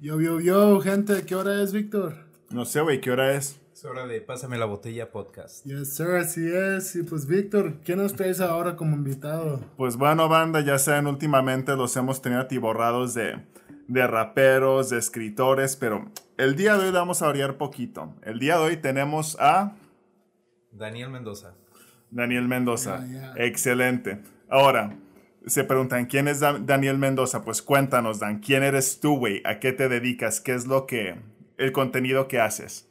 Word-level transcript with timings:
Yo, 0.00 0.20
yo, 0.20 0.38
yo, 0.38 0.80
gente, 0.80 1.24
¿qué 1.26 1.34
hora 1.34 1.60
es, 1.60 1.72
Víctor? 1.72 2.14
No 2.50 2.64
sé, 2.64 2.80
güey, 2.82 3.00
¿qué 3.00 3.10
hora 3.10 3.34
es? 3.34 3.60
Es 3.72 3.84
hora 3.84 4.06
de 4.06 4.20
Pásame 4.20 4.56
la 4.56 4.66
botella 4.66 5.10
podcast. 5.10 5.64
Yes, 5.64 5.96
sir, 5.96 6.10
así 6.10 6.48
es. 6.48 6.94
Y 6.94 7.02
pues, 7.02 7.26
Víctor, 7.26 7.80
¿qué 7.84 7.96
nos 7.96 8.14
traes 8.14 8.40
ahora 8.40 8.76
como 8.76 8.94
invitado? 8.94 9.60
Pues 9.76 9.96
bueno, 9.96 10.28
banda, 10.28 10.60
ya 10.60 10.78
saben, 10.78 11.08
últimamente 11.08 11.74
los 11.74 11.96
hemos 11.96 12.22
tenido 12.22 12.42
atiborrados 12.42 13.12
de, 13.14 13.40
de 13.88 14.06
raperos, 14.06 14.88
de 14.90 14.98
escritores, 14.98 15.74
pero 15.74 16.12
el 16.36 16.54
día 16.54 16.76
de 16.76 16.86
hoy 16.86 16.92
vamos 16.92 17.20
a 17.20 17.26
variar 17.26 17.56
poquito. 17.56 18.14
El 18.22 18.38
día 18.38 18.56
de 18.56 18.66
hoy 18.66 18.76
tenemos 18.76 19.36
a 19.40 19.74
Daniel 20.70 21.10
Mendoza. 21.10 21.54
Daniel 22.12 22.46
Mendoza. 22.46 23.04
Ya. 23.04 23.34
Excelente. 23.36 24.22
Ahora, 24.48 24.96
se 25.46 25.64
preguntan, 25.64 26.06
¿quién 26.06 26.28
es 26.28 26.40
Da- 26.40 26.58
Daniel 26.58 26.98
Mendoza? 26.98 27.44
Pues 27.44 27.62
cuéntanos, 27.62 28.18
Dan, 28.20 28.40
¿quién 28.40 28.62
eres 28.62 29.00
tú, 29.00 29.16
güey? 29.18 29.42
¿A 29.44 29.60
qué 29.60 29.72
te 29.72 29.88
dedicas? 29.88 30.40
¿Qué 30.40 30.54
es 30.54 30.66
lo 30.66 30.86
que, 30.86 31.16
el 31.56 31.72
contenido 31.72 32.28
que 32.28 32.40
haces? 32.40 32.87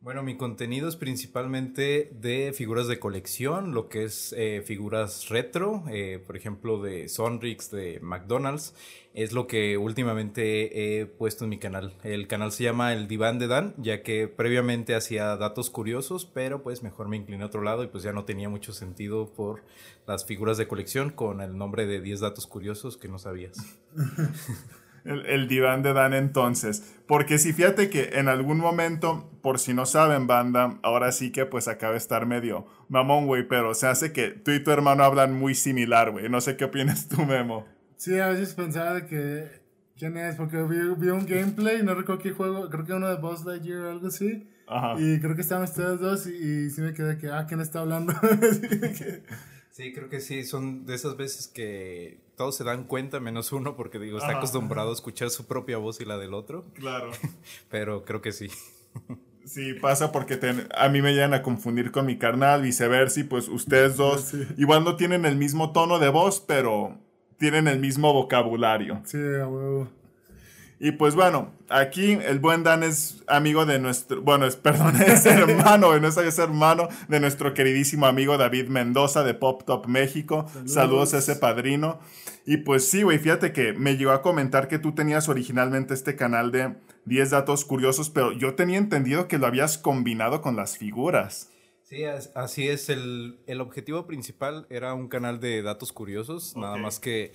Bueno, 0.00 0.22
mi 0.22 0.36
contenido 0.36 0.88
es 0.88 0.94
principalmente 0.94 2.10
de 2.12 2.52
figuras 2.54 2.86
de 2.86 2.98
colección, 3.00 3.72
lo 3.74 3.88
que 3.88 4.04
es 4.04 4.34
eh, 4.36 4.62
figuras 4.64 5.28
retro, 5.30 5.84
eh, 5.90 6.22
por 6.24 6.36
ejemplo 6.36 6.80
de 6.80 7.08
Sonrix, 7.08 7.70
de 7.70 7.98
McDonald's, 8.00 8.74
es 9.14 9.32
lo 9.32 9.46
que 9.46 9.78
últimamente 9.78 11.00
he 11.00 11.06
puesto 11.06 11.44
en 11.44 11.50
mi 11.50 11.58
canal. 11.58 11.94
El 12.04 12.28
canal 12.28 12.52
se 12.52 12.64
llama 12.64 12.92
El 12.92 13.08
Diván 13.08 13.38
de 13.38 13.48
Dan, 13.48 13.74
ya 13.78 14.02
que 14.02 14.28
previamente 14.28 14.94
hacía 14.94 15.34
datos 15.36 15.70
curiosos, 15.70 16.26
pero 16.26 16.62
pues 16.62 16.82
mejor 16.82 17.08
me 17.08 17.16
incliné 17.16 17.42
a 17.42 17.46
otro 17.46 17.62
lado 17.62 17.82
y 17.82 17.88
pues 17.88 18.04
ya 18.04 18.12
no 18.12 18.24
tenía 18.24 18.50
mucho 18.50 18.72
sentido 18.72 19.32
por 19.32 19.64
las 20.06 20.26
figuras 20.26 20.58
de 20.58 20.68
colección 20.68 21.10
con 21.10 21.40
el 21.40 21.56
nombre 21.56 21.86
de 21.86 22.00
10 22.00 22.20
datos 22.20 22.46
curiosos 22.46 22.96
que 22.96 23.08
no 23.08 23.18
sabías. 23.18 23.56
El, 25.06 25.24
el 25.26 25.48
diván 25.48 25.82
de 25.82 25.92
Dan 25.92 26.14
entonces. 26.14 26.94
Porque 27.06 27.38
si 27.38 27.52
fíjate 27.52 27.88
que 27.90 28.10
en 28.14 28.28
algún 28.28 28.58
momento, 28.58 29.30
por 29.42 29.58
si 29.58 29.72
no 29.72 29.86
saben, 29.86 30.26
banda, 30.26 30.78
ahora 30.82 31.12
sí 31.12 31.30
que 31.30 31.46
pues 31.46 31.68
acaba 31.68 31.92
de 31.92 31.98
estar 31.98 32.26
medio 32.26 32.66
mamón, 32.88 33.26
güey, 33.26 33.46
pero 33.46 33.74
se 33.74 33.86
hace 33.86 34.12
que 34.12 34.30
tú 34.30 34.50
y 34.50 34.62
tu 34.62 34.70
hermano 34.72 35.04
hablan 35.04 35.32
muy 35.32 35.54
similar, 35.54 36.10
güey. 36.10 36.28
No 36.28 36.40
sé 36.40 36.56
qué 36.56 36.64
opinas 36.64 37.08
tú, 37.08 37.24
Memo. 37.24 37.64
Sí, 37.96 38.18
a 38.18 38.28
veces 38.28 38.54
pensaba 38.54 38.94
de 38.94 39.06
que. 39.06 39.64
¿Quién 39.98 40.16
es? 40.18 40.34
Porque 40.36 40.58
vi, 40.64 40.76
vi 40.98 41.08
un 41.08 41.24
gameplay, 41.24 41.82
no 41.82 41.94
recuerdo 41.94 42.20
qué 42.22 42.32
juego, 42.32 42.68
creo 42.68 42.84
que 42.84 42.92
uno 42.92 43.08
de 43.08 43.16
Boss 43.16 43.46
Lightyear 43.46 43.80
o 43.80 43.90
algo 43.92 44.08
así. 44.08 44.46
Ajá. 44.68 44.94
Y 45.00 45.20
creo 45.20 45.34
que 45.34 45.40
estaban 45.40 45.64
ustedes 45.64 46.00
dos 46.00 46.26
y, 46.26 46.32
y 46.66 46.70
sí 46.70 46.82
me 46.82 46.92
quedé 46.92 47.16
que, 47.16 47.30
ah, 47.30 47.46
¿quién 47.48 47.60
está 47.62 47.80
hablando? 47.80 48.12
Que- 48.20 49.22
Sí, 49.76 49.92
creo 49.92 50.08
que 50.08 50.20
sí, 50.22 50.42
son 50.44 50.86
de 50.86 50.94
esas 50.94 51.18
veces 51.18 51.48
que 51.48 52.18
todos 52.34 52.56
se 52.56 52.64
dan 52.64 52.84
cuenta, 52.84 53.20
menos 53.20 53.52
uno, 53.52 53.76
porque 53.76 53.98
digo, 53.98 54.16
está 54.16 54.30
Ajá. 54.30 54.38
acostumbrado 54.38 54.88
a 54.88 54.94
escuchar 54.94 55.28
su 55.28 55.46
propia 55.46 55.76
voz 55.76 56.00
y 56.00 56.06
la 56.06 56.16
del 56.16 56.32
otro, 56.32 56.64
Claro. 56.72 57.10
pero 57.70 58.02
creo 58.06 58.22
que 58.22 58.32
sí. 58.32 58.48
Sí, 59.44 59.74
pasa 59.74 60.10
porque 60.12 60.36
te- 60.38 60.66
a 60.74 60.88
mí 60.88 61.02
me 61.02 61.12
llegan 61.12 61.32
a 61.34 61.42
confundir 61.42 61.92
con 61.92 62.04
mi 62.06 62.18
carnal, 62.18 62.62
viceversa, 62.62 63.20
y 63.20 63.24
pues 63.24 63.48
ustedes 63.48 63.96
dos 63.98 64.22
Sí. 64.22 64.44
igual 64.56 64.82
no 64.82 64.96
tienen 64.96 65.26
el 65.26 65.36
mismo 65.36 65.72
tono 65.72 65.98
de 66.00 66.08
voz, 66.08 66.40
pero 66.40 66.98
tienen 67.36 67.68
el 67.68 67.78
mismo 67.78 68.12
vocabulario. 68.14 69.02
sí, 69.04 69.18
a 69.18 69.46
huevo. 69.46 69.88
Y 70.78 70.92
pues 70.92 71.14
bueno, 71.14 71.54
aquí 71.70 72.12
el 72.12 72.38
buen 72.38 72.62
Dan 72.62 72.82
es 72.82 73.22
amigo 73.28 73.64
de 73.64 73.78
nuestro, 73.78 74.20
bueno, 74.20 74.44
es, 74.46 74.56
perdón, 74.66 74.96
es 75.00 75.24
hermano, 75.24 75.98
no 75.98 76.08
es, 76.08 76.38
hermano 76.38 76.88
de 77.08 77.18
nuestro 77.18 77.54
queridísimo 77.54 78.04
amigo 78.06 78.36
David 78.36 78.68
Mendoza 78.68 79.24
de 79.24 79.32
Pop 79.32 79.62
Top 79.64 79.86
México. 79.86 80.46
Saludos, 80.52 80.72
Saludos. 80.72 81.14
a 81.14 81.18
ese 81.18 81.36
padrino. 81.36 81.98
Y 82.44 82.58
pues 82.58 82.86
sí, 82.88 83.02
güey, 83.02 83.18
fíjate 83.18 83.52
que 83.52 83.72
me 83.72 83.96
llegó 83.96 84.10
a 84.12 84.20
comentar 84.22 84.68
que 84.68 84.78
tú 84.78 84.94
tenías 84.94 85.28
originalmente 85.30 85.94
este 85.94 86.14
canal 86.14 86.52
de 86.52 86.74
10 87.06 87.30
datos 87.30 87.64
curiosos, 87.64 88.10
pero 88.10 88.32
yo 88.32 88.54
tenía 88.54 88.76
entendido 88.78 89.28
que 89.28 89.38
lo 89.38 89.46
habías 89.46 89.78
combinado 89.78 90.42
con 90.42 90.56
las 90.56 90.76
figuras. 90.76 91.50
Sí, 91.82 92.04
as- 92.04 92.32
así 92.34 92.68
es, 92.68 92.88
el, 92.90 93.38
el 93.46 93.60
objetivo 93.62 94.06
principal 94.06 94.66
era 94.70 94.92
un 94.92 95.08
canal 95.08 95.40
de 95.40 95.62
datos 95.62 95.92
curiosos, 95.92 96.54
nada 96.56 96.76
más 96.76 97.00
que 97.00 97.32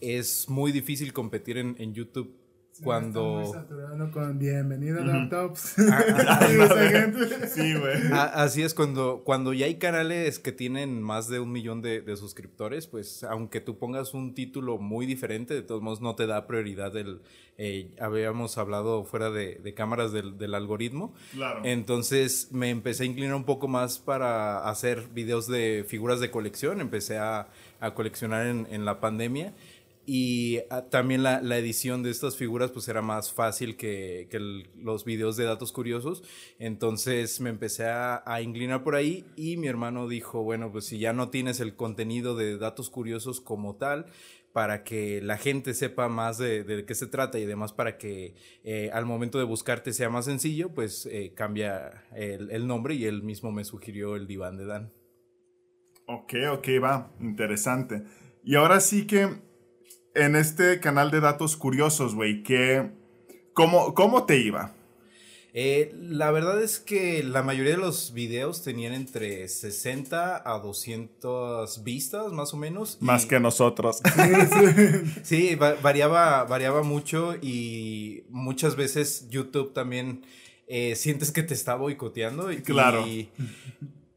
es 0.00 0.48
muy 0.48 0.72
difícil 0.72 1.12
competir 1.12 1.56
en, 1.56 1.74
en 1.78 1.94
YouTube 1.94 2.36
cuando... 2.82 3.42
está 3.42 3.58
muy 3.58 3.62
saturado, 3.68 3.96
¿no? 3.96 4.10
Con 4.10 4.38
bienvenido 4.38 5.04
laptops. 5.04 5.74
ah. 5.90 6.40
Sí, 7.48 7.74
güey. 7.74 7.94
A- 8.12 8.42
Así 8.42 8.62
es, 8.62 8.74
cuando, 8.74 9.22
cuando 9.24 9.52
ya 9.52 9.66
hay 9.66 9.76
canales 9.76 10.38
que 10.38 10.52
tienen 10.52 11.02
más 11.02 11.28
de 11.28 11.40
un 11.40 11.52
millón 11.52 11.82
de, 11.82 12.00
de 12.00 12.16
suscriptores, 12.16 12.86
pues 12.86 13.24
aunque 13.24 13.60
tú 13.60 13.78
pongas 13.78 14.14
un 14.14 14.34
título 14.34 14.78
muy 14.78 15.06
diferente, 15.06 15.54
de 15.54 15.62
todos 15.62 15.82
modos 15.82 16.00
no 16.00 16.14
te 16.14 16.26
da 16.26 16.46
prioridad 16.46 16.96
el... 16.96 17.20
eh, 17.58 17.94
habíamos 18.00 18.58
hablado 18.58 19.04
fuera 19.04 19.30
de, 19.30 19.56
de 19.56 19.74
cámaras 19.74 20.12
del, 20.12 20.38
del 20.38 20.54
algoritmo. 20.54 21.14
Claro. 21.34 21.60
Entonces 21.64 22.48
me 22.52 22.70
empecé 22.70 23.04
a 23.04 23.06
inclinar 23.06 23.34
un 23.34 23.44
poco 23.44 23.68
más 23.68 23.98
para 23.98 24.68
hacer 24.68 25.08
videos 25.14 25.46
de 25.46 25.84
figuras 25.86 26.20
de 26.20 26.30
colección. 26.30 26.80
Empecé 26.80 27.18
a, 27.18 27.48
a 27.80 27.94
coleccionar 27.94 28.46
en, 28.46 28.66
en 28.70 28.84
la 28.84 29.00
pandemia. 29.00 29.52
Y 30.04 30.60
ah, 30.70 30.86
también 30.90 31.22
la, 31.22 31.38
edición 31.56 32.02
de 32.02 32.10
estas 32.10 32.36
figuras 32.36 32.70
pues 32.70 32.88
era 32.88 33.02
más 33.02 33.32
fácil 33.32 33.76
que, 33.76 34.28
los 34.76 35.04
videos 35.04 35.36
de 35.36 35.44
datos 35.44 35.72
curiosos. 35.72 36.22
Entonces 36.58 37.40
me 37.40 37.50
empecé 37.50 37.86
a, 37.86 38.22
a 38.26 38.42
inclinar 38.42 38.82
por 38.82 38.96
ahí 38.96 39.24
y 39.36 39.56
mi 39.56 39.68
hermano 39.68 40.08
dijo, 40.08 40.42
bueno, 40.42 40.72
pues 40.72 40.86
si 40.86 40.98
ya 40.98 41.12
no 41.12 41.30
tienes 41.30 41.60
el 41.60 41.76
contenido 41.76 42.34
de 42.34 42.58
datos 42.58 42.90
curiosos 42.90 43.40
como 43.40 43.76
tal, 43.76 44.06
para 44.52 44.84
que 44.84 45.20
la 45.22 45.38
gente 45.38 45.74
sepa 45.74 46.08
más 46.08 46.38
de, 46.38 46.84
qué 46.86 46.94
se 46.94 47.06
trata 47.06 47.38
y 47.38 47.44
además 47.44 47.72
para 47.72 47.96
que 47.96 48.34
eh, 48.64 48.90
al 48.92 49.06
momento 49.06 49.38
de 49.38 49.44
buscarte 49.44 49.92
sea 49.92 50.10
más 50.10 50.26
sencillo, 50.26 50.74
pues 50.74 51.06
eh, 51.06 51.32
cambia 51.34 52.04
el, 52.14 52.50
el 52.50 52.66
nombre 52.66 52.94
y 52.94 53.06
él 53.06 53.22
mismo 53.22 53.50
me 53.50 53.64
sugirió 53.64 54.14
el 54.14 54.26
diván 54.26 54.58
de 54.58 54.66
Dan. 54.66 54.92
Ok, 56.06 56.34
ok, 56.50 56.68
va, 56.82 57.12
interesante. 57.20 58.02
Y 58.44 58.56
ahora 58.56 58.80
sí 58.80 59.06
que 59.06 59.40
en 60.14 60.36
este 60.36 60.80
canal 60.80 61.10
de 61.10 61.20
datos 61.20 61.56
curiosos, 61.56 62.14
güey, 62.14 62.42
que 62.42 62.90
¿cómo, 63.52 63.94
¿cómo 63.94 64.24
te 64.26 64.38
iba? 64.38 64.72
Eh, 65.54 65.94
la 65.94 66.30
verdad 66.30 66.62
es 66.62 66.78
que 66.78 67.22
la 67.22 67.42
mayoría 67.42 67.72
de 67.72 67.78
los 67.78 68.14
videos 68.14 68.62
tenían 68.62 68.94
entre 68.94 69.46
60 69.48 70.42
a 70.50 70.58
200 70.60 71.84
vistas, 71.84 72.32
más 72.32 72.54
o 72.54 72.56
menos. 72.56 72.96
y- 73.00 73.04
Más 73.04 73.26
que 73.26 73.38
nosotros. 73.38 74.00
Sí, 75.22 75.54
va- 75.56 75.74
variaba, 75.82 76.44
variaba 76.44 76.82
mucho 76.82 77.34
y 77.42 78.24
muchas 78.30 78.76
veces 78.76 79.28
YouTube 79.28 79.74
también 79.74 80.24
eh, 80.68 80.96
sientes 80.96 81.30
que 81.32 81.42
te 81.42 81.52
está 81.52 81.74
boicoteando. 81.74 82.50
Y, 82.50 82.62
Claro. 82.62 83.06
Y, 83.06 83.28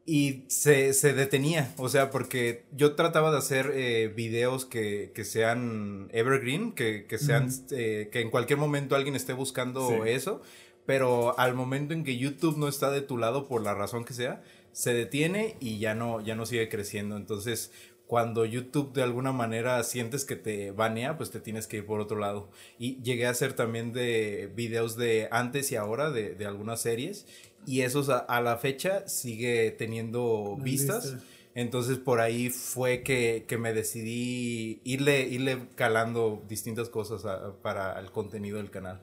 y 0.06 0.44
se, 0.50 0.94
se 0.94 1.14
detenía, 1.14 1.74
o 1.78 1.90
sea, 1.90 2.12
porque 2.12 2.64
yo 2.72 2.94
trataba 2.96 3.32
de 3.32 3.40
hacer 3.40 3.72
eh, 3.74 4.14
videos 4.16 4.64
que, 4.66 5.12
que 5.16 5.24
sean 5.26 6.10
evergreen, 6.14 6.74
que, 6.74 7.06
que 7.08 7.18
sean, 7.18 7.50
eh, 7.72 8.10
que 8.12 8.20
en 8.22 8.30
cualquier 8.30 8.60
momento 8.60 8.96
alguien 8.96 9.16
esté 9.16 9.34
buscando 9.34 9.88
Sí. 9.90 10.10
eso, 10.10 10.42
pero 10.86 11.38
al 11.40 11.56
momento 11.56 11.96
en 11.96 12.04
que 12.04 12.18
YouTube 12.18 12.58
no 12.58 12.68
está 12.68 12.92
de 12.92 13.02
tu 13.02 13.18
lado 13.18 13.48
por 13.48 13.64
la 13.64 13.74
razón 13.74 14.06
que 14.06 14.14
sea, 14.14 14.44
se 14.72 14.94
detiene 14.94 15.56
y 15.60 15.80
ya 15.80 15.96
no, 15.96 16.22
ya 16.22 16.36
no 16.36 16.46
sigue 16.46 16.70
creciendo. 16.70 17.18
Entonces, 17.18 17.72
cuando 18.08 18.46
YouTube 18.46 18.94
de 18.94 19.02
alguna 19.04 19.32
manera 19.32 19.82
sientes 19.84 20.26
que 20.26 20.36
te 20.36 20.72
banea, 20.72 21.18
pues 21.18 21.32
te 21.32 21.40
tienes 21.40 21.66
que 21.68 21.78
ir 21.78 21.86
por 21.86 22.00
otro 22.00 22.18
lado. 22.20 22.50
Y 22.78 23.02
llegué 23.02 23.26
a 23.26 23.32
hacer 23.32 23.54
también 23.54 23.94
de 23.94 24.52
videos 24.56 24.96
de 24.96 25.28
antes 25.32 25.72
y 25.72 25.76
ahora 25.76 26.12
de, 26.12 26.36
de 26.36 26.46
algunas 26.46 26.82
series. 26.82 27.26
Y 27.66 27.82
esos 27.82 28.10
a, 28.10 28.20
a 28.20 28.42
la 28.42 28.58
fecha 28.58 29.08
sigue 29.08 29.72
teniendo 29.72 30.56
vistas. 30.62 31.16
Entonces 31.56 31.98
por 31.98 32.20
ahí 32.20 32.50
fue 32.50 33.02
que, 33.02 33.46
que 33.48 33.58
me 33.58 33.74
decidí 33.74 34.82
irle, 34.84 35.22
irle 35.28 35.68
calando 35.76 36.44
distintas 36.48 36.90
cosas 36.90 37.26
a- 37.26 37.54
para 37.62 38.00
el 38.00 38.12
contenido 38.12 38.58
del 38.58 38.70
canal. 38.70 39.02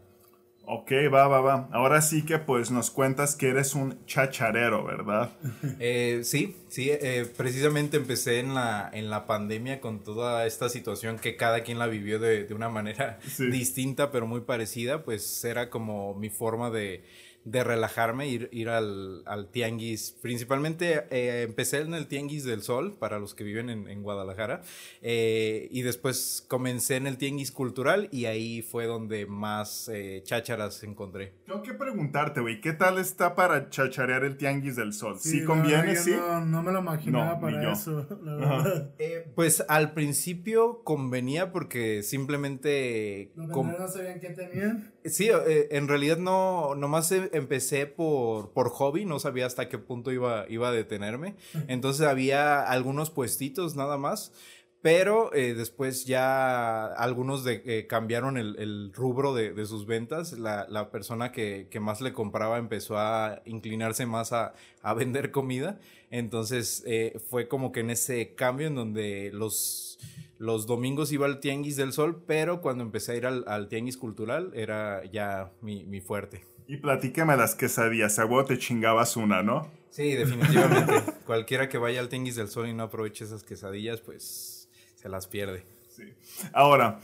Ok, 0.64 0.92
va, 1.12 1.26
va, 1.26 1.40
va. 1.40 1.68
Ahora 1.72 2.00
sí 2.00 2.24
que 2.24 2.38
pues 2.38 2.70
nos 2.70 2.90
cuentas 2.90 3.34
que 3.34 3.48
eres 3.48 3.74
un 3.74 3.98
chacharero, 4.06 4.84
¿verdad? 4.84 5.30
Eh, 5.80 6.20
sí, 6.22 6.56
sí, 6.68 6.88
eh, 6.90 7.26
precisamente 7.36 7.96
empecé 7.96 8.38
en 8.38 8.54
la, 8.54 8.88
en 8.92 9.10
la 9.10 9.26
pandemia 9.26 9.80
con 9.80 10.04
toda 10.04 10.46
esta 10.46 10.68
situación 10.68 11.18
que 11.18 11.36
cada 11.36 11.60
quien 11.62 11.78
la 11.78 11.88
vivió 11.88 12.18
de, 12.20 12.44
de 12.44 12.54
una 12.54 12.68
manera 12.68 13.18
Sí. 13.26 13.46
distinta 13.50 14.10
pero 14.12 14.26
muy 14.26 14.42
parecida, 14.42 15.02
pues 15.04 15.44
era 15.44 15.68
como 15.68 16.14
mi 16.14 16.30
forma 16.30 16.70
de, 16.70 17.02
de 17.44 17.64
relajarme, 17.64 18.28
ir, 18.28 18.48
ir 18.52 18.68
al, 18.68 19.22
al 19.26 19.48
tianguis. 19.50 20.16
Principalmente 20.22 21.04
eh, 21.10 21.42
empecé 21.42 21.80
en 21.80 21.94
el 21.94 22.06
tianguis 22.06 22.44
del 22.44 22.62
sol, 22.62 22.96
para 22.98 23.18
los 23.18 23.34
que 23.34 23.42
viven 23.44 23.68
en, 23.70 23.88
en 23.88 24.02
Guadalajara, 24.02 24.62
eh, 25.00 25.68
y 25.70 25.82
después 25.82 26.44
comencé 26.48 26.96
en 26.96 27.06
el 27.06 27.18
tianguis 27.18 27.50
cultural 27.50 28.08
y 28.12 28.26
ahí 28.26 28.62
fue 28.62 28.86
donde 28.86 29.26
más 29.26 29.88
eh, 29.92 30.22
chácharas 30.24 30.82
encontré. 30.84 31.32
Tengo 31.46 31.62
que 31.62 31.74
preguntarte, 31.74 32.40
güey, 32.40 32.60
¿qué 32.60 32.72
tal 32.72 32.98
está 32.98 33.34
para 33.34 33.70
chacharear 33.70 34.24
el 34.24 34.36
tianguis 34.36 34.76
del 34.76 34.92
sol? 34.92 35.18
¿Sí, 35.18 35.44
conviene? 35.44 35.96
¿Sí? 35.96 36.12
No, 36.12 36.44
no 36.44 36.62
me 36.62 36.72
lo 36.72 36.80
imaginaba 36.80 37.34
No, 37.34 37.40
para 37.40 37.62
yo. 37.62 37.72
eso, 37.72 38.06
la 38.22 38.32
Ajá. 38.44 38.56
verdad. 38.62 38.90
Eh, 38.98 39.26
pues 39.34 39.64
al 39.68 39.92
principio 39.92 40.82
convenía 40.84 41.50
porque 41.52 42.02
simplemente... 42.02 43.32
Los 43.34 43.48
no 43.48 43.88
sabían 43.88 44.20
qué 44.20 44.30
tenían. 44.30 44.92
Sí, 45.04 45.28
eh, 45.30 45.68
en 45.72 45.88
realidad 45.88 46.16
no, 46.18 46.74
nomás 46.76 47.10
e- 47.10 47.28
empecé 47.32 47.86
por, 47.86 48.50
por 48.52 48.70
hobby, 48.70 49.04
no 49.04 49.18
sabía 49.18 49.46
hasta 49.46 49.68
qué 49.68 49.76
punto 49.78 50.12
iba, 50.12 50.46
iba 50.48 50.68
a 50.68 50.72
detenerme. 50.72 51.34
Entonces 51.66 52.06
había 52.06 52.62
algunos 52.62 53.10
puestitos 53.10 53.74
nada 53.74 53.98
más, 53.98 54.32
pero 54.80 55.34
eh, 55.34 55.54
después 55.54 56.04
ya 56.06 56.86
algunos 56.86 57.42
de, 57.42 57.62
eh, 57.66 57.86
cambiaron 57.88 58.36
el, 58.38 58.54
el 58.60 58.92
rubro 58.94 59.34
de, 59.34 59.52
de 59.52 59.66
sus 59.66 59.86
ventas. 59.86 60.34
La, 60.34 60.66
la 60.68 60.90
persona 60.92 61.32
que, 61.32 61.66
que 61.68 61.80
más 61.80 62.00
le 62.00 62.12
compraba 62.12 62.58
empezó 62.58 62.96
a 62.96 63.42
inclinarse 63.44 64.06
más 64.06 64.32
a, 64.32 64.54
a 64.82 64.94
vender 64.94 65.32
comida. 65.32 65.80
Entonces 66.10 66.84
eh, 66.86 67.18
fue 67.28 67.48
como 67.48 67.72
que 67.72 67.80
en 67.80 67.90
ese 67.90 68.34
cambio 68.36 68.68
en 68.68 68.76
donde 68.76 69.30
los, 69.32 69.91
los 70.38 70.66
domingos 70.66 71.12
iba 71.12 71.26
al 71.26 71.40
Tianguis 71.40 71.76
del 71.76 71.92
Sol, 71.92 72.24
pero 72.26 72.60
cuando 72.60 72.82
empecé 72.82 73.12
a 73.12 73.14
ir 73.16 73.26
al, 73.26 73.44
al 73.46 73.68
Tianguis 73.68 73.96
Cultural 73.96 74.50
era 74.54 75.04
ya 75.04 75.52
mi, 75.60 75.84
mi 75.84 76.00
fuerte. 76.00 76.44
Y 76.66 76.78
platícame 76.78 77.36
las 77.36 77.54
quesadillas, 77.54 78.18
a 78.18 78.24
huevo 78.24 78.44
te 78.44 78.58
chingabas 78.58 79.16
una, 79.16 79.42
¿no? 79.42 79.70
Sí, 79.90 80.14
definitivamente. 80.14 80.94
Cualquiera 81.26 81.68
que 81.68 81.78
vaya 81.78 82.00
al 82.00 82.08
Tianguis 82.08 82.36
del 82.36 82.48
Sol 82.48 82.66
y 82.68 82.72
no 82.72 82.84
aproveche 82.84 83.24
esas 83.24 83.44
quesadillas, 83.44 84.00
pues 84.00 84.68
se 84.94 85.08
las 85.08 85.26
pierde. 85.26 85.66
Sí. 85.88 86.14
Ahora, 86.52 86.98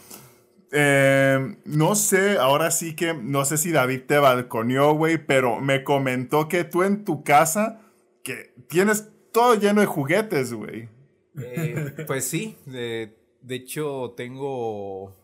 eh, 0.72 1.56
no 1.64 1.94
sé, 1.94 2.38
ahora 2.38 2.70
sí 2.70 2.94
que, 2.94 3.14
no 3.14 3.44
sé 3.44 3.58
si 3.58 3.72
David 3.72 4.02
te 4.06 4.18
balconeó, 4.18 4.94
güey, 4.94 5.18
pero 5.18 5.60
me 5.60 5.84
comentó 5.84 6.48
que 6.48 6.64
tú 6.64 6.82
en 6.82 7.04
tu 7.04 7.22
casa, 7.22 7.80
que 8.22 8.54
tienes 8.68 9.08
todo 9.32 9.54
lleno 9.54 9.80
de 9.80 9.86
juguetes, 9.86 10.52
güey. 10.52 10.88
Eh, 11.42 12.04
pues 12.06 12.24
sí, 12.24 12.56
de, 12.66 13.16
de 13.42 13.54
hecho 13.54 14.14
tengo 14.16 15.16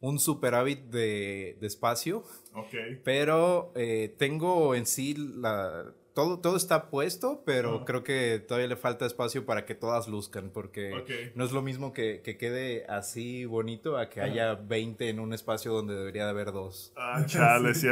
un 0.00 0.18
superávit 0.18 0.80
de, 0.90 1.56
de 1.60 1.66
espacio, 1.66 2.22
Ok. 2.54 2.74
pero 3.04 3.72
eh, 3.74 4.14
tengo 4.18 4.74
en 4.74 4.86
sí 4.86 5.14
la... 5.16 5.92
Todo, 6.14 6.38
todo 6.38 6.56
está 6.56 6.88
puesto, 6.88 7.42
pero 7.44 7.84
creo 7.84 8.02
que 8.02 8.38
todavía 8.38 8.68
le 8.68 8.76
falta 8.76 9.04
espacio 9.04 9.44
para 9.44 9.66
que 9.66 9.74
todas 9.74 10.08
luzcan, 10.08 10.48
porque 10.48 11.32
no 11.34 11.44
es 11.44 11.52
lo 11.52 11.60
mismo 11.60 11.92
que, 11.92 12.22
que 12.24 12.38
quede 12.38 12.86
así 12.88 13.44
bonito 13.44 13.98
a 13.98 14.08
que 14.08 14.22
haya 14.22 14.54
20 14.54 15.10
en 15.10 15.20
un 15.20 15.34
espacio 15.34 15.72
donde 15.74 15.94
debería 15.94 16.24
de 16.24 16.30
haber 16.30 16.52
dos. 16.52 16.90
Ah, 16.96 17.22
chale, 17.26 17.74
sí, 17.74 17.88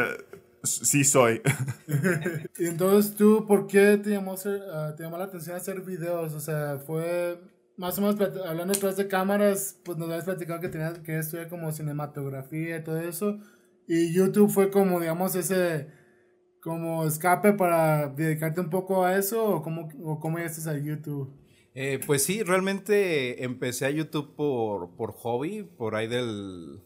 sí 0.63 1.05
soy. 1.05 1.43
Y 2.59 2.67
entonces 2.69 3.15
tú, 3.15 3.45
¿por 3.47 3.67
qué 3.67 3.99
te 4.03 4.09
llamó, 4.09 4.33
hacer, 4.33 4.63
ah, 4.73 4.95
te 4.97 5.03
llamó 5.03 5.19
la 5.19 5.25
atención 5.25 5.57
hacer 5.57 5.83
videos? 5.83 6.33
O 6.33 6.41
sea, 6.41 6.79
fue 6.79 7.39
más 7.77 7.99
o 7.99 8.03
menos 8.03 8.21
hablando 8.47 8.75
detrás 8.75 8.97
de 8.97 9.09
cámaras, 9.09 9.81
pues 9.85 9.99
nos 9.99 10.09
habías 10.09 10.25
platicado 10.25 10.61
que 10.61 10.69
tenías 10.69 10.99
que 11.01 11.19
estudiar 11.19 11.49
como 11.49 11.73
cinematografía 11.73 12.79
y 12.79 12.85
todo 12.85 13.01
eso. 13.01 13.39
Y 13.87 14.13
YouTube 14.13 14.51
fue 14.51 14.71
como, 14.71 15.01
digamos, 15.01 15.35
ese 15.35 15.89
como 16.61 17.07
escape 17.07 17.53
para 17.53 18.09
dedicarte 18.09 18.61
un 18.61 18.71
poco 18.71 19.05
a 19.05 19.19
eso 19.19 19.45
o 19.45 19.63
cómo, 19.63 19.89
cómo 20.19 20.39
llegaste 20.39 20.69
a 20.69 20.79
YouTube. 20.79 21.31
Eh, 21.75 22.01
pues 22.07 22.23
sí, 22.23 22.43
realmente 22.43 23.45
empecé 23.45 23.85
a 23.87 23.91
YouTube 23.91 24.35
por, 24.35 24.95
por 24.97 25.13
hobby, 25.13 25.65
por 25.65 25.97
ahí 25.97 26.07
del, 26.07 26.81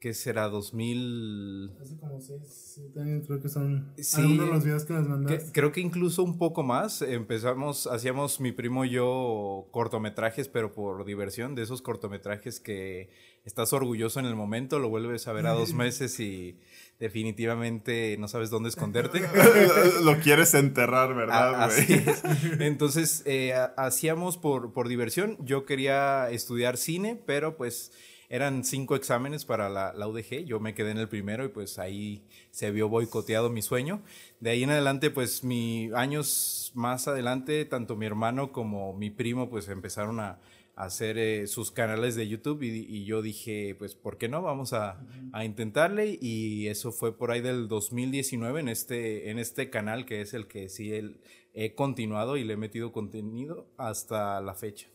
¿qué 0.00 0.14
será? 0.14 0.48
2000... 0.48 1.72
Hace 1.80 1.96
como 1.98 2.20
seis, 2.20 2.40
siete 2.74 3.00
años 3.00 3.24
creo 3.26 3.40
que 3.42 3.48
son 3.48 3.92
Sí. 3.98 4.20
algunos 4.20 4.46
de 4.46 4.52
los 4.52 4.64
videos 4.64 4.84
que 4.84 4.92
nos 4.94 5.02
que- 5.04 5.08
mandaste. 5.08 5.52
creo 5.52 5.72
que 5.72 5.80
incluso 5.80 6.22
un 6.22 6.38
poco 6.38 6.62
más. 6.62 7.02
Empezamos, 7.02 7.86
hacíamos 7.86 8.40
mi 8.40 8.52
primo 8.52 8.84
y 8.84 8.90
yo 8.90 9.66
cortometrajes, 9.72 10.48
pero 10.48 10.72
por 10.72 11.04
diversión, 11.04 11.54
de 11.54 11.62
esos 11.62 11.82
cortometrajes 11.82 12.60
que 12.60 13.10
estás 13.44 13.72
orgulloso 13.72 14.20
en 14.20 14.26
el 14.26 14.36
momento, 14.36 14.78
lo 14.78 14.88
vuelves 14.88 15.26
a 15.26 15.32
ver 15.32 15.46
a 15.46 15.52
dos 15.52 15.72
meses 15.74 16.20
y 16.20 16.58
definitivamente 17.00 18.16
no 18.18 18.28
sabes 18.28 18.50
dónde 18.50 18.68
esconderte. 18.68 19.20
Lo 20.04 20.18
quieres 20.20 20.54
enterrar, 20.54 21.14
¿verdad, 21.14 21.62
A- 21.62 21.66
güey? 21.66 21.78
así 21.80 21.92
es. 21.94 22.22
Entonces, 22.60 23.22
eh, 23.26 23.52
ha- 23.54 23.72
hacíamos 23.76 24.36
por, 24.36 24.72
por 24.72 24.88
diversión. 24.88 25.36
Yo 25.44 25.64
quería 25.64 26.30
estudiar 26.30 26.76
cine, 26.76 27.20
pero 27.26 27.56
pues 27.56 27.92
eran 28.28 28.64
cinco 28.64 28.94
exámenes 28.96 29.44
para 29.44 29.68
la, 29.68 29.92
la 29.94 30.06
UDG. 30.08 30.44
Yo 30.44 30.60
me 30.60 30.74
quedé 30.74 30.90
en 30.90 30.98
el 30.98 31.08
primero 31.08 31.44
y 31.44 31.48
pues 31.48 31.78
ahí 31.78 32.22
se 32.50 32.70
vio 32.70 32.88
boicoteado 32.88 33.50
mi 33.50 33.62
sueño. 33.62 34.02
De 34.40 34.50
ahí 34.50 34.62
en 34.64 34.70
adelante, 34.70 35.10
pues 35.10 35.44
mi 35.44 35.90
años 35.94 36.72
más 36.74 37.08
adelante, 37.08 37.64
tanto 37.64 37.96
mi 37.96 38.06
hermano 38.06 38.52
como 38.52 38.92
mi 38.94 39.10
primo 39.10 39.48
pues 39.48 39.68
empezaron 39.68 40.20
a, 40.20 40.38
a 40.76 40.84
hacer 40.84 41.18
eh, 41.18 41.46
sus 41.46 41.70
canales 41.70 42.14
de 42.14 42.28
YouTube 42.28 42.62
y, 42.62 42.68
y 42.88 43.04
yo 43.04 43.22
dije, 43.22 43.74
pues, 43.78 43.94
¿por 43.94 44.18
qué 44.18 44.28
no? 44.28 44.42
Vamos 44.42 44.72
a, 44.72 45.00
a 45.32 45.44
intentarle 45.44 46.18
y 46.20 46.68
eso 46.68 46.92
fue 46.92 47.16
por 47.16 47.30
ahí 47.30 47.40
del 47.40 47.66
2019 47.68 48.60
en 48.60 48.68
este, 48.68 49.30
en 49.30 49.38
este 49.38 49.70
canal 49.70 50.04
que 50.06 50.20
es 50.20 50.34
el 50.34 50.46
que 50.46 50.68
sí 50.68 50.92
el- 50.92 51.20
he 51.54 51.74
continuado 51.74 52.36
y 52.36 52.44
le 52.44 52.54
he 52.54 52.56
metido 52.56 52.92
contenido 52.92 53.66
hasta 53.78 54.40
la 54.40 54.54
fecha. 54.54 54.86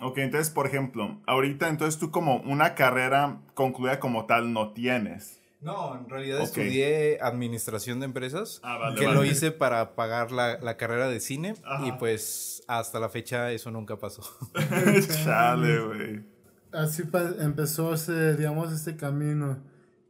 Ok, 0.00 0.18
entonces, 0.18 0.52
por 0.52 0.66
ejemplo, 0.66 1.20
ahorita 1.26 1.68
entonces 1.68 2.00
tú 2.00 2.10
como 2.10 2.38
una 2.42 2.74
carrera 2.74 3.40
concluida 3.54 4.00
como 4.00 4.26
tal 4.26 4.52
no 4.52 4.72
tienes. 4.72 5.40
No, 5.60 5.96
en 5.96 6.08
realidad 6.10 6.38
Ok. 6.40 6.44
estudié 6.48 7.18
administración 7.22 8.00
de 8.00 8.06
empresas, 8.06 8.60
Ah, 8.62 8.76
vale, 8.76 8.98
que 8.98 9.06
vale. 9.06 9.16
lo 9.18 9.24
hice 9.24 9.50
para 9.50 9.94
pagar 9.94 10.30
la, 10.30 10.58
la 10.58 10.76
carrera 10.76 11.08
de 11.08 11.20
cine 11.20 11.54
Ajá. 11.64 11.86
y 11.86 11.92
pues 11.92 12.62
hasta 12.68 13.00
la 13.00 13.08
fecha 13.08 13.50
eso 13.52 13.70
nunca 13.70 13.96
pasó. 13.96 14.22
Chale, 15.24 15.78
güey. 15.80 16.24
Así 16.72 17.04
empezó 17.40 17.94
ese, 17.94 18.36
digamos, 18.36 18.72
este 18.72 18.96
camino. 18.96 19.62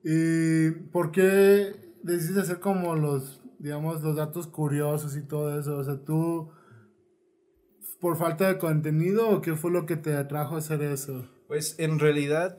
¿Y 0.02 0.70
por 0.92 1.12
qué 1.12 1.72
decidiste 2.02 2.40
hacer 2.40 2.58
como 2.58 2.94
los, 2.96 3.40
digamos, 3.58 4.02
los 4.02 4.16
datos 4.16 4.46
curiosos 4.46 5.14
y 5.16 5.22
todo 5.22 5.58
eso? 5.60 5.76
O 5.76 5.84
sea, 5.84 5.96
tú, 6.04 6.50
por 8.04 8.18
falta 8.18 8.48
de 8.48 8.58
contenido 8.58 9.30
o 9.30 9.40
qué 9.40 9.54
fue 9.54 9.70
lo 9.70 9.86
que 9.86 9.96
te 9.96 10.14
atrajo 10.14 10.56
a 10.56 10.58
hacer 10.58 10.82
eso? 10.82 11.26
Pues 11.48 11.74
en 11.78 11.98
realidad 11.98 12.58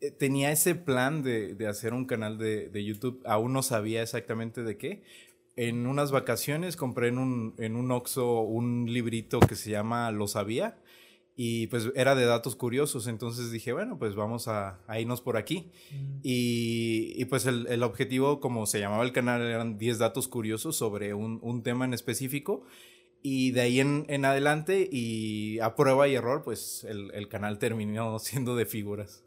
eh, 0.00 0.10
tenía 0.10 0.50
ese 0.50 0.74
plan 0.74 1.22
de, 1.22 1.54
de 1.54 1.66
hacer 1.66 1.92
un 1.92 2.06
canal 2.06 2.38
de, 2.38 2.70
de 2.70 2.82
YouTube, 2.82 3.20
aún 3.26 3.52
no 3.52 3.62
sabía 3.62 4.00
exactamente 4.02 4.62
de 4.62 4.78
qué. 4.78 5.02
En 5.56 5.86
unas 5.86 6.10
vacaciones 6.10 6.78
compré 6.78 7.08
en 7.08 7.18
un, 7.18 7.54
en 7.58 7.76
un 7.76 7.90
Oxxo 7.90 8.40
un 8.40 8.86
librito 8.90 9.40
que 9.40 9.56
se 9.56 9.72
llama 9.72 10.10
Lo 10.10 10.26
Sabía 10.26 10.78
y 11.36 11.66
pues 11.66 11.90
era 11.94 12.14
de 12.14 12.24
datos 12.24 12.56
curiosos, 12.56 13.08
entonces 13.08 13.50
dije, 13.50 13.74
bueno, 13.74 13.98
pues 13.98 14.14
vamos 14.14 14.48
a, 14.48 14.80
a 14.86 14.98
irnos 14.98 15.20
por 15.20 15.36
aquí. 15.36 15.70
Y, 16.22 17.12
y, 17.14 17.26
pues 17.26 17.44
el, 17.44 17.66
el 17.66 17.82
objetivo, 17.82 18.40
como 18.40 18.64
se 18.64 18.80
llamaba 18.80 19.04
el 19.04 19.12
canal, 19.12 19.42
eran 19.42 19.76
10 19.76 19.98
datos 19.98 20.28
curiosos 20.28 20.76
sobre 20.76 21.12
un, 21.12 21.40
un 21.42 21.62
tema 21.62 21.84
en 21.84 21.92
específico. 21.92 22.64
Y 23.28 23.50
de 23.50 23.62
ahí 23.62 23.80
en, 23.80 24.04
en 24.06 24.24
adelante, 24.24 24.88
y 24.88 25.58
a 25.58 25.74
prueba 25.74 26.06
y 26.06 26.14
error, 26.14 26.42
pues 26.44 26.86
el, 26.88 27.10
el 27.12 27.28
canal 27.28 27.58
terminó 27.58 28.16
siendo 28.20 28.54
de 28.54 28.66
figuras. 28.66 29.24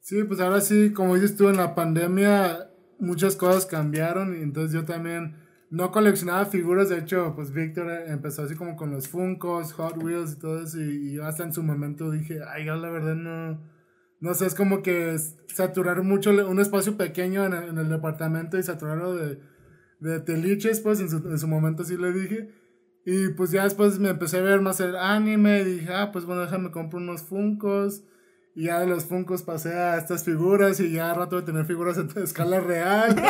Sí, 0.00 0.24
pues 0.24 0.40
ahora 0.40 0.60
sí, 0.60 0.92
como 0.92 1.14
dices 1.14 1.36
tú, 1.36 1.48
en 1.48 1.58
la 1.58 1.76
pandemia 1.76 2.70
muchas 2.98 3.36
cosas 3.36 3.66
cambiaron 3.66 4.36
y 4.36 4.42
entonces 4.42 4.72
yo 4.72 4.84
también 4.84 5.36
no 5.70 5.92
coleccionaba 5.92 6.44
figuras, 6.46 6.88
de 6.88 6.98
hecho, 6.98 7.34
pues 7.36 7.52
Víctor 7.52 7.88
empezó 8.08 8.42
así 8.42 8.56
como 8.56 8.74
con 8.74 8.90
los 8.90 9.06
Funkos, 9.06 9.74
Hot 9.74 10.02
Wheels 10.02 10.32
y 10.32 10.38
todo 10.40 10.60
eso 10.64 10.80
y, 10.80 11.12
yo 11.12 11.24
hasta 11.24 11.44
en 11.44 11.52
su 11.52 11.62
momento 11.62 12.10
dije, 12.10 12.40
ay, 12.52 12.64
yo 12.66 12.74
la 12.74 12.90
verdad 12.90 13.14
no, 13.14 13.60
no 14.18 14.34
sé, 14.34 14.46
es 14.46 14.56
como 14.56 14.82
que 14.82 15.16
saturar 15.46 16.02
mucho 16.02 16.30
un 16.30 16.58
espacio 16.58 16.96
pequeño 16.96 17.46
en 17.46 17.52
el, 17.52 17.68
en 17.68 17.78
el 17.78 17.88
departamento 17.88 18.58
y 18.58 18.64
saturarlo 18.64 19.14
de, 19.14 19.38
de 20.00 20.18
teliches, 20.18 20.80
pues 20.80 20.98
en 20.98 21.08
su, 21.08 21.18
en 21.18 21.38
su 21.38 21.46
momento 21.46 21.84
sí 21.84 21.96
le 21.96 22.12
dije. 22.12 22.57
Y 23.04 23.28
pues 23.30 23.50
ya 23.50 23.64
después 23.64 23.98
me 23.98 24.10
empecé 24.10 24.38
a 24.38 24.42
ver 24.42 24.60
más 24.60 24.80
el 24.80 24.96
anime 24.96 25.64
dije, 25.64 25.92
ah, 25.92 26.10
pues 26.12 26.24
bueno, 26.24 26.42
déjame 26.42 26.70
comprar 26.70 27.02
unos 27.02 27.22
Funkos. 27.22 28.02
Y 28.54 28.64
ya 28.64 28.80
de 28.80 28.86
los 28.86 29.04
Funkos 29.04 29.42
pasé 29.42 29.74
a 29.74 29.96
estas 29.96 30.24
figuras 30.24 30.80
y 30.80 30.92
ya 30.92 31.10
a 31.10 31.14
rato 31.14 31.36
de 31.36 31.42
tener 31.42 31.64
figuras 31.64 31.96
en 31.96 32.10
escala 32.22 32.60
real. 32.60 33.16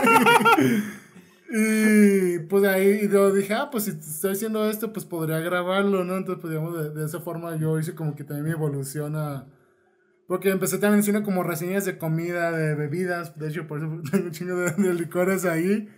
y 1.51 2.39
pues 2.49 2.65
ahí 2.65 3.09
yo 3.09 3.33
dije, 3.33 3.55
ah, 3.55 3.69
pues 3.71 3.85
si 3.85 3.91
estoy 3.91 4.33
haciendo 4.33 4.69
esto, 4.69 4.93
pues 4.93 5.05
podría 5.05 5.39
grabarlo, 5.41 6.05
¿no? 6.05 6.17
Entonces, 6.17 6.41
pues 6.41 6.53
digamos, 6.53 6.77
de, 6.77 6.91
de 6.91 7.07
esa 7.07 7.21
forma 7.21 7.57
yo 7.57 7.79
hice 7.79 7.95
como 7.95 8.17
que 8.17 8.25
también 8.25 8.47
mi 8.47 8.53
evolución. 8.53 9.15
Porque 10.27 10.51
empecé 10.51 10.79
también 10.79 11.01
haciendo 11.01 11.23
como 11.23 11.43
reseñas 11.43 11.87
de 11.87 11.97
comida, 11.97 12.53
de 12.53 12.75
bebidas, 12.75 13.39
de 13.39 13.49
hecho 13.49 13.67
por 13.67 13.79
eso 13.79 13.89
tengo 14.11 14.27
un 14.27 14.31
chingo 14.33 14.57
de 14.57 14.95
licores 14.95 15.45
ahí. 15.45 15.89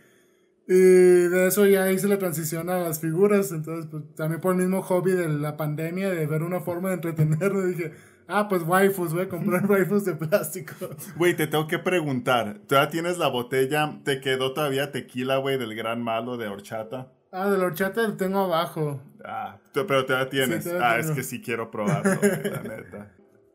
Y 0.72 1.26
de 1.26 1.48
eso 1.48 1.66
ya 1.66 1.90
hice 1.90 2.06
la 2.06 2.18
transición 2.18 2.70
a 2.70 2.78
las 2.78 3.00
figuras, 3.00 3.50
entonces 3.50 3.90
pues 3.90 4.04
también 4.14 4.40
por 4.40 4.52
el 4.52 4.58
mismo 4.58 4.82
hobby 4.82 5.10
de 5.10 5.28
la 5.28 5.56
pandemia, 5.56 6.10
de 6.10 6.24
ver 6.28 6.44
una 6.44 6.60
forma 6.60 6.90
de 6.90 6.94
entretenerme, 6.94 7.64
dije, 7.64 7.92
ah, 8.28 8.46
pues 8.48 8.62
waifus, 8.62 9.12
voy 9.12 9.22
a 9.22 9.28
comprar 9.28 9.66
waifus 9.68 10.04
de 10.04 10.14
plástico. 10.14 10.74
Güey, 11.16 11.34
te 11.34 11.48
tengo 11.48 11.66
que 11.66 11.80
preguntar. 11.80 12.60
¿Todavía 12.68 12.88
tienes 12.88 13.18
la 13.18 13.26
botella? 13.26 13.98
¿Te 14.04 14.20
quedó 14.20 14.54
todavía 14.54 14.92
tequila, 14.92 15.38
güey, 15.38 15.58
del 15.58 15.74
gran 15.74 16.04
malo 16.04 16.36
de 16.36 16.46
horchata? 16.46 17.10
Ah, 17.32 17.50
de 17.50 17.58
la 17.58 17.64
horchata 17.64 18.02
lo 18.02 18.16
tengo 18.16 18.38
abajo. 18.38 19.02
Ah, 19.24 19.58
pero 19.72 20.06
todavía 20.06 20.30
tienes. 20.30 20.62
Sí, 20.62 20.70
todavía 20.70 20.88
ah, 20.88 21.00
tengo. 21.00 21.10
es 21.10 21.16
que 21.16 21.24
sí 21.24 21.42
quiero 21.42 21.72
probarlo, 21.72 22.16
güey, 22.16 22.48
la 22.48 22.62
neta. 22.76 23.12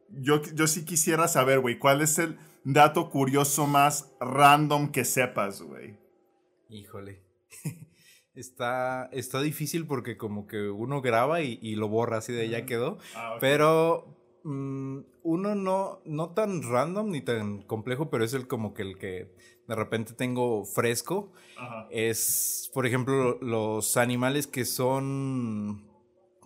Yo, 0.10 0.42
yo 0.54 0.68
sí 0.68 0.84
quisiera 0.84 1.30
saber, 1.30 1.62
güey, 1.62 1.80
¿cuál 1.80 2.02
es 2.02 2.20
el 2.20 2.38
dato 2.66 3.10
curioso 3.10 3.68
más 3.68 4.12
random 4.20 4.92
que 4.92 5.06
sepas, 5.06 5.62
güey? 5.62 6.04
Híjole. 6.70 7.22
Está, 8.36 9.08
está 9.14 9.42
difícil 9.42 9.88
porque 9.88 10.18
como 10.18 10.46
que 10.46 10.70
uno 10.70 11.02
graba 11.02 11.40
y, 11.42 11.76
lo 11.76 11.88
borra 11.88 12.18
así 12.18 12.34
de 12.34 12.50
ya 12.50 12.66
quedó. 12.66 12.98
Ah, 13.16 13.38
pero 13.40 14.14
mm, 14.44 15.00
uno 15.24 15.56
no, 15.56 16.02
no 16.04 16.32
tan 16.32 16.62
random 16.62 17.12
ni 17.12 17.22
tan 17.22 17.62
complejo, 17.62 18.10
pero 18.10 18.26
es 18.26 18.34
el 18.34 18.46
como 18.46 18.74
que 18.74 18.82
el 18.82 18.98
que 18.98 19.34
de 19.70 19.76
repente 19.76 20.12
tengo 20.12 20.66
fresco. 20.66 21.32
Es, 21.90 22.70
por 22.74 22.86
ejemplo, 22.86 23.40
los 23.40 23.96
animales 23.96 24.48
que 24.48 24.66
son 24.66 25.90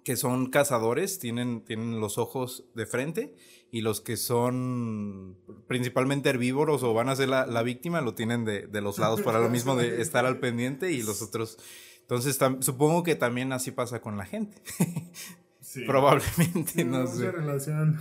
que 0.03 0.15
son 0.15 0.49
cazadores 0.49 1.19
tienen, 1.19 1.65
tienen 1.65 1.99
los 1.99 2.17
ojos 2.17 2.65
de 2.73 2.85
frente 2.85 3.35
y 3.71 3.81
los 3.81 4.01
que 4.01 4.17
son 4.17 5.38
principalmente 5.67 6.29
herbívoros 6.29 6.83
o 6.83 6.93
van 6.93 7.09
a 7.09 7.15
ser 7.15 7.29
la, 7.29 7.63
víctima 7.63 8.01
lo 8.01 8.15
tienen 8.15 8.45
de, 8.45 8.67
los 8.81 8.97
lados 8.97 9.21
para 9.21 9.39
lo 9.39 9.49
mismo 9.49 9.75
de 9.75 10.01
estar 10.01 10.25
al 10.25 10.39
pendiente 10.39 10.91
y 10.91 11.03
los 11.03 11.21
otros. 11.21 11.57
Entonces 12.01 12.39
supongo 12.61 13.03
que 13.03 13.15
también 13.15 13.53
así 13.53 13.71
pasa 13.71 14.01
con 14.01 14.17
la 14.17 14.25
gente. 14.25 14.61
Probablemente, 15.85 16.83
no, 16.83 17.05
sé. 17.05 17.31
relación. 17.31 17.99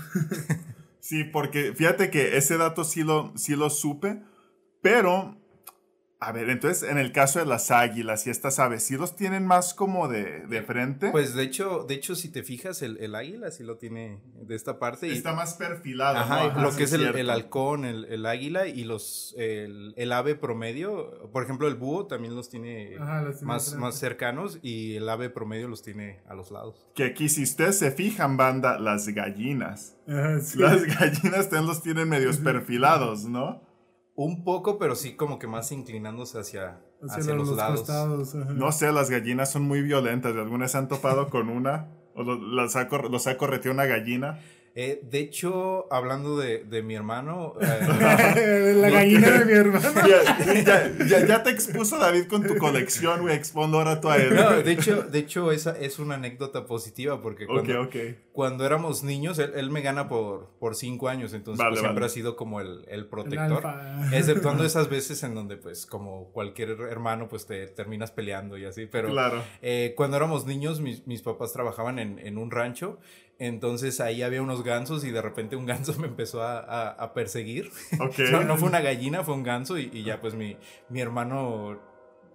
sí, 1.00 1.24
porque 1.24 1.74
fíjate 1.74 2.10
que 2.10 2.38
ese 2.38 2.56
dato 2.56 2.84
sí 2.84 3.02
lo, 3.02 3.32
sí 3.36 3.56
lo 3.56 3.68
supe, 3.68 4.22
pero 4.80 5.36
a 6.20 6.32
ver, 6.32 6.50
entonces 6.50 6.88
en 6.90 6.98
el 6.98 7.12
caso 7.12 7.38
de 7.38 7.46
las 7.46 7.70
águilas 7.70 8.26
y 8.26 8.30
estas 8.30 8.58
aves, 8.58 8.82
¿sí 8.82 8.96
los 8.96 9.14
tienen 9.14 9.46
más 9.46 9.72
como 9.72 10.08
de, 10.08 10.46
de 10.48 10.62
frente? 10.62 11.10
Pues 11.12 11.34
de 11.34 11.44
hecho, 11.44 11.84
de 11.88 11.94
hecho, 11.94 12.16
si 12.16 12.28
te 12.28 12.42
fijas, 12.42 12.82
el, 12.82 12.98
el 12.98 13.14
águila 13.14 13.52
sí 13.52 13.62
lo 13.62 13.76
tiene 13.76 14.20
de 14.34 14.56
esta 14.56 14.80
parte. 14.80 15.12
Está 15.12 15.32
más 15.32 15.54
perfilado. 15.54 16.18
Ajá, 16.18 16.60
lo 16.60 16.74
que 16.74 16.84
es 16.84 16.92
el, 16.92 17.04
el, 17.04 17.30
halcón, 17.30 17.84
el, 17.84 18.04
el, 18.06 18.26
águila 18.26 18.66
y 18.66 18.82
los 18.82 19.32
el, 19.38 19.94
el, 19.96 20.10
ave 20.10 20.34
promedio. 20.34 21.30
Por 21.30 21.44
ejemplo, 21.44 21.68
el 21.68 21.76
búho 21.76 22.08
también 22.08 22.34
los 22.34 22.48
tiene 22.48 22.96
más, 23.42 23.74
más 23.74 23.94
cercanos 23.94 24.58
y 24.60 24.96
el 24.96 25.08
ave 25.08 25.30
promedio 25.30 25.68
los 25.68 25.82
tiene 25.82 26.20
a 26.26 26.34
los 26.34 26.50
lados. 26.50 26.88
Que 26.96 27.04
aquí, 27.04 27.28
si 27.28 27.44
ustedes 27.44 27.78
se 27.78 27.92
fijan, 27.92 28.36
banda, 28.36 28.80
las 28.80 29.06
gallinas. 29.06 29.96
Las 30.06 30.84
gallinas 30.84 31.48
también 31.48 31.66
los 31.66 31.80
tienen 31.80 32.08
medios 32.08 32.38
perfilados, 32.44 33.24
¿no? 33.24 33.67
Un 34.20 34.42
poco, 34.42 34.80
pero 34.80 34.96
sí 34.96 35.14
como 35.14 35.38
que 35.38 35.46
más 35.46 35.70
inclinándose 35.70 36.40
hacia, 36.40 36.80
hacia, 37.08 37.34
los, 37.34 37.50
lados. 37.50 38.34
no 38.34 38.72
sé, 38.72 38.90
las 38.90 39.10
gallinas 39.10 39.52
son 39.52 39.62
muy 39.62 39.80
violentas. 39.80 40.34
¿Alguna 40.34 40.66
se 40.66 40.76
han 40.76 40.88
topado 40.88 41.30
con 41.30 41.48
una? 41.48 41.86
¿O 42.16 42.24
los, 42.24 42.74
ha, 42.74 42.88
los 42.88 43.28
ha 43.28 43.36
correteado 43.36 43.74
una 43.74 43.86
gallina? 43.86 44.40
Eh, 44.80 45.00
de 45.02 45.18
hecho, 45.18 45.92
hablando 45.92 46.38
de, 46.38 46.62
de 46.62 46.84
mi 46.84 46.94
hermano. 46.94 47.54
Eh, 48.38 48.74
la 48.76 48.90
gallina 48.90 49.30
de 49.30 49.44
mi 49.44 49.52
hermano. 49.52 49.88
Ya, 51.08 51.26
ya, 51.26 51.42
te 51.42 51.50
expuso 51.50 51.98
David 51.98 52.26
con 52.28 52.46
tu 52.46 52.56
colección, 52.56 53.22
güey. 53.22 53.34
Expondo 53.34 53.78
ahora 53.78 54.00
tú 54.00 54.08
a 54.08 54.16
él. 54.16 54.34
No, 54.34 54.50
de 54.62 54.70
hecho, 54.70 55.02
de 55.02 55.18
hecho 55.18 55.50
esa 55.50 55.76
es 55.76 55.98
una 55.98 56.14
anécdota 56.14 56.66
positiva 56.66 57.20
porque 57.20 57.46
cuando, 57.46 57.88
cuando 58.32 58.66
éramos 58.66 59.02
niños, 59.02 59.38
él, 59.38 59.70
me 59.70 59.80
gana 59.80 60.08
por, 60.08 60.50
por 60.60 60.76
cinco 60.76 61.08
años. 61.08 61.32
Entonces, 61.32 61.64
pues, 61.68 61.80
siempre 61.80 62.04
ha 62.04 62.08
sido 62.08 62.36
como 62.36 62.60
el, 62.60 62.84
el 62.88 63.06
protector. 63.06 63.64
exceptuando 64.12 64.64
esas 64.64 64.88
veces 64.88 65.22
en 65.24 65.34
donde, 65.34 65.56
pues, 65.56 65.86
como 65.86 66.30
cualquier 66.32 66.70
hermano, 66.88 67.28
pues 67.28 67.46
te 67.46 67.66
terminas 67.66 68.12
peleando 68.12 68.56
y 68.56 68.64
así. 68.64 68.86
Pero 68.86 69.08
claro. 69.08 69.42
eh, 69.62 69.94
cuando 69.96 70.16
éramos 70.16 70.46
niños, 70.46 70.80
mis, 70.80 71.06
mis 71.06 71.22
papás 71.22 71.52
trabajaban 71.52 71.98
en, 71.98 72.18
en 72.20 72.38
un 72.38 72.50
rancho. 72.50 72.98
Entonces 73.38 74.00
ahí 74.00 74.22
había 74.22 74.42
unos 74.42 74.64
gansos 74.64 75.04
y 75.04 75.12
de 75.12 75.22
repente 75.22 75.54
un 75.54 75.64
ganso 75.64 75.94
me 75.98 76.08
empezó 76.08 76.42
a, 76.42 77.12
perseguir. 77.14 77.70
no, 78.46 78.56
fue 78.56 78.68
una 78.68 78.80
gallina, 78.80 79.24
fue 79.24 79.34
un 79.34 79.42
ganso 79.42 79.78
y, 79.78 80.02
ya 80.02 80.20
pues 80.20 80.34
mi, 80.34 80.56
mi, 80.88 81.00
hermano 81.00 81.80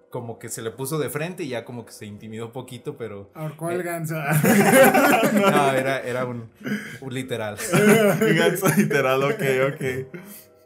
como 0.10 0.38
que 0.38 0.50
se 0.50 0.62
le 0.62 0.70
puso 0.70 1.00
de 1.00 1.10
frente 1.10 1.44
y 1.44 1.50
ya 1.50 1.66
como 1.66 1.86
que 1.86 1.92
se 1.92 2.06
intimidó 2.06 2.48
un 2.48 2.52
poquito, 2.52 2.98
pero... 2.98 3.32
¿Cuál 3.58 3.82
eh, 3.82 3.84
ganso? 3.84 4.14
no, 5.34 5.72
era, 5.74 6.26
un, 6.26 6.52
literal. 7.10 7.58
un 8.22 8.38
ganso 8.38 8.68
literal, 8.78 9.24
ok, 9.24 9.42
ok. 9.74 10.22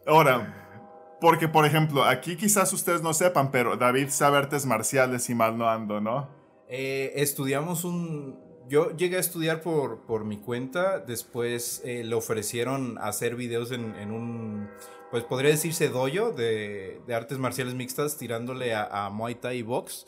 Ahora, 0.06 1.16
porque 1.22 1.48
por 1.48 1.66
ejemplo, 1.66 2.04
aquí 2.04 2.36
quizás 2.36 2.74
ustedes 2.74 3.02
no 3.02 3.14
sepan, 3.14 3.52
pero 3.52 3.78
David 3.78 4.10
sabe 4.10 4.38
artes 4.38 4.66
marciales 4.66 5.30
y 5.30 5.36
mal 5.36 5.58
no 5.58 5.70
ando, 5.70 6.02
¿no? 6.02 6.30
Eh, 6.68 7.14
estudiamos 7.16 7.86
un, 7.86 8.47
yo 8.68 8.96
llegué 8.96 9.18
a 9.18 9.20
estudiar 9.20 9.62
por, 9.62 10.02
por 10.02 10.26
mi 10.26 10.38
cuenta, 10.38 11.00
después 11.00 11.82
eh, 11.86 12.04
le 12.04 12.16
ofrecieron 12.16 12.98
hacer 13.00 13.36
videos 13.36 13.72
en, 13.72 13.96
en, 13.96 14.12
un, 14.12 14.70
pues 15.12 15.24
podría 15.24 15.52
decirse 15.52 15.90
dojo 15.90 16.32
de, 16.32 17.02
de 17.06 17.14
artes 17.16 17.38
marciales 17.38 17.74
mixtas 17.76 18.18
tirándole 18.18 18.74
a, 18.74 19.06
a, 19.06 19.10
Muay 19.10 19.36
Thai 19.36 19.60
y 19.60 19.62
Box. 19.62 20.06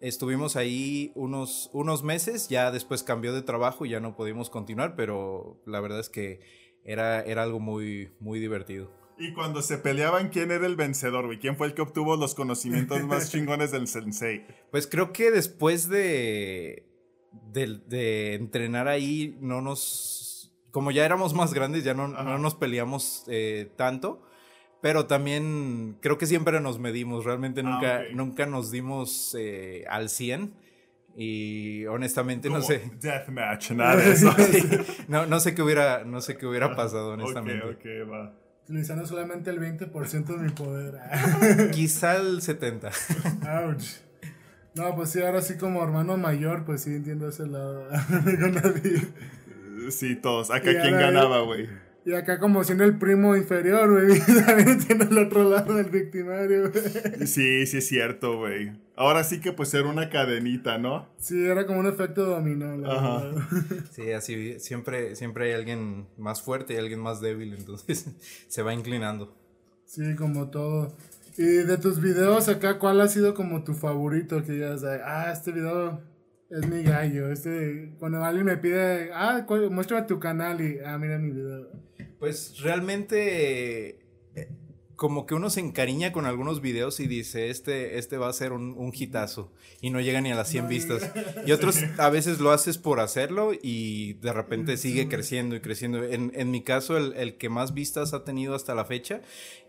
Estuvimos 0.00 0.56
ahí 0.56 1.12
unos, 1.14 1.70
unos 1.72 2.02
meses, 2.02 2.48
ya 2.48 2.70
después 2.70 3.02
cambió 3.02 3.32
de 3.32 3.42
trabajo 3.42 3.84
y 3.84 3.90
ya 3.90 4.00
no 4.00 4.16
pudimos 4.16 4.48
continuar, 4.48 4.96
pero 4.96 5.60
la 5.66 5.80
verdad 5.80 6.00
es 6.00 6.08
que 6.08 6.40
era, 6.84 7.20
era 7.22 7.42
algo 7.42 7.60
muy, 7.60 8.12
muy 8.18 8.40
divertido. 8.40 8.90
Y 9.18 9.34
cuando 9.34 9.60
se 9.60 9.76
peleaban, 9.76 10.30
¿quién 10.30 10.50
era 10.50 10.66
el 10.66 10.76
vencedor, 10.76 11.26
güey? 11.26 11.38
¿Quién 11.38 11.54
fue 11.56 11.66
el 11.66 11.74
que 11.74 11.82
obtuvo 11.82 12.16
los 12.16 12.34
conocimientos 12.34 13.02
más 13.02 13.30
chingones 13.32 13.70
del 13.70 13.86
sensei? 13.86 14.46
Pues 14.70 14.86
creo 14.86 15.12
que 15.12 15.30
después 15.30 15.90
de, 15.90 16.89
de, 17.52 18.34
entrenar 18.34 18.88
ahí 18.88 19.38
no 19.40 19.60
nos, 19.60 20.52
como 20.70 20.90
ya 20.90 21.04
éramos 21.04 21.34
más 21.34 21.54
grandes, 21.54 21.84
ya 21.84 21.94
no, 21.94 22.08
nos 22.08 22.54
peleamos 22.54 23.24
eh, 23.28 23.70
tanto, 23.76 24.26
pero 24.80 25.06
también 25.06 25.98
creo 26.00 26.18
que 26.18 26.26
siempre 26.26 26.60
nos 26.60 26.78
medimos, 26.78 27.24
realmente 27.24 27.60
ah, 27.60 27.64
nunca, 27.64 28.02
nunca 28.12 28.46
nos 28.46 28.70
dimos 28.70 29.36
eh, 29.38 29.84
al 29.88 30.08
100. 30.08 30.70
Y 31.16 31.86
honestamente 31.86 32.48
no 32.48 32.62
sé. 32.62 32.88
Deathmatch, 33.00 33.72
nada 33.72 34.02
eso. 34.02 34.32
no, 35.08 35.26
no 35.26 35.40
sé 35.40 35.56
qué 35.56 35.62
hubiera, 35.62 36.04
no 36.04 36.20
sé 36.20 36.36
qué 36.36 36.46
hubiera 36.46 36.76
pasado, 36.76 37.10
honestamente. 37.10 37.66
Okay, 37.66 38.02
va. 38.02 38.32
Utilizando 38.62 39.04
solamente 39.04 39.50
el 39.50 39.58
20% 39.58 40.24
de 40.24 40.38
mi 40.38 40.50
poder. 40.50 41.00
Quizá 41.72 42.16
el 42.16 42.40
70%. 42.40 42.92
Ouch. 43.66 44.09
No, 44.74 44.94
pues 44.94 45.10
sí, 45.10 45.20
ahora 45.20 45.42
sí 45.42 45.56
como 45.56 45.82
hermano 45.82 46.16
mayor, 46.16 46.64
pues 46.64 46.82
sí 46.82 46.90
entiendo 46.90 47.28
ese 47.28 47.46
lado. 47.46 47.88
sí, 49.90 50.16
todos. 50.16 50.50
Acá 50.50 50.80
quién 50.80 50.94
ganaba, 50.94 51.40
güey. 51.40 51.68
Y 52.04 52.14
acá 52.14 52.38
como 52.38 52.64
siendo 52.64 52.84
el 52.84 52.98
primo 52.98 53.36
inferior, 53.36 53.90
güey. 53.90 54.18
También 54.46 54.68
entiendo 54.68 55.04
el 55.04 55.18
otro 55.18 55.48
lado 55.48 55.74
del 55.74 55.90
victimario, 55.90 56.70
güey. 56.70 57.26
Sí, 57.26 57.66
sí 57.66 57.78
es 57.78 57.86
cierto, 57.86 58.38
güey. 58.38 58.72
Ahora 58.96 59.22
sí 59.22 59.40
que 59.40 59.52
pues 59.52 59.72
era 59.74 59.88
una 59.88 60.08
cadenita, 60.08 60.78
¿no? 60.78 61.08
Sí, 61.18 61.44
era 61.44 61.66
como 61.66 61.80
un 61.80 61.86
efecto 61.86 62.24
dominó, 62.24 62.76
la 62.76 62.92
Ajá. 62.92 63.30
Sí, 63.90 64.12
así 64.12 64.58
siempre, 64.60 65.14
siempre 65.14 65.46
hay 65.46 65.52
alguien 65.52 66.06
más 66.16 66.42
fuerte 66.42 66.74
y 66.74 66.76
alguien 66.78 67.00
más 67.00 67.20
débil, 67.20 67.54
entonces 67.54 68.06
se 68.48 68.62
va 68.62 68.72
inclinando. 68.72 69.36
Sí, 69.84 70.14
como 70.16 70.50
todo. 70.50 70.96
Y 71.36 71.42
de 71.42 71.78
tus 71.78 72.00
videos 72.00 72.48
acá, 72.48 72.78
¿cuál 72.78 73.00
ha 73.00 73.08
sido 73.08 73.34
como 73.34 73.62
tu 73.62 73.74
favorito? 73.74 74.42
Que 74.42 74.58
sabes, 74.78 75.02
ah, 75.04 75.30
este 75.32 75.52
video 75.52 76.02
es 76.50 76.66
mi 76.68 76.82
gallo. 76.82 77.30
Este, 77.30 77.94
cuando 77.98 78.24
alguien 78.24 78.46
me 78.46 78.56
pide, 78.56 79.10
ah, 79.14 79.46
muéstrame 79.70 80.06
tu 80.06 80.18
canal 80.18 80.60
y, 80.60 80.78
ah, 80.84 80.98
mira 80.98 81.18
mi 81.18 81.30
video. 81.30 81.68
Pues 82.18 82.60
realmente 82.60 83.99
como 85.00 85.24
que 85.24 85.34
uno 85.34 85.48
se 85.48 85.60
encariña 85.60 86.12
con 86.12 86.26
algunos 86.26 86.60
videos 86.60 87.00
y 87.00 87.06
dice, 87.06 87.48
este, 87.48 87.96
este 87.96 88.18
va 88.18 88.28
a 88.28 88.32
ser 88.34 88.52
un, 88.52 88.74
un 88.76 88.92
hitazo 88.94 89.50
y 89.80 89.88
no 89.88 89.98
llega 89.98 90.20
ni 90.20 90.30
a 90.30 90.34
las 90.34 90.50
100 90.50 90.68
vistas. 90.68 91.10
Y 91.46 91.52
otros 91.52 91.78
a 91.96 92.10
veces 92.10 92.38
lo 92.38 92.50
haces 92.50 92.76
por 92.76 93.00
hacerlo 93.00 93.52
y 93.54 94.12
de 94.20 94.30
repente 94.34 94.76
sigue 94.76 95.08
creciendo 95.08 95.56
y 95.56 95.60
creciendo. 95.60 96.04
En, 96.04 96.32
en 96.34 96.50
mi 96.50 96.62
caso, 96.62 96.98
el, 96.98 97.14
el, 97.14 97.38
que 97.38 97.48
más 97.48 97.72
vistas 97.72 98.12
ha 98.12 98.24
tenido 98.24 98.54
hasta 98.54 98.74
la 98.74 98.84
fecha, 98.84 99.22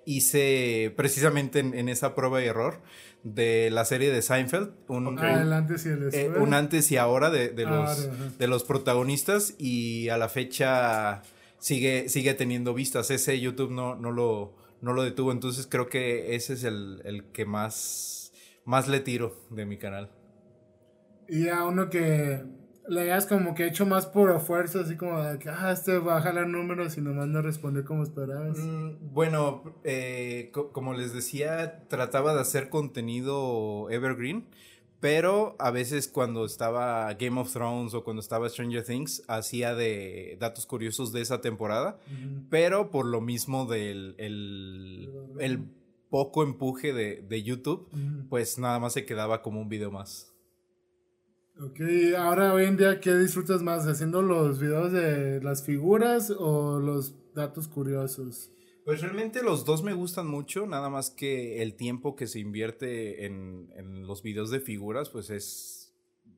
hice 0.06 0.94
precisamente 0.98 1.60
en, 1.60 1.88
esa 1.88 2.14
prueba 2.14 2.44
y 2.44 2.48
error 2.48 2.82
de 3.24 3.70
la 3.72 3.86
serie 3.86 4.12
de 4.12 4.22
Seinfeld, 4.22 4.72
un, 4.90 5.18
antes, 5.18 5.86
y 5.86 5.90
eh, 6.12 6.30
un 6.30 6.54
antes 6.54 6.92
y 6.92 6.98
ahora 6.98 7.30
de, 7.30 7.52
de 7.52 7.66
ah, 7.68 7.70
los, 7.70 8.38
de 8.38 8.48
los 8.48 8.66
protagonistas 8.66 9.56
y 9.58 10.10
a 10.10 10.18
la 10.18 10.28
fecha 10.28 11.22
sigue, 11.58 12.10
sigue 12.10 12.34
teniendo 12.34 12.74
vistas. 12.74 13.12
Ese 13.12 13.40
YouTube 13.40 13.72
no, 13.72 13.96
no 13.96 14.12
lo 14.12 14.60
no 14.82 14.94
lo 14.94 15.04
detuvo. 15.04 15.32
Entonces 15.32 15.68
creo 15.68 15.88
que 15.88 16.36
ese 16.36 16.54
es 16.54 16.64
el, 16.64 17.26
que 17.34 17.46
más, 17.46 18.34
más 18.66 18.88
le 18.88 19.00
tiro 19.00 19.36
de 19.50 19.66
mi 19.66 19.78
canal. 19.78 20.12
Y 21.28 21.48
a 21.48 21.64
uno 21.64 21.90
que 21.90 22.44
le 22.88 23.02
hayas 23.02 23.26
como 23.26 23.56
que 23.56 23.68
hecho 23.68 23.86
más 23.86 24.06
por 24.06 24.38
fuerza, 24.42 24.82
así 24.82 24.98
como 24.98 25.22
de 25.22 25.40
que, 25.40 25.50
ah, 25.50 25.72
este 25.72 25.98
va 26.00 26.18
a 26.18 26.22
jalar 26.22 26.48
números 26.48 26.98
y 26.98 27.02
nomás 27.02 27.28
no 27.28 27.42
responde 27.42 27.86
como 27.86 28.04
esperabas. 28.04 28.58
Mm, 28.58 29.14
bueno, 29.14 29.64
eh, 29.84 30.52
como 30.52 30.94
les 30.94 31.14
decía, 31.14 31.88
trataba 31.88 32.34
de 32.34 32.42
hacer 32.42 32.70
contenido 32.70 33.90
evergreen, 33.92 34.48
Pero 35.02 35.56
a 35.58 35.72
veces 35.72 36.08
cuando 36.08 36.46
estaba 36.46 37.12
Game 37.16 37.42
of 37.42 37.52
Thrones 37.52 37.96
o 37.96 38.04
cuando 38.04 38.22
estaba 38.22 38.48
Stranger 38.48 38.84
Things, 38.84 39.24
hacía 39.28 39.74
de 39.74 40.38
datos 40.40 40.68
curiosos 40.68 41.12
de 41.12 41.22
esa 41.22 41.42
temporada. 41.42 42.00
Pero 42.50 42.92
por 42.92 43.08
lo 43.08 43.20
mismo 43.20 43.66
del 43.66 44.14
el, 44.20 45.10
el 45.40 45.66
poco 46.10 46.44
empuje 46.44 46.94
de, 46.94 47.26
de 47.28 47.42
YouTube, 47.42 47.90
pues 48.30 48.60
nada 48.60 48.80
más 48.80 48.94
se 48.94 49.06
quedaba 49.06 49.42
como 49.42 49.60
un 49.60 49.70
video 49.70 49.90
más. 49.90 50.32
Ok, 51.60 51.80
ahora 52.18 52.54
hoy 52.54 52.66
en 52.66 52.78
día, 52.78 53.00
¿qué 53.00 53.16
disfrutas 53.16 53.62
más? 53.62 53.88
¿Haciendo 53.88 54.22
los 54.22 54.60
videos 54.60 54.92
de 54.92 55.42
las 55.42 55.64
figuras 55.64 56.32
o 56.32 56.80
los 56.80 57.16
datos 57.34 57.68
curiosos? 57.68 58.52
Pues 58.84 59.02
realmente 59.02 59.44
los 59.44 59.64
dos 59.64 59.84
me 59.84 59.94
gustan 59.94 60.28
mucho, 60.28 60.66
nada 60.66 60.90
más 60.90 61.12
que 61.12 61.62
el 61.62 61.76
tiempo 61.76 62.16
que 62.16 62.26
se 62.26 62.40
invierte 62.40 63.26
en, 63.26 63.72
en 63.76 64.08
los 64.08 64.24
videos 64.24 64.50
de 64.50 64.60
figuras, 64.60 65.10
pues 65.10 65.30
es 65.30 65.94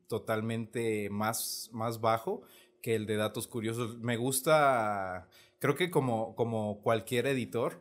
totalmente 0.07 1.09
más, 1.09 1.69
más 1.71 2.01
bajo 2.01 2.41
que 2.81 2.95
el 2.95 3.05
de 3.05 3.15
datos 3.15 3.47
curiosos. 3.47 3.97
Me 4.00 4.17
gusta, 4.17 5.29
creo 5.59 5.75
que 5.75 5.89
como, 5.89 6.35
como 6.35 6.81
cualquier 6.81 7.27
editor, 7.27 7.79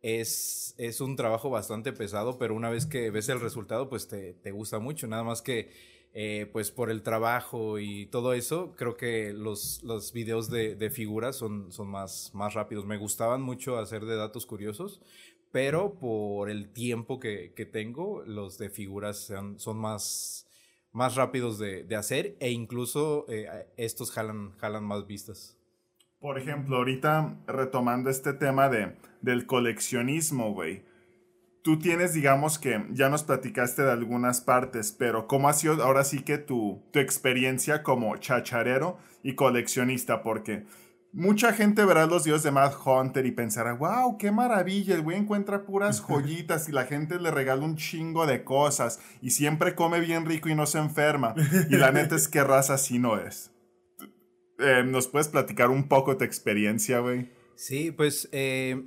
es, 0.00 0.74
es 0.78 1.02
un 1.02 1.14
trabajo 1.14 1.50
bastante 1.50 1.92
pesado, 1.92 2.38
pero 2.38 2.54
una 2.54 2.70
vez 2.70 2.86
que 2.86 3.10
ves 3.10 3.28
el 3.28 3.40
resultado, 3.40 3.90
pues 3.90 4.08
te, 4.08 4.32
te 4.32 4.50
gusta 4.50 4.78
mucho, 4.78 5.06
nada 5.08 5.24
más 5.24 5.42
que 5.42 5.70
eh, 6.12 6.48
pues 6.52 6.72
por 6.72 6.90
el 6.90 7.02
trabajo 7.02 7.78
y 7.78 8.06
todo 8.06 8.32
eso, 8.32 8.74
creo 8.76 8.96
que 8.96 9.32
los, 9.32 9.80
los 9.84 10.12
videos 10.12 10.50
de, 10.50 10.90
figuras 10.90 11.36
son, 11.36 11.70
son 11.70 11.88
más, 11.88 12.32
más 12.34 12.54
rápidos. 12.54 12.84
Me 12.84 12.96
gustaban 12.96 13.42
mucho 13.42 13.78
hacer 13.78 14.04
de 14.04 14.16
datos 14.16 14.44
curiosos, 14.44 15.00
pero 15.52 15.94
por 15.94 16.50
el 16.50 16.72
tiempo 16.72 17.20
que, 17.20 17.52
que 17.54 17.64
tengo, 17.64 18.24
los 18.26 18.58
de 18.58 18.70
figuras 18.70 19.18
son, 19.18 19.60
son 19.60 19.78
más, 19.78 20.48
más 20.90 21.14
rápidos 21.14 21.58
de, 21.60 21.84
de, 21.84 21.94
hacer 21.94 22.36
e 22.40 22.50
incluso 22.50 23.24
eh, 23.28 23.68
estos 23.76 24.10
jalan, 24.10 24.50
jalan 24.58 24.82
más 24.82 25.06
vistas. 25.06 25.56
Por 26.18 26.38
ejemplo, 26.38 26.76
ahorita 26.76 27.38
retomando 27.46 28.10
este 28.10 28.32
tema 28.32 28.68
de, 28.68 28.96
del 29.22 29.46
coleccionismo, 29.46 30.52
güey 30.52 30.89
tú 31.62 31.78
tienes, 31.78 32.14
digamos 32.14 32.58
que 32.58 32.84
ya 32.90 33.08
nos 33.08 33.22
platicaste 33.22 33.82
de 33.82 33.92
algunas 33.92 34.40
partes, 34.40 34.92
pero 34.92 35.26
¿cómo 35.26 35.48
ha 35.48 35.52
sido 35.52 35.82
ahora 35.82 36.04
sí 36.04 36.22
que 36.22 36.38
tu, 36.38 36.82
tu 36.92 36.98
experiencia 36.98 37.82
como 37.82 38.16
chacharero 38.16 38.98
y 39.22 39.34
coleccionista? 39.34 40.22
Porque 40.22 40.64
mucha 41.12 41.52
gente 41.52 41.84
verá 41.84 42.06
los 42.06 42.24
videos 42.24 42.42
de 42.42 42.50
Mad 42.50 42.72
Hunter 42.84 43.26
y 43.26 43.32
pensará, 43.32 43.74
wow, 43.74 44.16
qué 44.18 44.30
maravilla, 44.30 44.94
el 44.94 45.02
güey 45.02 45.18
encuentra 45.18 45.64
puras 45.64 46.00
joyitas 46.00 46.68
y 46.68 46.72
la 46.72 46.84
gente 46.84 47.18
le 47.18 47.30
regala 47.30 47.64
un 47.64 47.76
chingo 47.76 48.26
de 48.26 48.44
cosas 48.44 49.00
y 49.20 49.30
siempre 49.30 49.74
come 49.74 50.00
bien 50.00 50.26
rico 50.26 50.48
y 50.48 50.54
no 50.54 50.66
se 50.66 50.78
enferma. 50.78 51.34
Y 51.68 51.76
la 51.76 51.92
neta 51.92 52.16
es 52.16 52.28
que 52.28 52.42
raza 52.42 52.74
así 52.74 52.98
no 52.98 53.18
es. 53.18 53.50
Eh, 54.58 54.82
¿Nos 54.84 55.08
puedes 55.08 55.28
platicar 55.28 55.70
un 55.70 55.88
poco 55.88 56.16
tu 56.16 56.24
experiencia, 56.24 57.00
güey? 57.00 57.30
Sí, 57.54 57.90
pues 57.90 58.28
eh, 58.32 58.82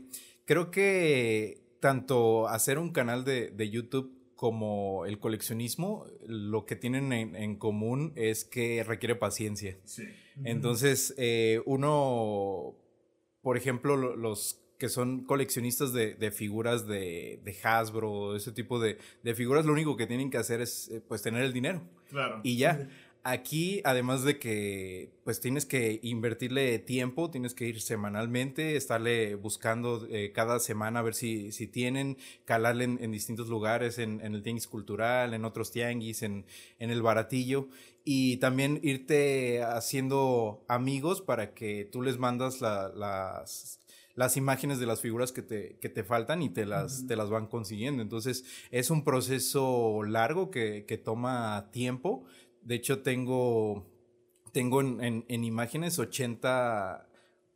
creo 0.45 0.71
que 0.71 1.62
tanto 1.83 2.47
hacer 2.47 2.79
un 2.79 2.93
canal 2.93 3.25
de, 3.25 3.49
de, 3.49 3.69
YouTube 3.69 4.17
como 4.37 5.05
el 5.05 5.19
coleccionismo, 5.19 6.05
lo 6.25 6.65
que 6.65 6.77
tienen 6.77 7.11
en, 7.11 7.35
en 7.35 7.57
común 7.57 8.13
es 8.15 8.45
que 8.45 8.85
requiere 8.85 9.17
paciencia. 9.17 9.77
Sí. 9.83 10.05
Entonces, 10.45 11.13
eh, 11.17 11.61
uno, 11.65 12.73
por 13.41 13.57
ejemplo, 13.57 13.97
los 13.97 14.61
que 14.79 14.87
son 14.87 15.25
coleccionistas 15.25 15.91
de, 15.91 16.13
de 16.13 16.31
figuras 16.31 16.87
de, 16.87 17.41
de, 17.43 17.57
Hasbro, 17.63 18.37
ese 18.37 18.53
tipo 18.53 18.79
de, 18.79 18.97
de, 19.21 19.35
figuras, 19.35 19.65
lo 19.65 19.73
único 19.73 19.97
que 19.97 20.07
tienen 20.07 20.29
que 20.29 20.37
hacer 20.37 20.61
es 20.61 20.89
pues 21.09 21.21
tener 21.21 21.43
el 21.43 21.51
dinero. 21.51 21.81
Claro. 22.09 22.39
Y 22.43 22.55
ya. 22.55 22.87
Aquí, 23.25 23.79
además 23.85 24.23
de 24.23 24.37
que 24.37 25.13
pues 25.23 25.39
tienes 25.39 25.65
que 25.65 26.01
invertirle 26.03 26.77
tiempo, 26.79 27.31
tienes 27.31 27.53
que 27.53 27.65
ir 27.65 27.79
semanalmente, 27.79 28.75
estarle 28.75 29.35
buscando 29.35 30.05
eh, 30.09 30.33
cada 30.33 30.59
semana 30.59 30.99
a 30.99 31.03
ver 31.03 31.15
si, 31.15 31.53
si 31.53 31.67
tienen, 31.67 32.17
calarle 32.43 32.83
en, 32.83 32.99
en 33.01 33.11
distintos 33.13 33.47
lugares, 33.47 33.97
en, 33.97 34.19
en, 34.19 34.35
el 34.35 34.43
tianguis 34.43 34.67
cultural, 34.67 35.33
en 35.33 35.45
otros 35.45 35.71
tianguis, 35.71 36.21
en, 36.21 36.45
en 36.79 36.89
el 36.89 37.01
baratillo, 37.01 37.69
y 38.03 38.37
también 38.37 38.81
irte 38.83 39.63
haciendo 39.63 40.65
amigos 40.67 41.21
para 41.21 41.53
que 41.53 41.87
tú 41.89 42.01
les 42.01 42.17
mandas 42.17 42.59
la, 42.59 42.89
las, 42.89 43.79
las 44.15 44.35
imágenes 44.35 44.79
de 44.79 44.85
las 44.85 44.99
figuras 44.99 45.31
que 45.31 45.43
te, 45.43 45.77
que 45.79 45.87
te 45.87 46.03
faltan 46.03 46.41
y 46.41 46.49
te 46.49 46.65
las, 46.65 46.99
uh 46.99 47.03
-huh. 47.03 47.07
te 47.07 47.15
las 47.15 47.29
van 47.29 47.47
consiguiendo. 47.47 48.01
Entonces 48.01 48.43
es 48.69 48.89
un 48.89 49.05
proceso 49.05 50.03
largo 50.03 50.51
que, 50.51 50.83
que 50.85 50.97
toma 50.97 51.69
tiempo 51.71 52.25
de 52.63 52.75
hecho, 52.75 53.01
tengo, 53.01 53.85
tengo 54.51 54.81
en, 54.81 55.03
en, 55.03 55.25
en 55.27 55.43
imágenes 55.43 55.99
80, 55.99 57.07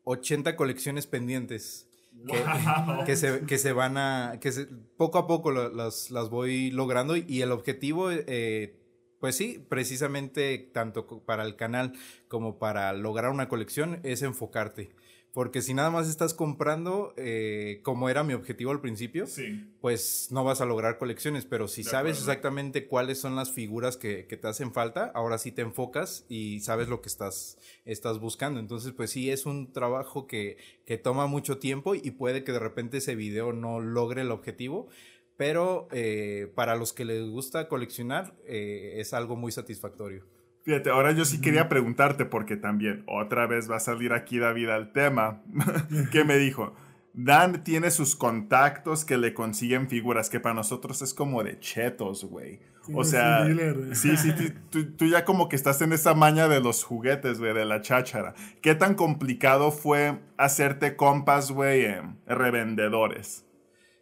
80 0.03 0.55
colecciones 0.55 1.07
pendientes. 1.07 1.87
Que, 2.25 2.39
wow. 2.39 3.05
que, 3.05 3.15
se, 3.15 3.41
que 3.45 3.59
se 3.59 3.73
van 3.73 3.97
a, 3.97 4.39
que 4.41 4.51
se, 4.51 4.65
poco 4.65 5.19
a 5.19 5.27
poco 5.27 5.51
las, 5.51 6.09
las 6.09 6.29
voy 6.29 6.71
logrando 6.71 7.15
y 7.15 7.41
el 7.43 7.51
objetivo, 7.51 8.09
eh, 8.09 8.75
pues 9.19 9.35
sí, 9.35 9.63
precisamente 9.69 10.57
tanto 10.73 11.05
para 11.25 11.43
el 11.43 11.55
canal 11.55 11.93
como 12.27 12.57
para 12.57 12.91
lograr 12.93 13.31
una 13.31 13.49
colección 13.49 13.99
es 14.03 14.23
enfocarte. 14.23 14.95
Porque 15.37 15.61
si 15.61 15.75
nada 15.75 15.91
más 15.91 16.09
estás 16.09 16.33
comprando, 16.33 17.13
eh, 17.15 17.81
como 17.83 18.09
era 18.09 18.23
mi 18.23 18.33
objetivo 18.33 18.71
al 18.71 18.81
principio, 18.81 19.27
sí. 19.27 19.69
pues 19.81 20.29
no 20.31 20.43
vas 20.43 20.61
a 20.61 20.65
lograr 20.65 20.97
colecciones. 20.97 21.45
Pero 21.45 21.67
si 21.67 21.83
de 21.83 21.91
sabes 21.91 22.13
acuerdo. 22.13 22.31
exactamente 22.31 22.87
cuáles 22.87 23.19
son 23.19 23.35
las 23.35 23.51
figuras 23.51 23.97
que, 23.97 24.25
que, 24.25 24.35
te 24.35 24.47
hacen 24.47 24.73
falta, 24.73 25.11
ahora 25.13 25.37
sí 25.37 25.51
te 25.51 25.61
enfocas 25.61 26.25
y 26.27 26.61
sabes 26.61 26.87
lo 26.87 27.03
que 27.03 27.09
estás, 27.09 27.59
estás 27.85 28.19
buscando. 28.19 28.59
Entonces, 28.59 28.93
pues 28.93 29.11
sí, 29.11 29.29
es 29.29 29.45
un 29.45 29.71
trabajo 29.73 30.25
que, 30.25 30.57
que 30.87 30.97
toma 30.97 31.27
mucho 31.27 31.59
tiempo 31.59 31.93
y 31.93 32.09
puede 32.09 32.43
que 32.43 32.51
de 32.51 32.57
repente 32.57 32.97
ese 32.97 33.13
video 33.13 33.53
no 33.53 33.79
logre 33.79 34.23
el 34.23 34.31
objetivo. 34.31 34.87
Pero 35.35 35.87
eh, 35.91 36.51
para 36.55 36.75
los 36.75 36.93
que 36.93 37.05
les 37.05 37.29
gusta 37.29 37.67
coleccionar, 37.67 38.35
eh, 38.47 38.95
es 38.95 39.13
algo 39.13 39.35
muy 39.35 39.51
satisfactorio. 39.51 40.25
Fíjate, 40.67 40.89
ahora 40.89 41.13
yo 41.13 41.23
sí 41.23 41.39
quería 41.39 41.69
preguntarte, 41.69 42.25
porque 42.25 42.57
también 42.57 43.05
otra 43.07 43.47
vez 43.47 43.71
va 43.71 43.77
a 43.77 43.79
salir 43.79 44.11
aquí 44.11 44.37
David 44.37 44.67
al 44.67 44.91
tema, 44.91 45.41
que 46.11 46.25
me 46.25 46.37
dijo, 46.37 46.75
Dan 47.13 47.63
tiene 47.63 47.89
sus 47.89 48.17
contactos 48.17 49.05
que 49.05 49.15
le 49.15 49.33
consiguen 49.33 49.87
figuras, 49.87 50.29
que 50.29 50.41
para 50.41 50.55
nosotros 50.55 51.01
es 51.01 51.13
como 51.13 51.41
de 51.41 51.57
chetos, 51.61 52.25
güey. 52.25 52.59
O 52.93 53.05
sea, 53.05 53.45
dealer, 53.45 53.95
sí, 53.95 54.17
sí, 54.17 54.33
tú, 54.69 54.91
tú, 54.91 55.05
ya 55.05 55.23
como 55.23 55.47
que 55.47 55.55
estás 55.55 55.81
en 55.81 55.93
esa 55.93 56.13
maña 56.13 56.49
de 56.49 56.59
los 56.59 56.83
juguetes, 56.83 57.39
güey, 57.39 57.53
de 57.53 57.63
la 57.63 57.79
cháchara. 57.79 58.35
¿Qué 58.61 58.75
tan 58.75 58.95
complicado 58.95 59.71
fue 59.71 60.19
hacerte 60.35 60.97
compas, 60.97 61.49
güey, 61.49 61.85
en 61.85 62.19
revendedores? 62.25 63.45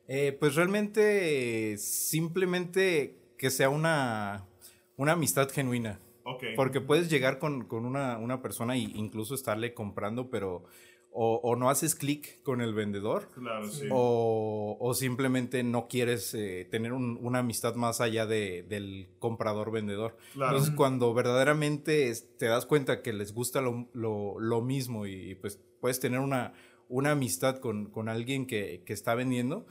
Eh, 0.08 0.36
pues 0.40 0.56
realmente, 0.56 1.78
simplemente 1.78 3.20
que 3.38 3.52
sea 3.52 3.70
una, 3.70 4.48
una 4.98 5.12
amistad 5.12 5.48
genuina. 5.52 6.00
Okay. 6.28 6.56
Porque 6.56 6.82
puedes 6.82 7.10
llegar 7.10 7.38
con, 7.38 7.66
con 7.66 7.86
una, 7.86 8.18
una, 8.18 8.42
persona 8.42 8.76
e 8.76 8.80
incluso 8.80 9.36
estarle 9.36 9.76
comprando, 9.76 10.32
pero 10.32 10.64
o, 11.12 11.40
o 11.44 11.56
no 11.56 11.70
haces 11.70 11.94
clic 11.94 12.42
con 12.42 12.62
el 12.62 12.74
vendedor. 12.74 13.30
Claro, 13.32 13.70
sí. 13.70 13.88
o, 13.92 14.76
o, 14.80 14.94
simplemente 14.96 15.64
no 15.64 15.88
quieres 15.88 16.34
eh, 16.34 16.68
tener 16.70 16.94
un, 16.94 17.20
una 17.22 17.40
amistad 17.40 17.76
más 17.76 18.02
allá 18.02 18.26
de, 18.26 18.64
del 18.64 19.08
comprador-vendedor. 19.20 20.18
Claro. 20.34 20.52
Entonces, 20.52 20.76
cuando 20.76 21.14
verdaderamente 21.14 22.12
te 22.38 22.48
das 22.48 22.66
cuenta 22.66 23.04
que 23.04 23.14
les 23.14 23.32
gusta 23.32 23.62
lo, 23.62 23.88
lo, 23.94 24.40
lo 24.40 24.62
mismo 24.62 25.06
y 25.06 25.36
pues 25.36 25.62
puedes 25.80 26.00
tener 26.00 26.20
una, 26.20 26.54
una 26.90 27.12
amistad 27.12 27.60
con, 27.60 27.92
con 27.92 28.10
alguien 28.10 28.48
que, 28.48 28.84
que 28.84 28.94
está 28.94 29.16
vendiendo, 29.16 29.68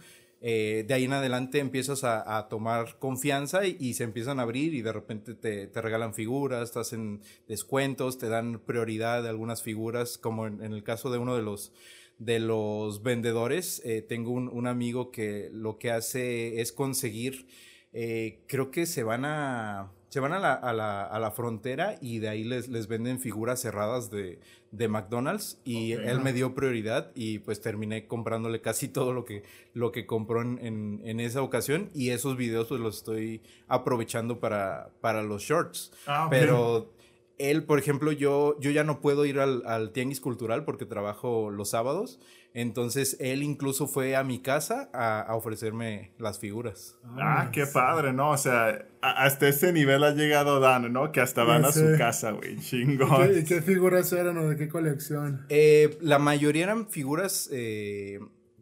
eh, 0.47 0.85
de 0.87 0.93
ahí 0.93 1.05
en 1.05 1.15
adelante 1.15 1.59
empiezas 1.59 2.05
a, 2.05 2.49
tomar 2.51 2.99
confianza 2.99 3.67
y, 3.67 3.95
se 3.95 4.05
empiezan 4.05 4.39
a 4.39 4.43
abrir 4.43 4.75
y 4.75 4.83
de 4.83 4.93
repente 4.93 5.33
te, 5.33 5.69
te, 5.69 5.81
regalan 5.81 6.13
figuras, 6.13 6.65
estás 6.65 6.93
en 6.93 7.23
descuentos, 7.49 8.19
te 8.19 8.29
dan 8.29 8.61
prioridad 8.61 9.23
de 9.23 9.31
algunas 9.31 9.63
figuras, 9.63 10.19
como 10.19 10.47
en, 10.47 10.63
en 10.63 10.75
el 10.75 10.83
caso 10.83 11.11
de 11.11 11.17
uno 11.17 11.35
de 11.35 11.43
los 11.43 11.73
de 12.19 12.41
los 12.41 13.03
vendedores. 13.03 13.81
Eh, 13.87 14.03
tengo 14.03 14.33
un, 14.33 14.49
un, 14.49 14.67
amigo 14.67 15.11
que 15.11 15.49
lo 15.51 15.79
que 15.79 15.91
hace 15.91 16.61
es 16.61 16.73
conseguir, 16.73 17.47
eh, 17.95 18.45
creo 18.47 18.71
que 18.71 18.85
se 18.85 19.03
van 19.03 19.25
a 19.25 19.93
se 20.15 20.21
van 20.21 20.33
a 20.33 20.39
la, 20.39 20.55
a 20.55 20.73
la, 20.73 21.03
a 21.03 21.19
la 21.19 21.33
frontera 21.33 21.97
y 22.01 22.21
de 22.21 22.29
ahí 22.29 22.45
les, 22.45 22.69
les 22.69 22.87
venden 22.87 23.19
figuras 23.19 23.61
cerradas 23.61 24.13
de, 24.13 24.39
de 24.71 24.87
McDonald's 24.87 25.61
y 25.65 25.93
okay. 25.93 26.07
él 26.07 26.21
me 26.21 26.33
dio 26.33 26.55
prioridad 26.55 27.11
y 27.17 27.41
pues 27.41 27.61
terminé 27.61 28.07
comprándole 28.07 28.61
casi 28.61 28.87
todo 28.87 29.13
lo 29.13 29.25
que, 29.25 29.43
lo 29.73 29.91
que 29.91 30.07
compró 30.07 30.41
en, 30.41 30.61
en, 30.63 31.01
en, 31.03 31.19
esa 31.19 31.43
ocasión 31.43 31.91
y 31.95 32.11
esos 32.11 32.37
videos 32.37 32.69
pues 32.69 32.81
los 32.81 32.99
estoy 32.99 33.43
aprovechando 33.67 34.39
para, 34.39 34.93
para 35.01 35.25
los 35.25 35.43
shorts. 35.43 35.91
Ah, 36.07 36.29
okay. 36.29 36.39
Pero 36.39 36.95
él, 37.39 37.65
por 37.65 37.81
ejemplo, 37.81 38.13
yo, 38.13 38.57
yo 38.61 38.71
ya 38.71 38.85
no 38.85 39.01
puedo 39.01 39.25
ir 39.25 39.41
al, 39.41 39.65
al 39.67 39.91
tianguis 39.91 40.21
cultural 40.21 40.65
porque 40.65 40.87
trabajo 40.87 41.51
los 41.51 41.71
sábados. 41.71 42.21
Entonces 42.57 43.17
él 43.19 43.43
incluso 43.43 43.89
fue 43.89 44.15
a 44.15 44.23
mi 44.23 44.39
casa 44.41 44.89
a, 44.95 45.21
a 45.21 45.35
ofrecerme 45.35 46.13
las 46.19 46.39
figuras. 46.39 46.97
Ah, 47.19 47.51
qué 47.53 47.67
padre, 47.67 48.13
¿no? 48.13 48.31
O 48.31 48.37
sea, 48.39 48.87
a- 49.03 49.25
hasta 49.25 49.49
ese 49.49 49.73
nivel 49.73 50.05
ha 50.05 50.13
llegado 50.13 50.61
Dan, 50.61 50.93
¿no? 50.93 51.11
Que 51.11 51.21
hasta 51.21 51.43
van 51.43 51.65
a 51.65 51.73
Sí. 51.73 51.81
su 51.81 51.99
casa, 51.99 52.31
güey. 52.31 52.55
¿Y 52.55 52.61
Chingón. 52.61 53.39
y 53.41 53.45
qué 53.45 53.61
figuras 53.61 54.13
eran 54.13 54.39
o 54.39 54.49
de 54.49 54.57
qué 54.57 54.69
colección? 54.69 55.45
Eh, 55.49 55.99
la 56.01 56.21
mayoría 56.21 56.63
eran 56.63 56.89
figuras, 56.89 57.49
eh, 57.53 58.21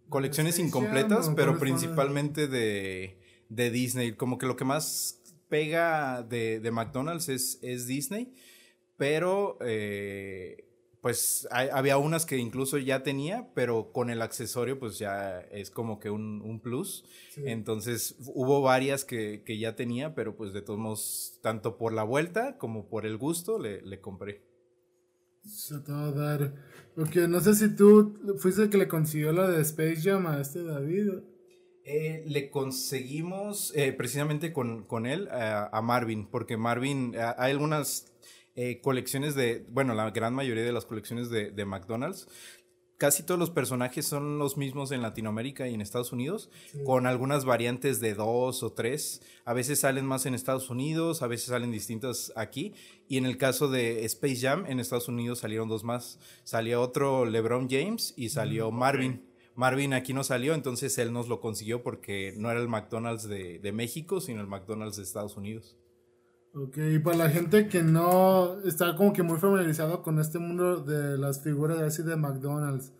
colecciones 0.08 0.58
incompletas, 0.58 1.28
¿o 1.28 1.34
pero 1.34 1.58
principalmente 1.58 2.48
de, 2.48 3.18
de 3.50 3.70
Disney. 3.70 4.12
Como 4.12 4.38
que 4.38 4.46
lo 4.46 4.56
que 4.56 4.64
más 4.64 5.20
pega 5.50 6.22
de, 6.22 6.60
de 6.60 6.70
McDonald's 6.70 7.28
es, 7.28 7.58
es 7.60 7.86
Disney, 7.86 8.32
pero 8.96 9.58
eh, 9.60 10.64
pues 11.02 11.46
hay- 11.50 11.68
había 11.70 11.98
unas 11.98 12.24
que 12.24 12.38
incluso 12.38 12.78
ya 12.78 13.02
tenía, 13.02 13.50
pero 13.54 13.92
con 13.92 14.08
el 14.08 14.22
accesorio 14.22 14.78
pues 14.78 14.98
ya 14.98 15.40
es 15.50 15.70
como 15.70 15.98
que 16.00 16.08
un, 16.10 16.40
un 16.42 16.60
plus. 16.60 17.04
Sí. 17.34 17.42
Entonces 17.44 18.14
hubo 18.20 18.62
varias 18.62 19.04
que, 19.04 19.42
que 19.44 19.58
ya 19.58 19.76
tenía, 19.76 20.14
pero 20.14 20.36
pues 20.36 20.52
de 20.54 20.62
todos 20.62 20.78
modos, 20.78 21.38
tanto 21.42 21.76
por 21.76 21.92
la 21.92 22.04
vuelta 22.04 22.56
como 22.56 22.88
por 22.88 23.04
el 23.04 23.18
gusto, 23.18 23.58
le, 23.58 23.82
le 23.82 24.00
compré. 24.00 24.42
Se 25.44 25.80
te 25.80 25.90
va 25.92 26.06
a 26.06 26.12
dar. 26.12 26.54
Porque 26.94 27.26
no 27.26 27.40
sé 27.40 27.54
si 27.54 27.74
tú 27.74 28.16
fuiste 28.38 28.62
el 28.62 28.70
que 28.70 28.78
le 28.78 28.86
consiguió 28.86 29.32
la 29.32 29.48
de 29.48 29.60
Space 29.62 30.02
Jam 30.02 30.26
a 30.28 30.40
este 30.40 30.62
David. 30.62 31.08
Eh, 31.84 32.22
le 32.28 32.48
conseguimos 32.48 33.72
eh, 33.74 33.92
precisamente 33.92 34.52
con, 34.52 34.84
con 34.84 35.04
él 35.04 35.26
a, 35.32 35.66
a 35.76 35.82
Marvin, 35.82 36.28
porque 36.30 36.56
Marvin, 36.56 37.16
a- 37.16 37.34
hay 37.36 37.50
algunas 37.50 38.11
eh, 38.54 38.80
colecciones 38.80 39.34
de, 39.34 39.64
bueno, 39.70 39.94
la 39.94 40.10
gran 40.10 40.34
mayoría 40.34 40.64
de 40.64 40.72
las 40.72 40.86
colecciones 40.86 41.30
de, 41.30 41.50
de 41.50 41.64
McDonald's, 41.64 42.28
casi 43.02 43.24
todos 43.24 43.40
los 43.40 43.50
personajes 43.50 44.06
son 44.06 44.38
los 44.38 44.56
mismos 44.56 44.92
en 44.92 45.02
Latinoamérica 45.02 45.66
y 45.66 45.74
en 45.74 45.80
Estados 45.80 46.12
Unidos, 46.12 46.50
con 46.84 47.08
algunas 47.08 47.44
variantes 47.44 47.98
de 47.98 48.14
dos 48.14 48.62
o 48.62 48.74
tres. 48.74 49.22
A 49.44 49.54
veces 49.54 49.80
salen 49.80 50.06
más 50.06 50.24
en 50.24 50.34
Estados 50.34 50.70
Unidos, 50.70 51.20
a 51.20 51.26
veces 51.26 51.48
salen 51.48 51.72
distintas 51.72 52.32
aquí. 52.36 52.74
Y 53.08 53.16
en 53.16 53.26
el 53.26 53.38
caso 53.38 53.68
de 53.68 54.04
Space 54.04 54.36
Jam, 54.36 54.66
en 54.68 54.78
Estados 54.78 55.08
Unidos 55.08 55.40
salieron 55.40 55.68
dos 55.68 55.82
más. 55.82 56.20
Salió 56.44 56.80
otro 56.80 57.24
LeBron 57.24 57.68
James 57.68 58.14
y 58.16 58.28
salió 58.28 58.70
Marvin. 58.70 59.24
Marvin 59.56 59.94
aquí 59.94 60.14
no 60.14 60.22
salió, 60.22 60.54
entonces 60.54 60.96
él 60.98 61.12
nos 61.12 61.26
lo 61.26 61.40
consiguió 61.40 61.82
porque 61.82 62.34
no 62.36 62.52
era 62.52 62.60
el 62.60 62.68
McDonald's 62.68 63.28
de, 63.28 63.58
de 63.58 63.72
México, 63.72 64.20
sino 64.20 64.40
el 64.40 64.46
McDonald's 64.46 64.96
de 64.98 65.02
Estados 65.02 65.36
Unidos. 65.36 65.76
Ok, 66.54 66.76
y 66.76 66.98
para 66.98 67.16
la 67.16 67.30
gente 67.30 67.66
que 67.66 67.82
no 67.82 68.60
está 68.64 68.94
como 68.94 69.14
que 69.14 69.22
muy 69.22 69.38
familiarizado 69.38 70.02
con 70.02 70.18
este 70.18 70.38
mundo 70.38 70.82
de 70.82 71.16
las 71.16 71.42
figuras 71.42 71.80
así 71.80 72.02
de 72.02 72.14
McDonald's, 72.16 72.92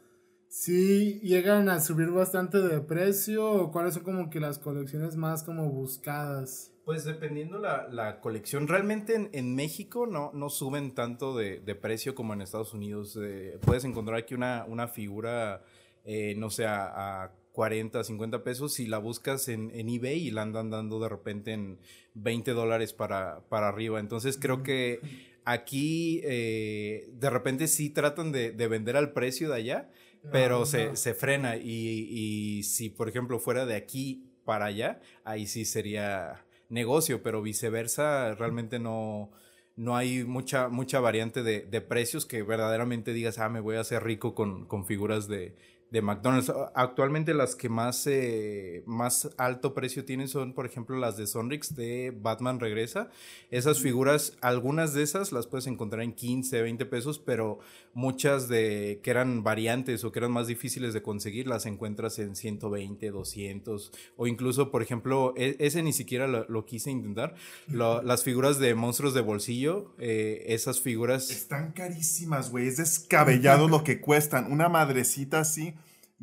¿sí 0.48 1.20
llegan 1.20 1.68
a 1.68 1.80
subir 1.80 2.08
bastante 2.10 2.62
de 2.62 2.80
precio 2.80 3.52
o 3.52 3.70
cuáles 3.70 3.92
son 3.92 4.04
como 4.04 4.30
que 4.30 4.40
las 4.40 4.58
colecciones 4.58 5.16
más 5.16 5.42
como 5.42 5.68
buscadas? 5.70 6.72
Pues 6.86 7.04
dependiendo 7.04 7.58
la, 7.58 7.88
la 7.90 8.20
colección, 8.20 8.68
realmente 8.68 9.14
en, 9.16 9.28
en 9.34 9.54
México 9.54 10.06
no, 10.06 10.30
no 10.32 10.48
suben 10.48 10.94
tanto 10.94 11.36
de, 11.36 11.60
de 11.60 11.74
precio 11.74 12.14
como 12.14 12.32
en 12.32 12.40
Estados 12.40 12.72
Unidos. 12.72 13.18
Eh, 13.22 13.58
puedes 13.60 13.84
encontrar 13.84 14.16
aquí 14.16 14.34
una, 14.34 14.64
una 14.66 14.88
figura, 14.88 15.62
eh, 16.04 16.34
no 16.38 16.48
sé, 16.48 16.64
a, 16.64 17.24
a 17.24 17.32
40, 17.52 18.02
50 18.02 18.42
pesos 18.44 18.72
si 18.74 18.86
la 18.86 18.98
buscas 18.98 19.48
en, 19.48 19.70
en 19.74 19.88
eBay 19.88 20.26
y 20.26 20.30
la 20.30 20.42
andan 20.42 20.70
dando 20.70 20.98
de 21.00 21.08
repente 21.08 21.52
en 21.52 21.78
20 22.14 22.52
dólares 22.52 22.92
para, 22.92 23.40
para 23.48 23.68
arriba. 23.68 24.00
Entonces 24.00 24.38
creo 24.40 24.62
que 24.62 25.00
aquí 25.44 26.20
eh, 26.24 27.08
de 27.12 27.30
repente 27.30 27.68
sí 27.68 27.90
tratan 27.90 28.32
de, 28.32 28.52
de 28.52 28.68
vender 28.68 28.96
al 28.96 29.12
precio 29.12 29.48
de 29.50 29.56
allá, 29.56 29.90
pero 30.30 30.62
Ah, 30.62 30.66
se, 30.66 30.86
no. 30.88 30.96
se 30.96 31.14
frena 31.14 31.56
y, 31.56 32.06
y 32.10 32.62
si 32.62 32.88
por 32.90 33.08
ejemplo 33.08 33.38
fuera 33.38 33.66
de 33.66 33.74
aquí 33.74 34.24
para 34.44 34.66
allá, 34.66 35.00
ahí 35.24 35.46
sí 35.46 35.64
sería 35.64 36.44
negocio, 36.68 37.22
pero 37.22 37.42
viceversa 37.42 38.34
realmente 38.34 38.78
no, 38.78 39.30
no 39.76 39.96
hay 39.96 40.24
mucha, 40.24 40.68
mucha 40.68 41.00
variante 41.00 41.42
de, 41.42 41.60
de 41.62 41.80
precios 41.80 42.24
que 42.24 42.42
verdaderamente 42.42 43.12
digas, 43.12 43.38
ah, 43.38 43.48
me 43.48 43.60
voy 43.60 43.76
a 43.76 43.80
hacer 43.80 44.02
rico 44.04 44.34
con, 44.34 44.66
con 44.66 44.86
figuras 44.86 45.28
de, 45.28 45.54
de 45.92 46.00
McDonald's. 46.02 46.50
Actualmente 46.74 47.34
las 47.34 47.54
que 47.54 47.68
más, 47.68 48.06
eh, 48.06 48.82
más 48.86 49.28
alto 49.36 49.74
precio 49.74 50.04
tienen 50.04 50.26
son, 50.26 50.54
por 50.54 50.64
ejemplo, 50.66 50.96
las 50.98 51.16
de 51.18 51.26
Sonrix 51.26 51.76
de 51.76 52.12
Batman 52.18 52.58
Regresa. 52.58 53.10
Esas 53.50 53.78
figuras, 53.80 54.36
algunas 54.40 54.94
de 54.94 55.02
esas 55.02 55.30
las 55.32 55.46
puedes 55.46 55.66
encontrar 55.66 56.02
en 56.02 56.14
15, 56.14 56.62
20 56.62 56.86
pesos, 56.86 57.18
pero 57.18 57.58
muchas 57.92 58.48
de 58.48 59.00
que 59.02 59.10
eran 59.10 59.42
variantes 59.44 60.02
o 60.02 60.12
que 60.12 60.18
eran 60.20 60.32
más 60.32 60.46
difíciles 60.46 60.94
de 60.94 61.02
conseguir 61.02 61.46
las 61.46 61.66
encuentras 61.66 62.18
en 62.18 62.34
120, 62.36 63.10
200 63.10 63.92
o 64.16 64.26
incluso, 64.26 64.70
por 64.70 64.80
ejemplo, 64.82 65.34
e- 65.36 65.56
ese 65.58 65.82
ni 65.82 65.92
siquiera 65.92 66.26
lo, 66.26 66.46
lo 66.48 66.64
quise 66.64 66.90
intentar. 66.90 67.34
Lo- 67.68 68.00
las 68.02 68.24
figuras 68.24 68.58
de 68.58 68.74
monstruos 68.74 69.12
de 69.12 69.20
bolsillo, 69.20 69.92
eh, 69.98 70.44
esas 70.48 70.80
figuras... 70.80 71.30
Están 71.30 71.72
carísimas, 71.72 72.50
güey. 72.50 72.66
Es 72.66 72.78
descabellado 72.78 73.68
lo 73.68 73.84
que 73.84 74.00
cuestan. 74.00 74.50
Una 74.50 74.70
madrecita 74.70 75.40
así, 75.40 75.74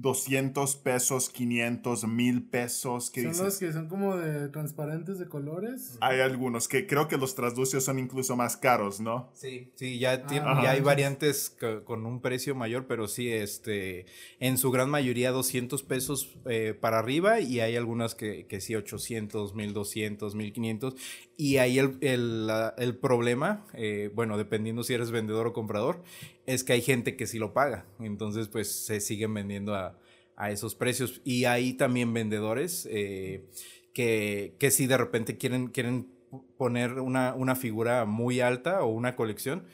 200 0.02 0.78
pesos, 0.78 1.30
500, 1.30 2.08
1000 2.08 2.44
pesos. 2.50 3.12
¿Qué 3.12 3.22
¿Son 3.22 3.32
dices? 3.32 3.46
los 3.46 3.58
que 3.60 3.74
son 3.74 3.90
como 3.90 4.16
de 4.16 4.48
transparentes 4.48 5.20
de 5.20 5.28
colores? 5.28 5.98
Hay 6.00 6.22
algunos 6.22 6.68
que 6.70 6.88
creo 6.88 7.08
que 7.10 7.18
los 7.18 7.36
traslucios 7.36 7.84
son 7.84 8.00
incluso 8.00 8.36
más 8.38 8.56
caros, 8.56 9.02
¿no? 9.02 9.30
Sí, 9.34 9.72
sí, 9.76 10.00
ya, 10.00 10.26
tiene- 10.26 10.46
Ah, 10.48 10.62
ya 10.64 10.72
hay 10.72 10.80
variantes 10.82 11.50
co- 11.60 11.84
con 11.84 12.06
un 12.06 12.22
precio 12.22 12.56
mayor, 12.56 12.88
pero 12.88 13.08
sí, 13.10 13.30
este, 13.30 14.06
en 14.40 14.58
su 14.58 14.72
gran 14.72 14.90
mayoría 14.90 15.32
200 15.32 15.84
pesos 15.84 16.38
eh, 16.50 16.74
para 16.80 17.00
arriba 17.00 17.42
y 17.42 17.60
hay 17.60 17.76
algunas 17.76 18.16
que, 18.16 18.46
que 18.48 18.62
sí 18.62 18.76
800, 18.76 19.54
1200, 19.54 20.34
1500 20.34 20.96
y 21.36 21.58
ahí 21.58 21.78
el, 21.80 21.98
el, 22.02 22.50
el 22.78 22.96
problema, 22.98 23.66
eh, 23.74 24.12
bueno, 24.14 24.38
dependiendo 24.38 24.84
si 24.84 24.94
eres 24.94 25.12
vendedor 25.12 25.48
o 25.48 25.54
comprador, 25.54 26.04
es 26.50 26.64
que 26.64 26.74
hay 26.74 26.82
gente 26.82 27.16
que 27.16 27.28
sí 27.28 27.38
lo 27.38 27.54
paga, 27.54 27.86
entonces 28.00 28.48
pues 28.48 28.72
se 28.72 29.02
siguen 29.02 29.36
vendiendo 29.36 29.76
a, 29.76 30.00
a 30.36 30.50
esos 30.50 30.74
precios 30.74 31.22
y 31.24 31.46
hay 31.46 31.74
también 31.74 32.12
vendedores 32.12 32.88
eh, 32.90 33.46
que, 33.94 34.56
que 34.60 34.72
sí 34.72 34.88
de 34.88 34.98
repente 34.98 35.38
quieren, 35.38 35.68
quieren 35.68 36.12
poner 36.58 36.94
una, 36.94 37.36
una 37.36 37.56
figura 37.56 38.06
muy 38.06 38.42
alta 38.42 38.82
o 38.82 38.88
una 38.88 39.16
colección 39.16 39.66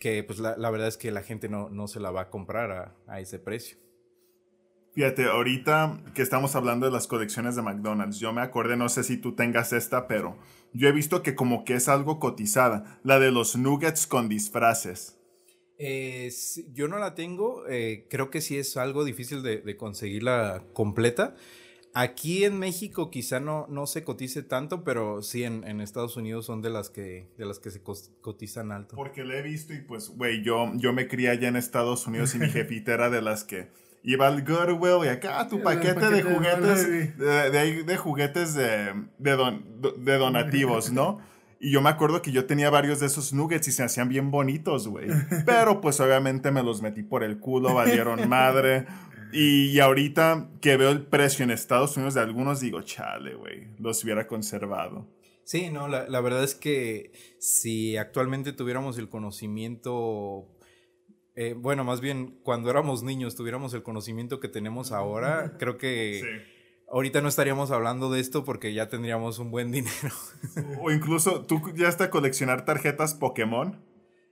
que 0.00 0.24
pues 0.24 0.40
la, 0.40 0.56
la 0.56 0.68
verdad 0.70 0.88
es 0.88 0.96
que 0.96 1.12
la 1.12 1.22
gente 1.22 1.48
no, 1.48 1.70
no 1.70 1.86
se 1.86 2.00
la 2.00 2.10
va 2.10 2.22
a 2.22 2.30
comprar 2.30 2.72
a, 2.72 2.96
a 3.06 3.20
ese 3.20 3.38
precio. 3.38 3.78
Fíjate, 4.94 5.26
ahorita 5.26 6.02
que 6.12 6.22
estamos 6.22 6.56
hablando 6.56 6.86
de 6.86 6.92
las 6.92 7.06
colecciones 7.06 7.54
de 7.54 7.62
McDonald's, 7.62 8.18
yo 8.18 8.32
me 8.32 8.40
acordé, 8.40 8.76
no 8.76 8.88
sé 8.88 9.04
si 9.04 9.16
tú 9.16 9.36
tengas 9.36 9.72
esta, 9.72 10.08
pero 10.08 10.38
yo 10.72 10.88
he 10.88 10.92
visto 10.92 11.22
que 11.22 11.36
como 11.36 11.64
que 11.64 11.74
es 11.74 11.88
algo 11.88 12.18
cotizada, 12.18 12.98
la 13.04 13.20
de 13.20 13.30
los 13.30 13.56
nuggets 13.56 14.08
con 14.08 14.28
disfraces. 14.28 15.16
Eh, 15.78 16.32
yo 16.72 16.88
no 16.88 16.98
la 16.98 17.14
tengo, 17.14 17.64
eh, 17.68 18.06
creo 18.08 18.30
que 18.30 18.40
sí 18.40 18.56
es 18.58 18.76
algo 18.76 19.04
difícil 19.04 19.42
de, 19.42 19.58
de 19.58 19.76
conseguirla 19.76 20.64
completa. 20.72 21.34
Aquí 21.92 22.44
en 22.44 22.58
México 22.58 23.10
quizá 23.10 23.40
no, 23.40 23.66
no 23.70 23.86
se 23.86 24.04
cotice 24.04 24.42
tanto, 24.42 24.84
pero 24.84 25.22
sí 25.22 25.44
en, 25.44 25.64
en 25.64 25.80
Estados 25.80 26.16
Unidos 26.18 26.44
son 26.44 26.60
de 26.60 26.68
las 26.68 26.90
que, 26.90 27.28
de 27.38 27.46
las 27.46 27.58
que 27.58 27.70
se 27.70 27.80
cotizan 27.82 28.70
alto. 28.70 28.96
Porque 28.96 29.24
la 29.24 29.36
he 29.38 29.42
visto 29.42 29.72
y 29.72 29.80
pues, 29.80 30.10
güey, 30.10 30.42
yo, 30.42 30.70
yo 30.76 30.92
me 30.92 31.08
crié 31.08 31.30
allá 31.30 31.48
en 31.48 31.56
Estados 31.56 32.06
Unidos 32.06 32.34
y 32.34 32.38
mi 32.38 32.48
jefita 32.50 32.92
era 32.92 33.08
de 33.08 33.22
las 33.22 33.44
que 33.44 33.68
iba 34.02 34.26
al 34.28 34.44
Goodwill 34.44 35.06
y 35.06 35.08
acá 35.08 35.48
tu 35.48 35.56
El 35.56 35.62
paquete, 35.62 35.94
paquete 35.94 36.14
de 36.16 36.22
juguetes, 36.22 37.18
de, 37.18 37.50
de, 37.50 37.58
ahí 37.58 37.82
de 37.82 37.96
juguetes 37.96 38.54
de, 38.54 38.92
de, 39.18 39.30
don- 39.32 39.64
de 39.96 40.18
donativos, 40.18 40.92
¿no? 40.92 41.18
Y 41.58 41.70
yo 41.70 41.80
me 41.80 41.88
acuerdo 41.88 42.22
que 42.22 42.32
yo 42.32 42.46
tenía 42.46 42.70
varios 42.70 43.00
de 43.00 43.06
esos 43.06 43.32
nuggets 43.32 43.68
y 43.68 43.72
se 43.72 43.82
hacían 43.82 44.08
bien 44.08 44.30
bonitos, 44.30 44.88
güey. 44.88 45.08
Pero 45.46 45.80
pues 45.80 46.00
obviamente 46.00 46.50
me 46.50 46.62
los 46.62 46.82
metí 46.82 47.02
por 47.02 47.24
el 47.24 47.38
culo, 47.38 47.74
valieron 47.74 48.28
madre. 48.28 48.86
Y, 49.32 49.70
y 49.70 49.80
ahorita 49.80 50.50
que 50.60 50.76
veo 50.76 50.90
el 50.90 51.02
precio 51.02 51.44
en 51.44 51.50
Estados 51.50 51.96
Unidos 51.96 52.14
de 52.14 52.20
algunos, 52.20 52.60
digo, 52.60 52.82
chale, 52.82 53.34
güey, 53.34 53.68
los 53.78 54.02
hubiera 54.04 54.26
conservado. 54.26 55.06
Sí, 55.46 55.70
no, 55.70 55.86
la, 55.86 56.08
la 56.08 56.20
verdad 56.20 56.42
es 56.42 56.56
que 56.56 57.12
si 57.38 57.96
actualmente 57.96 58.52
tuviéramos 58.52 58.98
el 58.98 59.08
conocimiento, 59.08 60.48
eh, 61.36 61.54
bueno, 61.56 61.84
más 61.84 62.00
bien 62.00 62.40
cuando 62.42 62.68
éramos 62.68 63.04
niños 63.04 63.36
tuviéramos 63.36 63.72
el 63.72 63.84
conocimiento 63.84 64.40
que 64.40 64.48
tenemos 64.48 64.90
ahora, 64.90 65.54
creo 65.58 65.78
que 65.78 66.42
ahorita 66.88 67.20
no 67.20 67.28
estaríamos 67.28 67.70
hablando 67.70 68.10
de 68.10 68.20
esto 68.20 68.44
porque 68.44 68.72
ya 68.74 68.88
tendríamos 68.88 69.38
un 69.38 69.50
buen 69.50 69.70
dinero. 69.72 70.14
O 70.80 70.90
incluso, 70.90 71.44
¿tú 71.44 71.60
ya 71.74 71.88
hasta 71.88 72.10
coleccionar 72.10 72.64
tarjetas 72.64 73.14
Pokémon? 73.14 73.82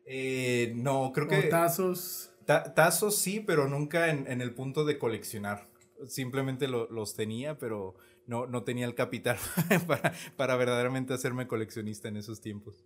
Eh, 0.06 0.72
no, 0.76 1.12
creo 1.14 1.26
O 1.26 1.30
que 1.30 1.42
tazos. 1.44 2.30
ta- 2.46 2.74
tazos 2.74 3.16
sí, 3.16 3.40
pero 3.40 3.68
nunca 3.68 4.08
en, 4.10 4.26
en 4.30 4.40
el 4.40 4.54
punto 4.54 4.84
de 4.84 4.98
coleccionar. 4.98 5.66
Simplemente 6.06 6.68
lo- 6.68 6.88
los 6.90 7.14
tenía, 7.14 7.56
pero 7.58 7.94
no, 8.26 8.46
no 8.46 8.62
tenía 8.64 8.86
el 8.86 8.94
capital 8.94 9.38
para, 9.86 10.12
para 10.36 10.56
verdaderamente 10.56 11.14
hacerme 11.14 11.46
coleccionista 11.46 12.08
en 12.08 12.16
esos 12.18 12.40
tiempos. 12.40 12.84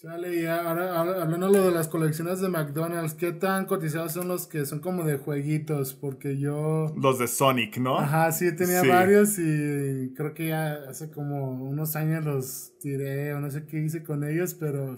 Sale, 0.00 0.34
y 0.34 0.46
ahora, 0.46 0.98
ahora, 0.98 1.20
hablando 1.20 1.50
lo 1.50 1.66
de 1.66 1.72
las 1.72 1.86
colecciones 1.86 2.40
de 2.40 2.48
McDonald's, 2.48 3.12
¿qué 3.12 3.32
tan 3.32 3.66
cotizados 3.66 4.14
son 4.14 4.28
los 4.28 4.46
que 4.46 4.64
son 4.64 4.80
como 4.80 5.04
de 5.04 5.18
jueguitos? 5.18 5.92
Porque 5.92 6.38
yo... 6.38 6.94
Los 6.96 7.18
de 7.18 7.28
Sonic, 7.28 7.76
¿no? 7.76 7.98
Ajá, 7.98 8.32
sí, 8.32 8.56
tenía 8.56 8.82
varios 8.82 9.38
y 9.38 10.14
creo 10.16 10.32
que 10.32 10.48
ya 10.48 10.72
hace 10.88 11.10
como 11.10 11.50
unos 11.50 11.96
años 11.96 12.24
los 12.24 12.72
tiré 12.80 13.34
o 13.34 13.40
no 13.40 13.50
sé 13.50 13.66
qué 13.66 13.78
hice 13.78 14.02
con 14.02 14.24
ellos, 14.24 14.54
pero 14.54 14.96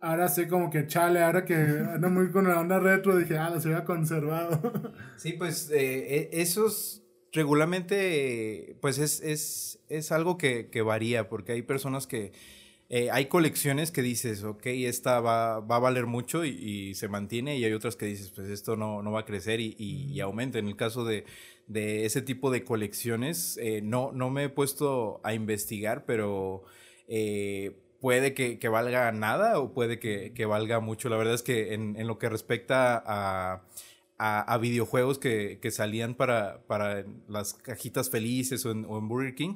ahora 0.00 0.28
sé 0.28 0.46
como 0.46 0.70
que 0.70 0.86
chale, 0.86 1.20
ahora 1.20 1.44
que 1.44 1.54
ando 1.92 2.08
muy 2.08 2.30
con 2.30 2.46
la 2.46 2.60
onda 2.60 2.78
retro, 2.78 3.16
dije, 3.16 3.36
ah, 3.38 3.50
los 3.50 3.66
había 3.66 3.84
conservado. 3.84 4.72
Sí, 5.16 5.32
pues 5.32 5.68
eh, 5.72 6.28
e, 6.30 6.42
esos 6.42 7.02
regularmente, 7.32 8.78
pues 8.80 8.98
es, 8.98 9.20
es, 9.20 9.80
es 9.88 10.12
algo 10.12 10.38
que, 10.38 10.70
que 10.70 10.82
varía, 10.82 11.28
porque 11.28 11.50
hay 11.50 11.62
personas 11.62 12.06
que 12.06 12.30
eh, 12.94 13.10
hay 13.10 13.24
colecciones 13.24 13.90
que 13.90 14.02
dices, 14.02 14.44
ok, 14.44 14.66
esta 14.66 15.18
va, 15.20 15.60
va 15.60 15.76
a 15.76 15.78
valer 15.78 16.04
mucho 16.04 16.44
y, 16.44 16.94
se 16.94 17.08
mantiene, 17.08 17.56
y 17.56 17.64
hay 17.64 17.72
otras 17.72 17.96
que 17.96 18.04
dices, 18.04 18.30
pues 18.32 18.50
esto 18.50 18.76
no, 18.76 19.02
no 19.02 19.10
va 19.10 19.20
a 19.20 19.24
crecer 19.24 19.60
y, 19.60 19.74
y, 19.78 20.20
aumenta. 20.20 20.58
En 20.58 20.68
el 20.68 20.76
caso 20.76 21.02
de, 21.06 21.24
de, 21.68 22.04
ese 22.04 22.20
tipo 22.20 22.50
de 22.50 22.64
colecciones, 22.64 23.58
eh, 23.62 23.80
no, 23.82 24.12
no 24.12 24.28
me 24.28 24.44
he 24.44 24.48
puesto 24.50 25.22
a 25.24 25.32
investigar, 25.32 26.04
pero 26.04 26.64
eh, 27.08 27.78
puede 27.98 28.34
que, 28.34 28.58
que, 28.58 28.68
valga 28.68 29.10
nada 29.10 29.58
o 29.58 29.72
puede 29.72 29.98
que, 29.98 30.34
que, 30.34 30.44
valga 30.44 30.80
mucho. 30.80 31.08
La 31.08 31.16
verdad 31.16 31.32
es 31.32 31.42
que 31.42 31.72
en, 31.72 31.96
en 31.96 32.06
lo 32.06 32.18
que 32.18 32.28
respecta 32.28 33.02
a... 33.06 33.62
A, 34.24 34.56
videojuegos 34.58 35.18
que, 35.18 35.58
que, 35.60 35.72
salían 35.72 36.14
para, 36.14 36.62
para 36.68 37.04
las 37.26 37.54
cajitas 37.54 38.08
felices 38.08 38.64
o 38.64 38.70
en, 38.70 38.84
o 38.84 38.96
en 38.96 39.08
Burger 39.08 39.34
King, 39.34 39.54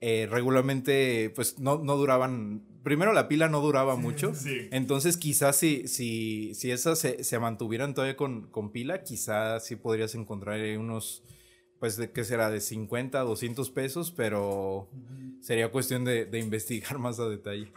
eh, 0.00 0.28
regularmente 0.30 1.32
pues 1.34 1.58
no, 1.58 1.78
no, 1.78 1.96
duraban, 1.96 2.62
primero 2.82 3.12
la 3.12 3.28
pila 3.28 3.48
no 3.48 3.60
duraba 3.60 3.96
mucho, 3.96 4.32
entonces 4.70 5.16
quizás 5.16 5.56
si, 5.56 5.88
si, 5.88 6.54
si 6.54 6.70
esas 6.70 6.98
se, 6.98 7.24
se 7.24 7.38
mantuvieran 7.38 7.94
todavía 7.94 8.16
con, 8.16 8.48
con, 8.48 8.72
pila, 8.72 9.02
quizás 9.02 9.64
sí 9.64 9.76
podrías 9.76 10.14
encontrar 10.14 10.60
unos, 10.78 11.22
pues 11.78 11.96
de 11.96 12.10
qué 12.10 12.24
será, 12.24 12.50
de 12.50 12.60
50, 12.60 13.20
200 13.20 13.70
pesos, 13.70 14.10
pero 14.10 14.90
sería 15.40 15.70
cuestión 15.70 16.04
de, 16.04 16.26
de, 16.26 16.40
investigar 16.40 16.98
más 16.98 17.18
a 17.18 17.28
detalle. 17.28 17.72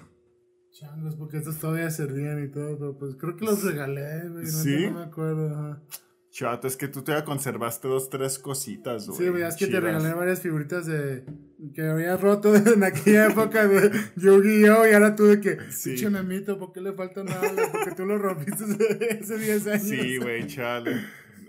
Changos, 0.72 1.16
porque 1.16 1.38
estos 1.38 1.58
todavía 1.58 1.90
servían 1.90 2.44
y 2.44 2.50
todo, 2.50 2.78
pero 2.78 2.98
pues 2.98 3.16
creo 3.16 3.36
que 3.38 3.46
los 3.46 3.64
regalé, 3.64 4.26
no, 4.26 4.92
me 4.92 5.04
acuerdo. 5.04 5.82
Chato, 6.32 6.68
es 6.68 6.78
que 6.78 6.88
tú 6.88 7.02
te 7.02 7.24
conservaste 7.24 7.88
dos, 7.88 8.10
tres 8.10 8.38
cositas, 8.38 9.08
güey. 9.08 9.18
Sí, 9.18 9.28
güey, 9.30 9.44
es 9.44 9.56
que 9.56 9.66
te 9.66 9.80
regalé 9.80 10.14
varias 10.14 10.42
figuritas 10.42 10.86
de 10.86 11.24
que 11.74 11.82
habías 11.82 12.22
roto 12.22 12.56
en 12.74 12.84
aquella 12.84 13.28
época 13.28 13.68
de 13.68 13.92
Yu-Gi-Oh! 14.16 14.88
y 14.88 14.94
ahora 14.94 15.16
tú 15.16 15.26
de 15.26 15.42
que, 15.42 15.58
sí. 15.72 15.96
¿por 16.60 16.72
qué 16.72 16.82
le 16.82 16.94
falta 16.94 17.24
nada? 17.24 17.52
Porque 17.72 17.96
tú 17.96 18.06
lo 18.06 18.20
rompiste 18.20 18.64
hace 19.22 19.38
10 19.38 19.68
años. 19.68 19.82
Sí, 19.82 20.18
güey, 20.18 20.46
chale. 20.46 20.98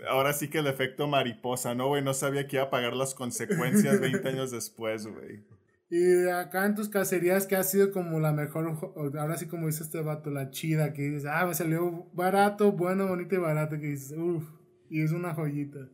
Ahora 0.09 0.33
sí 0.33 0.47
que 0.47 0.57
el 0.57 0.67
efecto 0.67 1.07
mariposa, 1.07 1.75
¿no, 1.75 1.89
güey? 1.89 2.03
No 2.03 2.15
sabía 2.15 2.47
que 2.47 2.55
iba 2.55 2.65
a 2.65 2.69
pagar 2.71 2.93
las 2.93 3.13
consecuencias 3.13 3.99
20 3.99 4.27
años 4.27 4.49
después, 4.49 5.05
güey. 5.05 5.43
Y 5.91 6.27
acá 6.29 6.65
en 6.65 6.73
tus 6.73 6.89
cacerías, 6.89 7.45
que 7.45 7.55
ha 7.55 7.63
sido 7.63 7.91
como 7.91 8.19
la 8.19 8.31
mejor, 8.31 8.77
ahora 8.95 9.37
sí 9.37 9.47
como 9.47 9.67
dice 9.67 9.83
este 9.83 10.01
vato, 10.01 10.31
la 10.31 10.49
chida, 10.49 10.93
que 10.93 11.03
dices, 11.03 11.29
ah, 11.31 11.45
me 11.45 11.53
salió 11.53 12.07
barato, 12.13 12.71
bueno, 12.71 13.07
bonito 13.07 13.35
y 13.35 13.39
barato, 13.39 13.77
que 13.77 13.87
dices, 13.87 14.17
uff. 14.17 14.60
Y 14.91 15.01
es 15.01 15.13
una 15.13 15.33
joyita. 15.33 15.89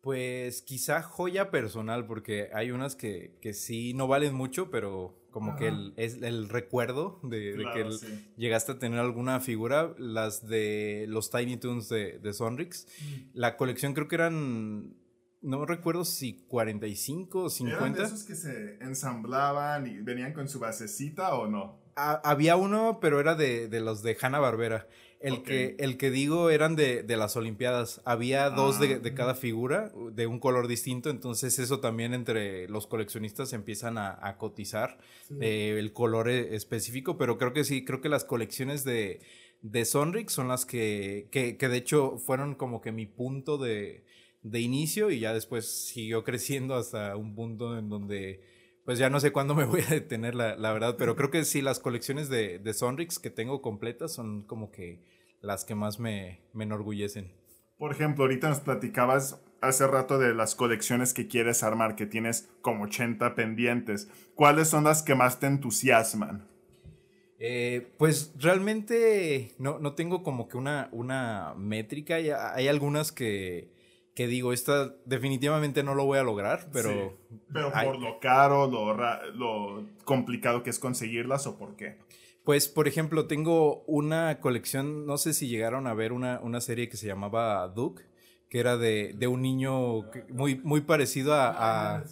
Pues 0.00 0.62
quizá 0.62 1.02
joya 1.02 1.50
personal, 1.50 2.06
porque 2.06 2.50
hay 2.54 2.70
unas 2.70 2.94
que, 2.94 3.36
que 3.40 3.52
sí 3.52 3.94
no 3.94 4.06
valen 4.06 4.32
mucho, 4.32 4.70
pero 4.70 5.18
como 5.32 5.56
que 5.56 5.68
el, 5.68 5.92
es 5.96 6.22
el 6.22 6.48
recuerdo 6.48 7.18
de, 7.24 7.56
que 7.74 7.88
llegaste 8.36 8.72
a 8.72 8.78
tener 8.78 9.00
alguna 9.00 9.40
figura, 9.40 9.92
las 9.98 10.46
de 10.46 11.06
los 11.08 11.30
Tiny 11.30 11.56
Toons 11.56 11.88
de, 11.88 12.20
de 12.20 12.32
Sonrix. 12.32 12.86
Mm. 12.86 13.20
La 13.34 13.56
colección 13.56 13.92
creo 13.92 14.06
que 14.06 14.14
eran, 14.14 14.94
no 15.40 15.66
recuerdo 15.66 16.04
si 16.04 16.44
45 16.46 17.38
o 17.40 17.50
50. 17.50 17.76
¿Eran 17.76 17.92
de 17.92 18.04
esos 18.04 18.24
que 18.24 18.36
se 18.36 18.76
ensamblaban 18.80 19.88
y 19.88 19.98
venían 19.98 20.32
con 20.32 20.48
su 20.48 20.60
basecita 20.60 21.34
o 21.34 21.48
no? 21.48 21.82
había 21.94 22.56
uno, 22.56 22.98
pero 23.00 23.20
era 23.20 23.34
de, 23.34 23.68
de 23.68 23.80
los 23.80 24.02
de 24.02 24.16
Hanna 24.20 24.38
Barbera. 24.38 24.88
El, 25.22 25.42
que, 25.42 25.76
el 25.78 25.96
que 25.96 26.10
digo 26.10 26.50
eran 26.50 26.76
de, 26.76 27.02
de 27.02 27.16
las 27.16 27.36
Olimpiadas. 27.36 28.00
Había 28.04 28.50
dos 28.50 28.80
de, 28.80 28.98
de, 28.98 29.10
ah. 29.10 29.14
cada 29.14 29.34
figura, 29.34 29.92
de 30.12 30.26
un 30.26 30.38
color 30.38 30.68
distinto. 30.68 31.10
Entonces, 31.10 31.58
eso 31.58 31.80
también 31.80 32.14
entre 32.14 32.68
los 32.68 32.86
coleccionistas 32.86 33.52
empiezan 33.52 33.98
a, 33.98 34.18
a 34.20 34.36
cotizar 34.36 34.98
eh, 35.40 35.76
el 35.78 35.92
color 35.92 36.28
e, 36.28 36.54
específico. 36.54 37.16
Pero 37.16 37.38
creo 37.38 37.52
que 37.52 37.64
sí, 37.64 37.84
creo 37.84 38.00
que 38.00 38.08
las 38.08 38.24
colecciones 38.24 38.84
de, 38.84 39.20
de 39.62 39.84
Sonrix 39.84 40.32
son 40.32 40.48
las 40.48 40.66
que, 40.66 41.28
que, 41.30 41.56
que 41.56 41.68
de 41.68 41.76
hecho 41.76 42.18
fueron 42.18 42.54
como 42.54 42.80
que 42.80 42.92
mi 42.92 43.06
punto 43.06 43.58
de, 43.58 44.04
de 44.42 44.60
inicio 44.60 45.10
y 45.10 45.20
ya 45.20 45.32
después 45.32 45.66
siguió 45.66 46.24
creciendo 46.24 46.74
hasta 46.74 47.16
un 47.16 47.34
punto 47.34 47.78
en 47.78 47.88
donde 47.88 48.40
pues 48.84 48.98
ya 48.98 49.10
no 49.10 49.20
sé 49.20 49.32
cuándo 49.32 49.54
me 49.54 49.64
voy 49.64 49.82
a 49.82 49.90
detener, 49.90 50.34
la, 50.34 50.56
la 50.56 50.72
verdad, 50.72 50.96
pero 50.98 51.16
creo 51.16 51.30
que 51.30 51.44
sí, 51.44 51.62
las 51.62 51.78
colecciones 51.78 52.28
de, 52.28 52.58
de, 52.58 52.74
Sonrix 52.74 53.18
que 53.18 53.30
tengo 53.30 53.62
completas 53.62 54.12
son 54.12 54.42
como 54.42 54.70
que 54.70 55.00
las 55.40 55.64
que 55.64 55.74
más 55.74 55.98
me, 55.98 56.40
me 56.52 56.64
enorgullecen. 56.64 57.32
Por 57.78 57.92
ejemplo, 57.92 58.24
ahorita 58.24 58.48
nos 58.48 58.60
platicabas 58.60 59.40
hace 59.60 59.86
rato 59.86 60.18
de 60.18 60.34
las 60.34 60.54
colecciones 60.54 61.14
que 61.14 61.28
quieres 61.28 61.62
armar, 61.62 61.96
que 61.96 62.06
tienes 62.06 62.48
como 62.60 62.84
80 62.84 63.34
pendientes. 63.34 64.08
¿Cuáles 64.34 64.68
son 64.68 64.84
las 64.84 65.02
que 65.02 65.14
más 65.14 65.40
te 65.40 65.46
entusiasman? 65.46 66.48
Eh, 67.38 67.92
pues 67.98 68.32
realmente 68.38 69.52
no, 69.58 69.80
no, 69.80 69.94
tengo 69.94 70.22
como 70.22 70.48
que 70.48 70.56
una, 70.56 70.88
una 70.92 71.54
métrica. 71.56 72.16
Hay 72.54 72.68
algunas 72.68 73.10
que, 73.10 73.72
que 74.14 74.26
digo, 74.26 74.52
esta 74.52 74.94
definitivamente 75.06 75.82
no 75.82 75.94
lo 75.94 76.04
voy 76.04 76.18
a 76.18 76.22
lograr, 76.22 76.68
pero... 76.72 77.16
pero 77.52 77.72
por 77.72 77.98
lo 77.98 78.20
caro, 78.20 78.66
lo, 78.66 78.94
lo 79.32 79.86
complicado 80.04 80.62
que 80.62 80.70
es 80.70 80.78
conseguirlas 80.78 81.46
o 81.46 81.56
por 81.56 81.76
qué. 81.76 81.98
Pues, 82.44 82.68
por 82.68 82.88
ejemplo, 82.88 83.26
tengo 83.26 83.84
una 83.86 84.40
colección, 84.40 85.06
no 85.06 85.16
sé 85.16 85.32
si 85.32 85.48
llegaron 85.48 85.86
a 85.86 85.94
ver 85.94 86.12
una, 86.12 86.40
una 86.40 86.60
serie 86.60 86.88
que 86.88 86.96
se 86.96 87.06
llamaba 87.06 87.66
Duke, 87.68 88.02
que 88.48 88.58
era 88.58 88.76
de, 88.76 89.14
de 89.16 89.28
un 89.28 89.40
niño 89.40 90.02
muy, 90.28 90.56
muy 90.56 90.82
parecido 90.82 91.32
a, 91.32 91.48
a, 91.48 91.96
ah, 91.98 92.04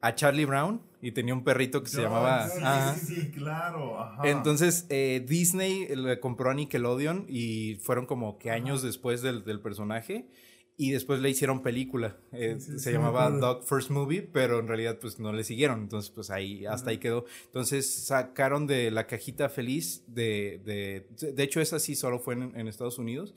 a, 0.00 0.14
Charlie 0.14 0.44
Brown 0.44 0.80
y 1.00 1.10
tenía 1.10 1.34
un 1.34 1.42
perrito 1.42 1.82
que 1.82 1.88
se 1.88 2.02
llamaba... 2.02 2.48
Sí, 2.94 3.14
sí, 3.14 3.30
claro. 3.32 3.98
Entonces, 4.22 4.86
eh, 4.90 5.24
Disney 5.26 5.88
le 5.96 6.20
compró 6.20 6.50
a 6.50 6.54
Nickelodeon 6.54 7.24
y 7.28 7.76
fueron 7.82 8.06
como 8.06 8.38
que 8.38 8.52
años 8.52 8.82
después 8.82 9.22
del, 9.22 9.42
del 9.42 9.58
personaje 9.58 10.28
y 10.76 10.90
después 10.90 11.20
le 11.20 11.30
hicieron 11.30 11.62
película. 11.62 12.16
Eh, 12.32 12.58
se 12.58 12.92
llamaba 12.92 13.30
Dog 13.30 13.64
First 13.64 13.90
Movie, 13.90 14.22
pero 14.22 14.58
en 14.58 14.68
realidad 14.68 14.98
pues 15.00 15.18
no 15.18 15.32
le 15.32 15.44
siguieron. 15.44 15.80
Entonces 15.80 16.10
pues 16.10 16.30
ahí, 16.30 16.64
hasta 16.66 16.90
ahí 16.90 16.98
quedó. 16.98 17.24
Entonces 17.46 17.88
sacaron 17.92 18.66
de 18.66 18.90
la 18.90 19.06
cajita 19.06 19.48
feliz 19.48 20.02
de... 20.06 20.60
De, 20.64 21.32
de 21.32 21.42
hecho 21.42 21.60
esa 21.60 21.78
sí 21.78 21.94
solo 21.94 22.18
fue 22.18 22.34
en, 22.34 22.58
en 22.58 22.68
Estados 22.68 22.98
Unidos. 22.98 23.34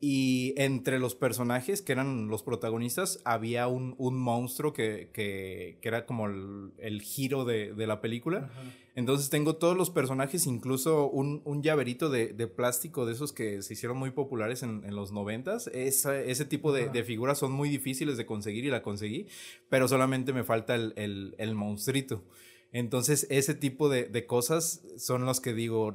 Y 0.00 0.54
entre 0.56 1.00
los 1.00 1.16
personajes 1.16 1.82
que 1.82 1.90
eran 1.90 2.28
los 2.28 2.44
protagonistas 2.44 3.20
había 3.24 3.66
un, 3.66 3.96
un 3.98 4.16
monstruo 4.16 4.72
que, 4.72 5.10
que, 5.12 5.78
que, 5.82 5.88
era 5.88 6.06
como 6.06 6.26
el, 6.26 6.70
el 6.78 7.02
giro 7.02 7.44
de, 7.44 7.74
de, 7.74 7.86
la 7.88 8.00
película. 8.00 8.48
Entonces 8.94 9.28
tengo 9.28 9.56
todos 9.56 9.76
los 9.76 9.90
personajes, 9.90 10.46
incluso 10.46 11.10
un, 11.10 11.42
un 11.44 11.64
llaverito 11.64 12.10
de, 12.10 12.28
de, 12.28 12.46
plástico 12.46 13.06
de 13.06 13.14
esos 13.14 13.32
que 13.32 13.60
se 13.62 13.72
hicieron 13.72 13.98
muy 13.98 14.12
populares 14.12 14.62
en, 14.62 14.84
en 14.84 14.94
los 14.94 15.10
noventas. 15.10 15.66
ese 15.66 16.44
tipo 16.44 16.72
de, 16.72 16.90
de, 16.90 17.02
figuras 17.02 17.38
son 17.38 17.50
muy 17.50 17.68
difíciles 17.68 18.16
de 18.16 18.24
conseguir 18.24 18.66
y 18.66 18.70
la 18.70 18.82
conseguí, 18.82 19.26
pero 19.68 19.88
solamente 19.88 20.32
me 20.32 20.44
falta 20.44 20.76
el, 20.76 20.92
el, 20.94 21.34
el 21.38 21.56
monstruito. 21.56 22.22
Entonces 22.70 23.26
ese 23.30 23.54
tipo 23.54 23.88
de, 23.88 24.04
de 24.04 24.26
cosas 24.26 24.80
son 24.96 25.24
los 25.24 25.40
que 25.40 25.54
digo, 25.54 25.92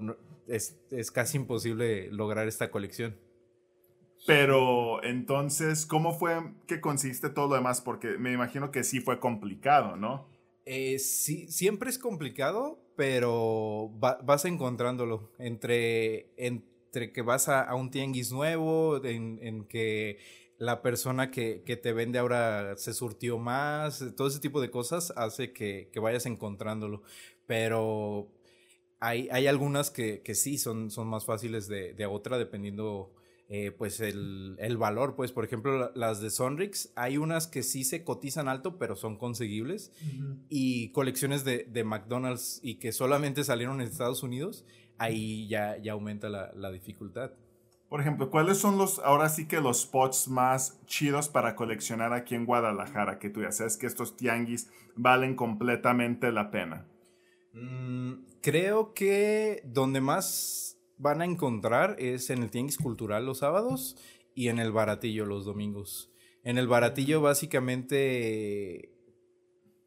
es, 0.48 0.76
es 0.92 1.10
casi 1.12 1.38
imposible 1.38 2.12
lograr 2.12 2.50
esta 2.50 2.70
colección. 2.70 3.16
Pero 4.26 5.04
entonces, 5.04 5.86
¿cómo 5.86 6.18
fue 6.18 6.54
que 6.66 6.80
consiste 6.80 7.30
todo 7.30 7.50
lo 7.50 7.56
demás? 7.56 7.82
Porque 7.82 8.18
me 8.18 8.32
imagino 8.32 8.72
que 8.72 8.84
sí 8.84 9.02
fue 9.02 9.20
complicado, 9.20 9.98
¿no? 9.98 10.28
Eh, 10.66 10.98
sí, 11.00 11.48
siempre 11.50 11.90
es 11.90 12.00
complicado, 12.00 12.80
pero 12.96 13.90
vas 14.00 14.46
encontrándolo. 14.46 15.32
Entre, 15.40 16.32
entre 16.38 17.12
que 17.12 17.22
vas 17.22 17.50
a, 17.50 17.74
un 17.76 17.92
tianguis 17.92 18.32
nuevo, 18.32 19.04
en, 19.04 19.40
en 19.42 19.66
que 19.66 20.20
la 20.58 20.82
persona 20.82 21.30
que, 21.30 21.64
que, 21.66 21.76
te 21.76 21.92
vende 21.92 22.20
ahora 22.20 22.78
se 22.78 22.94
surtió 22.94 23.38
más, 23.40 24.06
todo 24.16 24.30
ese 24.30 24.40
tipo 24.40 24.62
de 24.62 24.72
cosas 24.72 25.12
hace 25.18 25.52
que, 25.52 25.90
que 25.92 26.00
vayas 26.00 26.26
encontrándolo. 26.26 27.02
Pero 27.46 28.30
hay, 29.02 29.28
hay 29.32 29.48
algunas 29.48 29.92
que, 29.92 30.22
que 30.22 30.34
sí 30.36 30.58
son, 30.58 30.92
son 30.92 31.08
más 31.08 31.26
fáciles 31.26 31.68
de, 31.68 31.94
de 31.94 32.06
otra, 32.06 32.38
dependiendo 32.38 33.12
eh, 33.50 33.72
pues 33.72 34.00
el, 34.00 34.56
el, 34.60 34.78
valor, 34.78 35.16
pues 35.16 35.32
por 35.32 35.44
ejemplo 35.46 35.92
las 35.96 36.22
de 36.22 36.30
Sonrix, 36.30 36.92
hay 36.96 37.18
unas 37.18 37.48
que 37.48 37.62
sí 37.62 37.84
se 37.84 38.04
cotizan 38.04 38.48
alto 38.48 38.78
pero 38.78 38.96
son 38.96 39.18
conseguibles 39.18 39.92
y 40.50 40.90
colecciones 40.90 41.44
de, 41.44 41.66
de, 41.70 41.84
McDonald's 41.84 42.60
y 42.64 42.76
que 42.76 42.92
solamente 42.92 43.44
salieron 43.44 43.82
en 43.82 43.88
Estados 43.88 44.24
Unidos, 44.24 44.66
ahí 44.98 45.48
ya, 45.48 45.78
ya 45.78 45.92
aumenta 45.92 46.30
la, 46.30 46.52
la 46.56 46.72
dificultad. 46.72 47.32
Por 47.90 48.02
ejemplo, 48.02 48.32
¿cuáles 48.32 48.58
son 48.58 48.80
los, 48.80 48.98
ahora 49.00 49.30
sí 49.30 49.48
que 49.48 49.62
los 49.62 49.82
spots 49.82 50.28
más 50.28 50.80
chidos 50.88 51.30
para 51.30 51.56
coleccionar 51.56 52.12
aquí 52.14 52.34
en 52.34 52.46
Guadalajara? 52.46 53.20
Que 53.20 53.30
tú 53.30 53.42
ya 53.42 53.52
sabes 53.52 53.78
que 53.78 53.86
estos 53.86 54.18
tianguis 54.18 54.72
valen 54.96 55.36
completamente 55.36 56.32
la 56.32 56.50
pena. 56.50 56.88
Mm, 57.54 58.14
creo 58.42 58.96
que 58.96 59.62
donde 59.64 60.02
más 60.02 60.73
van 61.04 61.22
a 61.22 61.26
encontrar 61.26 61.96
es 62.00 62.30
en 62.30 62.42
el 62.42 62.50
tianguis 62.50 62.78
cultural 62.78 63.26
los 63.26 63.40
sábados 63.40 63.98
y 64.34 64.48
en 64.48 64.58
el 64.58 64.72
baratillo 64.72 65.26
los 65.26 65.46
domingos. 65.46 66.10
En 66.44 66.58
el 66.58 66.68
baratillo 66.68 67.22
básicamente... 67.22 68.90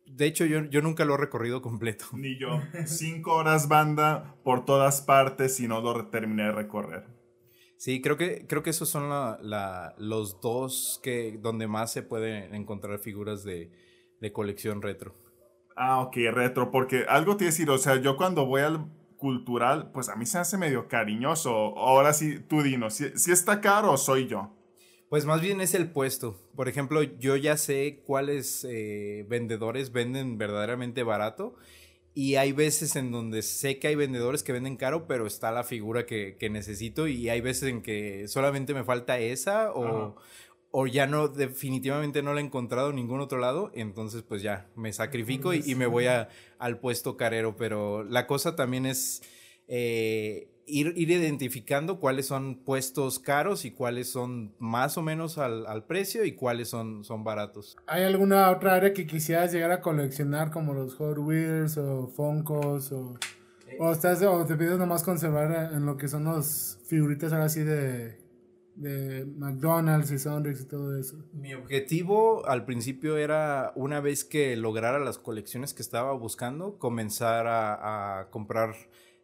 De 0.04 0.26
hecho, 0.26 0.44
yo, 0.44 0.64
yo 0.66 0.82
nunca 0.82 1.04
lo 1.04 1.14
he 1.14 1.18
recorrido 1.18 1.60
completo. 1.62 2.06
Ni 2.12 2.38
yo. 2.38 2.60
Cinco 2.84 3.34
horas 3.34 3.66
banda 3.66 4.36
por 4.44 4.64
todas 4.64 5.02
partes 5.02 5.58
y 5.58 5.66
no 5.66 5.80
lo 5.80 6.06
terminé 6.06 6.44
de 6.44 6.52
recorrer. 6.52 7.06
Sí, 7.76 8.00
creo 8.00 8.16
que, 8.16 8.46
creo 8.46 8.62
que 8.62 8.70
esos 8.70 8.88
son 8.88 9.08
la, 9.08 9.38
la, 9.42 9.94
los 9.98 10.40
dos 10.40 11.00
que, 11.02 11.38
donde 11.42 11.66
más 11.66 11.92
se 11.92 12.02
pueden 12.02 12.54
encontrar 12.54 12.98
figuras 12.98 13.42
de, 13.42 13.72
de 14.20 14.32
colección 14.32 14.80
retro. 14.80 15.14
Ah, 15.76 16.00
ok, 16.00 16.16
retro, 16.32 16.70
porque 16.70 17.04
algo 17.08 17.36
te 17.36 17.46
decir, 17.46 17.68
o 17.68 17.76
sea, 17.76 18.00
yo 18.00 18.16
cuando 18.16 18.46
voy 18.46 18.62
al 18.62 18.86
cultural, 19.26 19.90
pues 19.90 20.08
a 20.08 20.14
mí 20.14 20.24
se 20.24 20.38
hace 20.38 20.56
medio 20.56 20.86
cariñoso. 20.86 21.50
Ahora 21.50 22.12
sí, 22.12 22.38
tú 22.38 22.62
dinos, 22.62 22.94
si, 22.94 23.18
si 23.18 23.32
está 23.32 23.60
caro 23.60 23.90
o 23.90 23.96
soy 23.96 24.28
yo. 24.28 24.52
Pues 25.08 25.24
más 25.24 25.40
bien 25.40 25.60
es 25.60 25.74
el 25.74 25.90
puesto. 25.90 26.38
Por 26.54 26.68
ejemplo, 26.68 27.02
yo 27.02 27.34
ya 27.34 27.56
sé 27.56 28.04
cuáles 28.06 28.64
eh, 28.70 29.26
vendedores 29.28 29.90
venden 29.90 30.38
verdaderamente 30.38 31.02
barato. 31.02 31.56
Y 32.14 32.36
hay 32.36 32.52
veces 32.52 32.94
en 32.94 33.10
donde 33.10 33.42
sé 33.42 33.80
que 33.80 33.88
hay 33.88 33.96
vendedores 33.96 34.44
que 34.44 34.52
venden 34.52 34.76
caro, 34.76 35.08
pero 35.08 35.26
está 35.26 35.50
la 35.50 35.64
figura 35.64 36.06
que, 36.06 36.36
que 36.38 36.48
necesito. 36.48 37.08
Y 37.08 37.28
hay 37.28 37.40
veces 37.40 37.68
en 37.68 37.82
que 37.82 38.28
solamente 38.28 38.74
me 38.74 38.84
falta 38.84 39.18
esa 39.18 39.72
o, 39.72 40.14
o, 40.78 40.86
ya 40.86 41.06
no, 41.06 41.28
definitivamente 41.28 42.22
no 42.22 42.34
la 42.34 42.40
he 42.40 42.44
encontrado 42.44 42.90
en 42.90 42.96
ningún 42.96 43.20
otro 43.20 43.38
lado. 43.38 43.70
Entonces, 43.74 44.22
pues 44.22 44.42
ya, 44.42 44.68
me 44.76 44.92
sacrifico 44.92 45.54
y, 45.54 45.62
y 45.64 45.74
me 45.74 45.86
voy 45.86 46.06
a, 46.06 46.28
al 46.58 46.78
puesto 46.80 47.16
carero. 47.16 47.56
Pero 47.56 48.04
la 48.04 48.26
cosa 48.26 48.56
también 48.56 48.84
es... 48.84 49.22
Eh, 49.68 50.48
ir, 50.66 50.92
ir, 50.96 51.10
identificando 51.10 51.98
cuáles 51.98 52.26
son 52.26 52.56
puestos 52.56 53.18
caros 53.18 53.64
y 53.64 53.70
cuáles 53.70 54.10
son 54.10 54.54
más 54.58 54.98
o 54.98 55.02
menos 55.02 55.38
al, 55.38 55.66
al, 55.66 55.84
precio 55.84 56.24
y 56.24 56.32
cuáles 56.32 56.68
son, 56.68 57.04
son 57.04 57.24
baratos. 57.24 57.76
¿Hay 57.86 58.02
alguna 58.02 58.50
otra 58.50 58.74
área 58.74 58.92
que 58.92 59.06
quisieras 59.06 59.52
llegar 59.52 59.70
a 59.70 59.80
coleccionar 59.80 60.50
como 60.50 60.74
los 60.74 60.94
Hot 60.96 61.18
Wheels 61.18 61.78
o 61.78 62.08
Funkos 62.08 62.92
o, 62.92 63.14
eh. 63.68 63.76
o, 63.80 63.92
estás, 63.92 64.22
o 64.22 64.44
te 64.44 64.56
pides 64.56 64.78
nomás 64.78 65.02
conservar 65.02 65.72
en 65.72 65.86
lo 65.86 65.96
que 65.96 66.08
son 66.08 66.24
los 66.24 66.78
figuritas 66.86 67.32
ahora 67.32 67.46
así 67.46 67.62
de, 67.62 68.25
de 68.76 69.24
McDonald's 69.24 70.10
y 70.10 70.18
Sonrix 70.18 70.60
y 70.60 70.64
todo 70.66 70.98
eso? 70.98 71.16
Mi 71.32 71.54
objetivo 71.54 72.46
al 72.46 72.64
principio 72.64 73.16
era 73.16 73.72
una 73.74 74.00
vez 74.00 74.24
que 74.24 74.56
lograra 74.56 74.98
las 74.98 75.18
colecciones 75.18 75.74
que 75.74 75.82
estaba 75.82 76.12
buscando, 76.12 76.78
comenzar 76.78 77.46
a, 77.46 78.20
a 78.20 78.30
comprar 78.30 78.74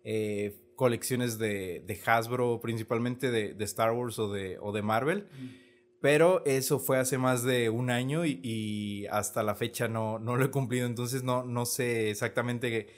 eh, 0.04 0.58
colecciones 0.74 1.38
de, 1.38 1.84
de, 1.86 2.00
Hasbro, 2.04 2.60
principalmente 2.60 3.30
de, 3.30 3.54
de, 3.54 3.64
Star 3.64 3.92
Wars 3.92 4.18
o 4.18 4.32
de, 4.32 4.58
o 4.60 4.72
de 4.72 4.82
Marvel. 4.82 5.28
Mm. 5.38 5.62
Pero 6.00 6.44
eso 6.44 6.80
fue 6.80 6.98
hace 6.98 7.18
más 7.18 7.44
de 7.44 7.70
un 7.70 7.90
año 7.90 8.24
y, 8.24 8.40
y 8.42 9.06
hasta 9.06 9.44
la 9.44 9.54
fecha 9.54 9.86
no, 9.86 10.18
no, 10.18 10.36
lo 10.36 10.44
he 10.44 10.50
cumplido. 10.50 10.86
Entonces 10.86 11.22
no, 11.22 11.44
no 11.44 11.66
sé 11.66 12.10
exactamente 12.10 12.88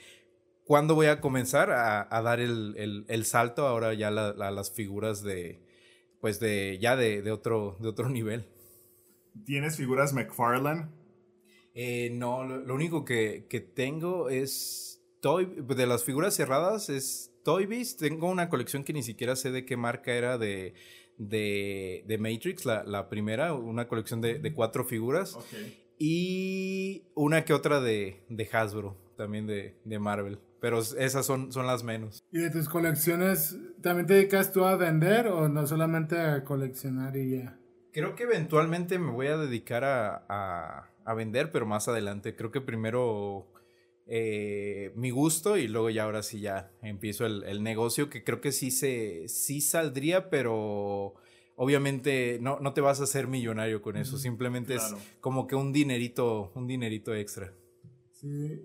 cuándo 0.63 0.95
voy 0.95 1.07
a 1.07 1.21
comenzar 1.21 1.69
a, 1.69 2.07
a 2.09 2.21
dar 2.23 2.39
el, 2.39 2.73
el, 2.77 3.05
el, 3.07 3.25
salto. 3.25 3.67
Ahora 3.67 3.93
ya 3.93 4.09
la, 4.09 4.33
la, 4.33 4.49
las 4.49 4.71
figuras 4.71 5.21
de, 5.21 5.61
pues 6.25 6.39
de, 6.39 6.79
ya 6.81 6.95
de, 6.95 7.21
de, 7.21 7.31
otro, 7.31 7.77
de 7.79 7.87
otro 7.87 8.09
nivel. 8.09 8.47
¿Tienes 9.45 9.77
figuras 9.77 10.11
McFarlane? 10.11 10.87
Eh, 11.75 12.09
no, 12.13 12.43
lo, 12.43 12.57
lo, 12.57 12.73
único 12.73 13.05
que, 13.05 13.45
que 13.47 13.59
tengo 13.59 14.29
es 14.29 15.05
Toy, 15.21 15.45
de 15.45 15.85
las 15.85 16.03
figuras 16.03 16.33
cerradas 16.33 16.89
es 16.89 17.31
Toy 17.43 17.67
Biz. 17.67 17.97
Tengo 17.97 18.27
una 18.27 18.49
colección 18.49 18.83
que 18.83 18.91
ni 18.91 19.03
siquiera 19.03 19.35
sé 19.35 19.51
de 19.51 19.65
qué 19.65 19.77
marca 19.77 20.15
era 20.15 20.39
de, 20.39 20.73
de, 21.19 22.03
de 22.07 22.17
Matrix, 22.17 22.65
la, 22.65 22.83
la, 22.85 23.07
primera, 23.07 23.53
una 23.53 23.87
colección 23.87 24.19
de, 24.19 24.39
de 24.39 24.51
cuatro 24.51 24.83
figuras. 24.83 25.35
Okay. 25.35 25.85
Y 25.99 27.03
una 27.13 27.45
que 27.45 27.53
otra 27.53 27.81
de, 27.81 28.23
de 28.29 28.49
Hasbro, 28.51 28.97
también 29.15 29.45
de, 29.45 29.75
de, 29.83 29.99
Marvel. 29.99 30.39
Pero 30.65 30.79
esas 30.79 31.23
son, 31.27 31.51
son 31.51 31.67
las 31.67 31.83
menos. 31.83 32.25
¿Y 32.31 32.39
de 32.39 32.49
tus 32.49 32.67
colecciones 32.69 33.55
también 33.83 34.07
te 34.07 34.15
dedicas 34.15 34.51
tú 34.51 34.63
a 34.65 34.75
vender 34.75 35.27
o 35.27 35.47
no 35.47 35.67
solamente 35.67 36.19
a 36.19 36.43
coleccionar 36.43 37.15
y 37.15 37.37
ya? 37.37 37.59
Creo 37.93 38.15
que 38.15 38.23
eventualmente 38.23 38.97
me 38.97 39.11
voy 39.11 39.27
a 39.27 39.37
dedicar 39.37 39.83
a, 39.83 40.25
a, 40.27 40.89
a 41.05 41.13
vender, 41.13 41.51
pero 41.51 41.67
más 41.67 41.87
adelante. 41.87 42.35
Creo 42.35 42.49
que 42.49 42.61
primero 42.61 43.45
eh, 44.07 44.91
mi 44.95 45.11
gusto 45.11 45.55
y 45.55 45.67
luego 45.67 45.91
ya 45.91 46.05
ahora 46.05 46.23
sí 46.23 46.39
ya 46.39 46.71
empiezo 46.81 47.27
el, 47.27 47.43
el, 47.43 47.61
negocio 47.61 48.09
que 48.09 48.23
creo 48.23 48.41
que 48.41 48.51
sí 48.51 48.71
se 48.71 49.27
sí 49.27 49.61
saldría 49.61 50.31
pero 50.31 51.13
obviamente 51.55 52.39
no, 52.41 52.59
no 52.59 52.73
te 52.73 52.81
vas 52.81 53.01
a 53.01 53.03
hacer 53.03 53.27
millonario 53.27 53.83
con 53.83 53.97
eso 53.97 54.17
simplemente 54.17 54.75
claro. 54.75 54.97
es 54.97 55.03
como 55.21 55.47
que 55.47 55.55
un 55.55 55.73
dinerito 55.73 56.51
un 56.53 56.67
dinerito 56.67 57.15
extra 57.15 57.53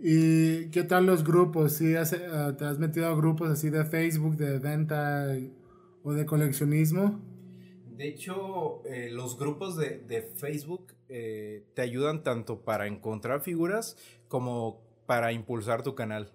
y 0.03 0.70
qué 0.70 0.85
tal 0.85 1.07
los 1.07 1.23
grupos 1.23 1.81
uh, 1.81 2.55
te 2.57 2.64
has 2.64 2.79
metido 2.79 3.09
a 3.09 3.14
grupos 3.14 3.51
así 3.51 3.68
de 3.68 3.85
Facebook 3.85 4.37
de 4.37 4.59
venta 4.59 5.37
o 6.03 6.12
de 6.12 6.25
coleccionismo 6.25 7.20
de 8.01 8.09
hecho 8.09 8.83
eh, 8.87 9.11
los 9.12 9.38
grupos 9.38 9.77
de, 9.77 9.99
de 9.99 10.23
Facebook 10.23 10.94
eh, 11.11 11.66
te 11.75 11.83
ayudan 11.83 12.23
tanto 12.23 12.62
para 12.62 12.87
encontrar 12.87 13.42
figuras 13.42 13.99
como 14.27 14.81
para 15.05 15.33
impulsar 15.33 15.83
tu 15.83 15.94
canal. 15.94 16.33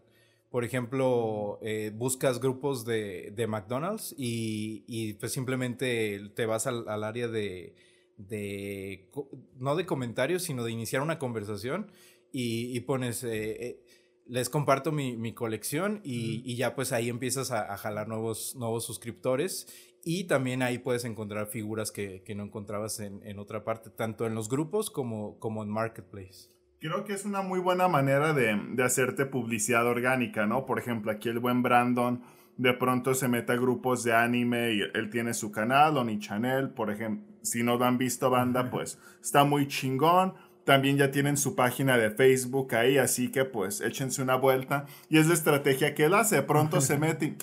Por 0.52 0.64
ejemplo, 0.64 1.58
eh, 1.64 1.92
buscas 1.96 2.40
grupos 2.40 2.86
de, 2.86 3.32
de 3.36 3.48
McDonald's 3.48 4.14
y, 4.16 4.84
y, 4.86 5.14
pues 5.14 5.32
simplemente 5.32 6.30
te 6.36 6.46
vas 6.46 6.68
al, 6.68 6.88
al 6.88 7.04
área 7.04 7.28
de, 7.28 7.74
de, 8.18 9.10
no 9.58 9.76
de 9.76 9.88
comentarios, 9.88 10.44
sino 10.44 10.64
de 10.64 10.72
iniciar 10.72 11.02
una 11.02 11.18
conversación 11.18 11.92
y, 12.36 12.76
y 12.76 12.82
pones, 12.82 13.24
eh, 13.24 13.66
eh, 13.66 13.86
les 14.28 14.50
comparto 14.50 14.92
mi, 14.92 15.16
mi 15.16 15.34
colección 15.34 16.02
y, 16.04 16.42
y, 16.44 16.58
ya 16.58 16.76
pues 16.76 16.92
ahí 16.92 17.08
empiezas 17.08 17.52
a, 17.52 17.74
a, 17.74 17.78
jalar 17.78 18.10
nuevos, 18.10 18.58
nuevos 18.58 18.86
suscriptores 18.86 19.68
y 20.04 20.26
también 20.26 20.62
ahí 20.62 20.78
puedes 20.78 21.06
encontrar 21.06 21.48
figuras 21.48 21.94
que, 21.94 22.24
que 22.24 22.36
no 22.36 22.44
encontrabas 22.44 23.00
en, 23.00 23.22
en, 23.24 23.40
otra 23.40 23.64
parte, 23.64 23.90
tanto 23.90 24.28
en 24.28 24.36
los 24.36 24.50
grupos 24.50 24.90
como, 24.90 25.40
como 25.40 25.64
en 25.64 25.70
Marketplace. 25.70 26.50
Creo 26.80 27.06
que 27.06 27.14
es 27.14 27.24
una 27.24 27.42
muy 27.42 27.62
buena 27.62 27.88
manera 27.88 28.34
de, 28.34 28.60
de, 28.74 28.84
hacerte 28.84 29.26
publicidad 29.26 29.88
orgánica, 29.88 30.46
¿no? 30.46 30.66
Por 30.66 30.78
ejemplo, 30.78 31.12
aquí 31.12 31.30
el 31.30 31.40
buen 31.40 31.64
Brandon 31.64 32.22
de 32.58 32.74
pronto 32.74 33.14
se 33.14 33.28
mete 33.28 33.54
a 33.54 33.56
grupos 33.56 34.04
de 34.04 34.14
anime 34.14 34.74
y 34.74 34.82
él 34.94 35.10
tiene 35.10 35.34
su 35.34 35.52
canal, 35.52 35.98
Oni 35.98 36.20
Channel, 36.20 36.70
por 36.70 36.92
ejemplo. 36.92 37.34
Si 37.42 37.64
no 37.64 37.78
lo 37.78 37.86
han 37.86 37.98
visto, 37.98 38.30
banda, 38.30 38.70
pues 38.70 39.00
está 39.22 39.44
muy 39.44 39.68
chingón. 39.68 40.34
También 40.66 40.98
ya 40.98 41.12
tienen 41.12 41.38
su 41.38 41.56
página 41.56 41.98
de 41.98 42.10
Facebook 42.12 42.76
ahí, 42.76 42.98
así 42.98 43.32
que 43.32 43.46
pues 43.46 43.82
échense 43.82 44.22
una 44.22 44.36
vuelta. 44.36 44.88
Y 45.10 45.20
es 45.20 45.28
la 45.28 45.36
estrategia 45.36 45.94
que 45.94 46.06
él 46.06 46.14
hace. 46.14 46.38
De 46.38 46.42
pronto 46.42 46.82
se 46.82 46.98
mete 47.00 47.26
y 47.26 47.38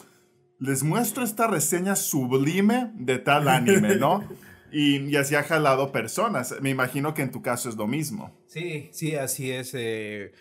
les 0.59 0.83
muestro 0.83 1.25
esta 1.25 1.47
reseña 1.47 1.97
sublime 1.97 2.93
de 2.95 3.19
tal 3.19 3.49
anime, 3.49 3.97
¿no? 3.97 4.29
Y, 4.75 5.11
y, 5.11 5.17
así 5.17 5.35
ha 5.35 5.43
jalado 5.43 5.93
personas. 5.93 6.55
Me 6.63 6.71
imagino 6.71 7.13
que 7.13 7.21
en 7.21 7.31
tu 7.31 7.43
caso 7.43 7.69
es 7.69 7.77
lo 7.77 7.87
mismo. 7.87 8.35
Sí, 8.47 8.89
sí, 8.91 9.15
así 9.15 9.51
es. 9.51 9.73
Eh, 9.75 10.33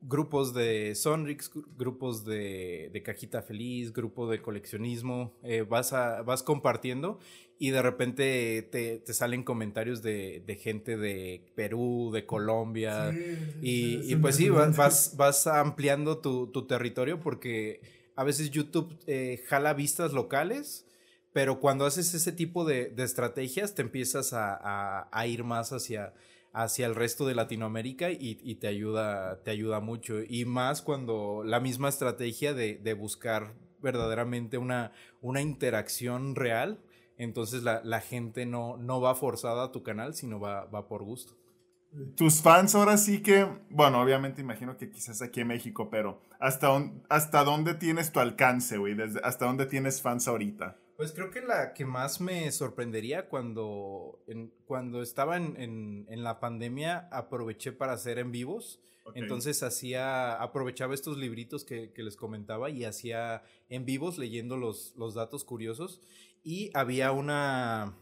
grupos 0.00 0.54
de 0.54 0.94
Sonrix, 0.94 1.50
grupos 1.76 2.24
de, 2.24 2.90
de, 2.92 3.02
Cajita 3.02 3.42
Feliz, 3.42 3.92
grupo 3.92 4.28
de 4.28 4.40
coleccionismo, 4.40 5.34
eh, 5.42 5.62
vas, 5.62 5.92
a, 5.92 6.22
vas 6.22 6.42
compartiendo 6.42 7.18
y 7.58 7.70
de 7.70 7.82
repente 7.82 8.68
te, 8.70 8.98
te 8.98 9.14
salen 9.14 9.42
comentarios 9.42 10.02
de, 10.02 10.42
de, 10.46 10.56
gente 10.56 10.96
de 10.96 11.52
Perú, 11.54 12.10
de 12.12 12.26
Colombia. 12.26 13.12
Sí, 13.12 13.36
y, 13.62 14.02
sí, 14.02 14.12
y, 14.12 14.16
pues 14.16 14.36
sí, 14.36 14.48
vas, 14.48 15.16
vas 15.16 15.46
ampliando 15.46 16.18
tu, 16.18 16.48
tu, 16.48 16.66
territorio 16.66 17.20
porque 17.20 17.80
a 18.16 18.24
veces 18.24 18.50
YouTube 18.50 18.98
eh, 19.06 19.42
jala 19.46 19.74
vistas 19.74 20.12
locales 20.12 20.86
pero 21.34 21.58
cuando 21.58 21.84
haces 21.84 22.14
ese 22.14 22.30
tipo 22.30 22.64
de, 22.64 22.90
de 22.90 23.02
estrategias, 23.02 23.74
te 23.74 23.82
empiezas 23.82 24.32
a, 24.32 24.54
a, 24.54 25.08
a, 25.10 25.26
ir 25.26 25.42
más 25.42 25.72
hacia, 25.72 26.14
hacia 26.52 26.86
el 26.86 26.94
resto 26.94 27.26
de 27.26 27.34
Latinoamérica 27.34 28.12
y, 28.12 28.38
y, 28.40 28.54
te, 28.54 28.68
ayuda, 28.68 29.42
te 29.42 29.50
ayuda 29.50 29.80
mucho. 29.80 30.22
Y 30.22 30.44
más 30.44 30.80
cuando 30.80 31.42
la 31.44 31.58
misma 31.58 31.88
estrategia 31.88 32.54
de, 32.54 32.76
de 32.76 32.94
buscar 32.94 33.52
verdaderamente 33.82 34.58
una, 34.58 34.92
una 35.22 35.42
interacción 35.42 36.36
real, 36.36 36.78
entonces 37.16 37.62
la, 37.62 37.80
la 37.84 38.00
gente 38.00 38.46
no, 38.46 38.76
no 38.76 39.00
va 39.00 39.14
forzada 39.14 39.64
a 39.64 39.72
tu 39.72 39.82
canal, 39.82 40.14
sino 40.14 40.40
va, 40.40 40.64
va 40.66 40.88
por 40.88 41.04
gusto. 41.04 41.34
tus 42.16 42.40
fans 42.42 42.74
ahora 42.74 42.96
sí 42.96 43.22
que, 43.22 43.46
bueno, 43.70 44.00
obviamente 44.02 44.40
imagino 44.40 44.76
que 44.76 44.90
quizás 44.90 45.22
aquí 45.22 45.40
en 45.40 45.48
México, 45.48 45.88
pero 45.90 46.20
¿hasta, 46.40 46.68
hasta 47.08 47.44
dónde 47.44 47.74
tienes 47.74 48.12
tu 48.12 48.20
alcance, 48.20 48.78
güey? 48.78 48.96
¿Hasta 49.22 49.46
dónde 49.46 49.66
tienes 49.66 50.02
fans 50.02 50.26
ahorita? 50.28 50.76
Pues 50.96 51.12
creo 51.12 51.30
que 51.30 51.40
la 51.40 51.74
que 51.74 51.84
más 51.84 52.20
me 52.20 52.50
sorprendería 52.52 53.28
cuando, 53.28 54.20
cuando 54.64 55.02
estaba 55.02 55.36
en, 55.36 56.06
la 56.08 56.38
pandemia 56.38 57.08
aproveché 57.10 57.72
para 57.72 57.94
hacer 57.94 58.18
en 58.18 58.30
vivos. 58.30 58.80
Entonces 59.14 59.62
hacía, 59.62 60.34
aprovechaba 60.34 60.94
estos 60.94 61.18
libritos 61.18 61.64
que, 61.64 61.92
les 61.96 62.16
comentaba 62.16 62.70
y 62.70 62.84
hacía 62.84 63.42
en 63.68 63.84
vivos 63.84 64.18
leyendo 64.18 64.56
los, 64.56 64.94
los 64.96 65.14
datos 65.14 65.44
curiosos. 65.44 66.00
Y 66.44 66.70
había 66.74 67.10
una, 67.10 67.96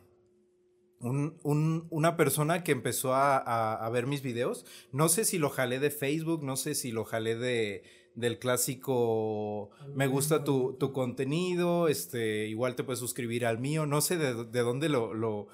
un, 0.99 1.87
una 1.91 2.17
persona 2.17 2.63
que 2.63 2.73
empezó 2.73 3.15
a, 3.15 3.89
ver 3.93 4.07
mis 4.07 4.23
videos. 4.23 4.67
No 4.93 5.09
sé 5.09 5.25
si 5.25 5.39
lo 5.39 5.51
jalé 5.51 5.79
de 5.79 5.91
Facebook, 5.91 6.43
no 6.43 6.57
sé 6.57 6.75
si 6.75 6.93
lo 6.93 7.05
jalé 7.05 7.37
de, 7.37 7.83
del 8.15 8.39
clásico 8.39 9.71
me 9.95 10.07
gusta 10.07 10.45
tu, 10.45 10.77
contenido, 10.93 11.89
este, 11.89 12.47
igual 12.49 12.77
te 12.77 12.85
puedes 12.85 13.01
suscribir 13.01 13.47
al 13.47 13.59
mío, 13.59 13.87
no 13.87 14.01
sé 14.01 14.17
de, 14.17 14.63
dónde 14.63 14.89
lo, 14.89 15.49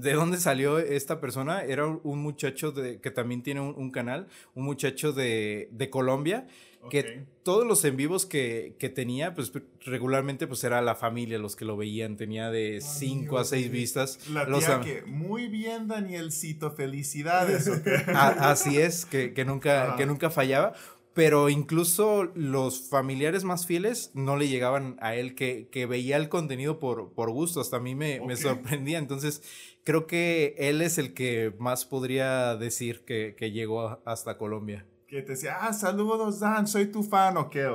de 0.00 0.12
dónde 0.14 0.38
salió 0.38 0.78
esta 0.78 1.20
persona, 1.20 1.62
era 1.64 1.86
un 1.86 2.22
muchacho 2.22 2.72
de, 2.72 3.00
que 3.00 3.10
también 3.10 3.42
tiene 3.42 3.60
un, 3.60 3.90
canal, 3.90 4.28
un 4.54 4.64
muchacho 4.64 5.12
de, 5.12 5.68
de 5.72 5.90
Colombia, 5.90 6.46
que 6.88 7.26
todos 7.42 7.66
los 7.66 7.84
en 7.84 7.96
vivos 7.96 8.24
que, 8.24 8.74
tenía, 8.94 9.34
pues 9.34 9.52
regularmente 9.84 10.46
pues 10.46 10.64
era 10.64 10.80
la 10.80 10.94
familia 10.94 11.38
los 11.38 11.54
que 11.54 11.64
lo 11.64 11.76
veían, 11.76 12.16
tenía 12.16 12.50
de 12.50 12.80
5 12.80 13.38
a 13.38 13.44
6 13.44 13.70
vistas. 13.70 14.18
La 14.30 14.46
tía 14.46 14.80
que, 14.80 15.02
muy 15.02 15.48
bien 15.48 15.88
Danielcito, 15.88 16.70
felicidades. 16.70 17.68
así 18.14 18.78
es, 18.78 19.04
que, 19.04 19.44
nunca, 19.44 19.96
que 19.96 20.06
nunca 20.06 20.30
fallaba. 20.30 20.72
Pero 21.12 21.48
incluso 21.48 22.30
los 22.34 22.88
familiares 22.88 23.42
más 23.42 23.66
fieles 23.66 24.12
no 24.14 24.36
le 24.36 24.46
llegaban 24.46 24.96
a 25.00 25.16
él, 25.16 25.34
que, 25.34 25.86
veía 25.88 26.16
el 26.16 26.28
contenido 26.28 26.78
por, 26.78 27.12
por 27.12 27.30
gusto. 27.30 27.60
Hasta 27.60 27.76
a 27.78 27.80
mí 27.80 27.94
me, 27.94 28.20
me 28.20 28.36
sorprendía. 28.36 28.98
Entonces, 28.98 29.42
creo 29.84 30.06
que 30.06 30.54
él 30.58 30.82
es 30.82 30.98
el 30.98 31.14
que 31.14 31.54
más 31.58 31.84
podría 31.84 32.56
decir 32.56 33.04
que, 33.04 33.34
llegó 33.52 34.00
hasta 34.04 34.38
Colombia. 34.38 34.86
Que 35.06 35.22
te 35.22 35.32
decía, 35.32 35.58
ah, 35.60 35.72
saludos 35.72 36.40
Dan, 36.40 36.66
soy 36.66 36.86
tu 36.86 37.02
fan 37.02 37.36
o 37.36 37.50
qué. 37.50 37.68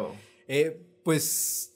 Eh, 0.48 0.82
pues 1.04 1.76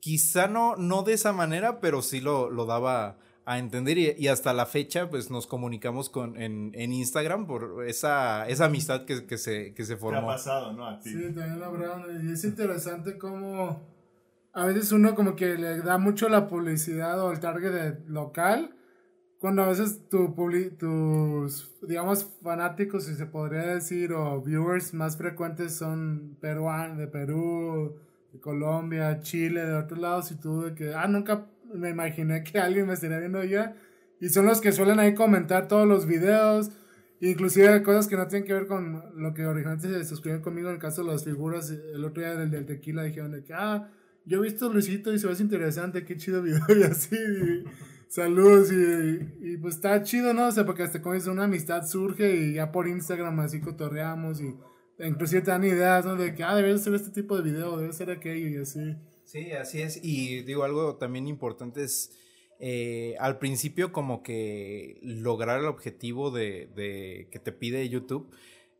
quizá 0.00 0.46
no, 0.46 0.76
no 0.76 1.02
de 1.02 1.14
esa 1.14 1.32
manera, 1.32 1.80
pero 1.80 2.02
sí 2.02 2.20
lo, 2.20 2.50
lo 2.50 2.66
daba 2.66 3.18
a 3.46 3.58
entender 3.58 3.98
y, 3.98 4.28
hasta 4.28 4.54
la 4.54 4.64
fecha 4.64 5.10
pues 5.10 5.30
nos 5.30 5.46
comunicamos 5.46 6.08
con, 6.08 6.40
en, 6.40 6.72
en 6.74 6.92
Instagram 6.92 7.46
por 7.46 7.84
esa, 7.86 8.48
esa 8.48 8.66
amistad 8.66 9.04
que, 9.04 9.26
que, 9.26 9.36
se, 9.36 9.74
que 9.74 9.84
se 9.84 9.96
formó. 9.96 10.30
ha 10.30 10.34
pasado, 10.34 10.72
¿no? 10.72 10.86
A 10.86 10.98
ti. 10.98 11.10
Sí, 11.10 11.34
también 11.34 11.60
la 11.60 12.22
Y 12.22 12.32
es 12.32 12.44
interesante 12.44 13.18
cómo 13.18 13.82
a 14.52 14.66
veces 14.66 14.92
uno 14.92 15.14
como 15.14 15.36
que 15.36 15.56
le 15.56 15.78
da 15.82 15.98
mucho 15.98 16.28
la 16.28 16.48
publicidad 16.48 17.20
o 17.20 17.32
el 17.32 17.40
target 17.40 18.06
local 18.06 18.74
cuando 19.44 19.62
a 19.62 19.68
veces 19.68 20.08
tu 20.08 20.34
tus, 20.78 21.70
digamos, 21.82 22.32
fanáticos, 22.42 23.04
si 23.04 23.14
se 23.14 23.26
podría 23.26 23.74
decir, 23.74 24.14
o 24.14 24.40
viewers 24.40 24.94
más 24.94 25.18
frecuentes 25.18 25.74
son 25.74 26.38
peruanos, 26.40 26.96
de 26.96 27.08
Perú, 27.08 27.94
Colombia, 28.40 29.20
Chile, 29.20 29.66
de 29.66 29.74
otros 29.74 30.00
lados, 30.00 30.30
y 30.30 30.36
tú 30.36 30.62
de 30.62 30.74
que, 30.74 30.94
ah, 30.94 31.06
nunca 31.08 31.44
me 31.74 31.90
imaginé 31.90 32.42
que 32.42 32.58
alguien 32.58 32.86
me 32.86 32.94
estaría 32.94 33.18
viendo 33.18 33.38
allá. 33.38 33.76
Y 34.18 34.30
son 34.30 34.46
los 34.46 34.62
que 34.62 34.72
suelen 34.72 34.98
ahí 34.98 35.12
comentar 35.12 35.68
todos 35.68 35.86
los 35.86 36.06
videos, 36.06 36.70
inclusive 37.20 37.82
cosas 37.82 38.08
que 38.08 38.16
no 38.16 38.26
tienen 38.26 38.46
que 38.46 38.54
ver 38.54 38.66
con 38.66 39.12
lo 39.14 39.34
que 39.34 39.44
originalmente 39.44 39.90
se 39.90 40.04
suscribieron 40.06 40.42
conmigo, 40.42 40.68
en 40.68 40.76
el 40.76 40.80
caso 40.80 41.04
de 41.04 41.12
las 41.12 41.22
figuras, 41.22 41.68
el 41.68 42.02
otro 42.02 42.22
día 42.22 42.34
del, 42.34 42.50
del 42.50 42.64
tequila 42.64 43.02
dijeron 43.02 43.32
de 43.32 43.44
que, 43.44 43.52
ah, 43.52 43.90
yo 44.24 44.38
he 44.38 44.42
visto 44.42 44.72
Luisito 44.72 45.12
y 45.12 45.18
se 45.18 45.26
ve 45.26 45.34
interesante, 45.38 46.06
qué 46.06 46.16
chido 46.16 46.40
video 46.40 46.64
y 46.74 46.82
así. 46.84 47.14
Saludos 48.14 48.70
y, 48.70 49.54
y, 49.54 49.56
pues 49.56 49.74
está 49.74 50.00
chido, 50.04 50.32
¿no? 50.32 50.46
O 50.46 50.52
sea, 50.52 50.64
porque 50.64 50.84
hasta 50.84 51.02
con 51.02 51.16
eso 51.16 51.32
una 51.32 51.46
amistad 51.46 51.84
surge 51.84 52.32
y 52.36 52.54
ya 52.54 52.70
por 52.70 52.86
Instagram 52.86 53.40
así 53.40 53.60
cotorreamos 53.60 54.40
y 54.40 54.54
inclusive 55.00 55.42
te 55.42 55.50
dan 55.50 55.64
ideas, 55.64 56.04
¿no? 56.04 56.14
De 56.14 56.32
que, 56.32 56.44
ah, 56.44 56.54
debe 56.54 56.78
ser 56.78 56.94
este 56.94 57.10
tipo 57.10 57.36
de 57.36 57.42
video, 57.42 57.76
debe 57.76 57.92
ser 57.92 58.12
aquello 58.12 58.46
y 58.46 58.62
así. 58.62 58.94
Sí, 59.24 59.50
así 59.50 59.82
es. 59.82 59.98
Y 60.00 60.42
digo, 60.42 60.62
algo 60.62 60.94
también 60.94 61.26
importante 61.26 61.82
es 61.82 62.12
eh, 62.60 63.16
al 63.18 63.40
principio 63.40 63.90
como 63.90 64.22
que 64.22 65.00
lograr 65.02 65.58
el 65.58 65.66
objetivo 65.66 66.30
de, 66.30 66.70
de 66.76 67.26
que 67.32 67.40
te 67.40 67.50
pide 67.50 67.88
YouTube 67.88 68.30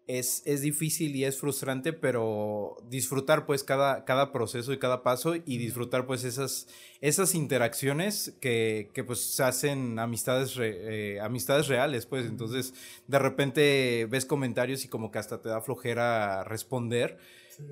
es, 0.06 0.42
es, 0.44 0.60
difícil 0.60 1.16
y 1.16 1.24
es 1.24 1.38
frustrante, 1.38 1.92
pero 1.92 2.76
disfrutar 2.88 3.46
pues 3.46 3.64
cada, 3.64 4.04
cada 4.04 4.32
proceso 4.32 4.72
y 4.72 4.78
cada 4.78 5.02
paso 5.02 5.34
y 5.36 5.58
disfrutar 5.58 6.06
pues 6.06 6.24
esas, 6.24 6.66
esas 7.00 7.34
interacciones 7.34 8.36
que, 8.40 8.90
que 8.92 9.04
pues 9.04 9.20
se 9.20 9.42
hacen 9.42 9.98
amistades, 9.98 10.56
eh, 10.60 11.18
amistades 11.22 11.68
reales 11.68 12.06
pues 12.06 12.26
entonces 12.26 12.74
de 13.06 13.18
repente 13.18 14.06
ves 14.10 14.26
comentarios 14.26 14.84
y 14.84 14.88
como 14.88 15.10
que 15.10 15.18
hasta 15.18 15.40
te 15.40 15.48
da 15.48 15.60
flojera 15.60 16.44
responder. 16.44 17.18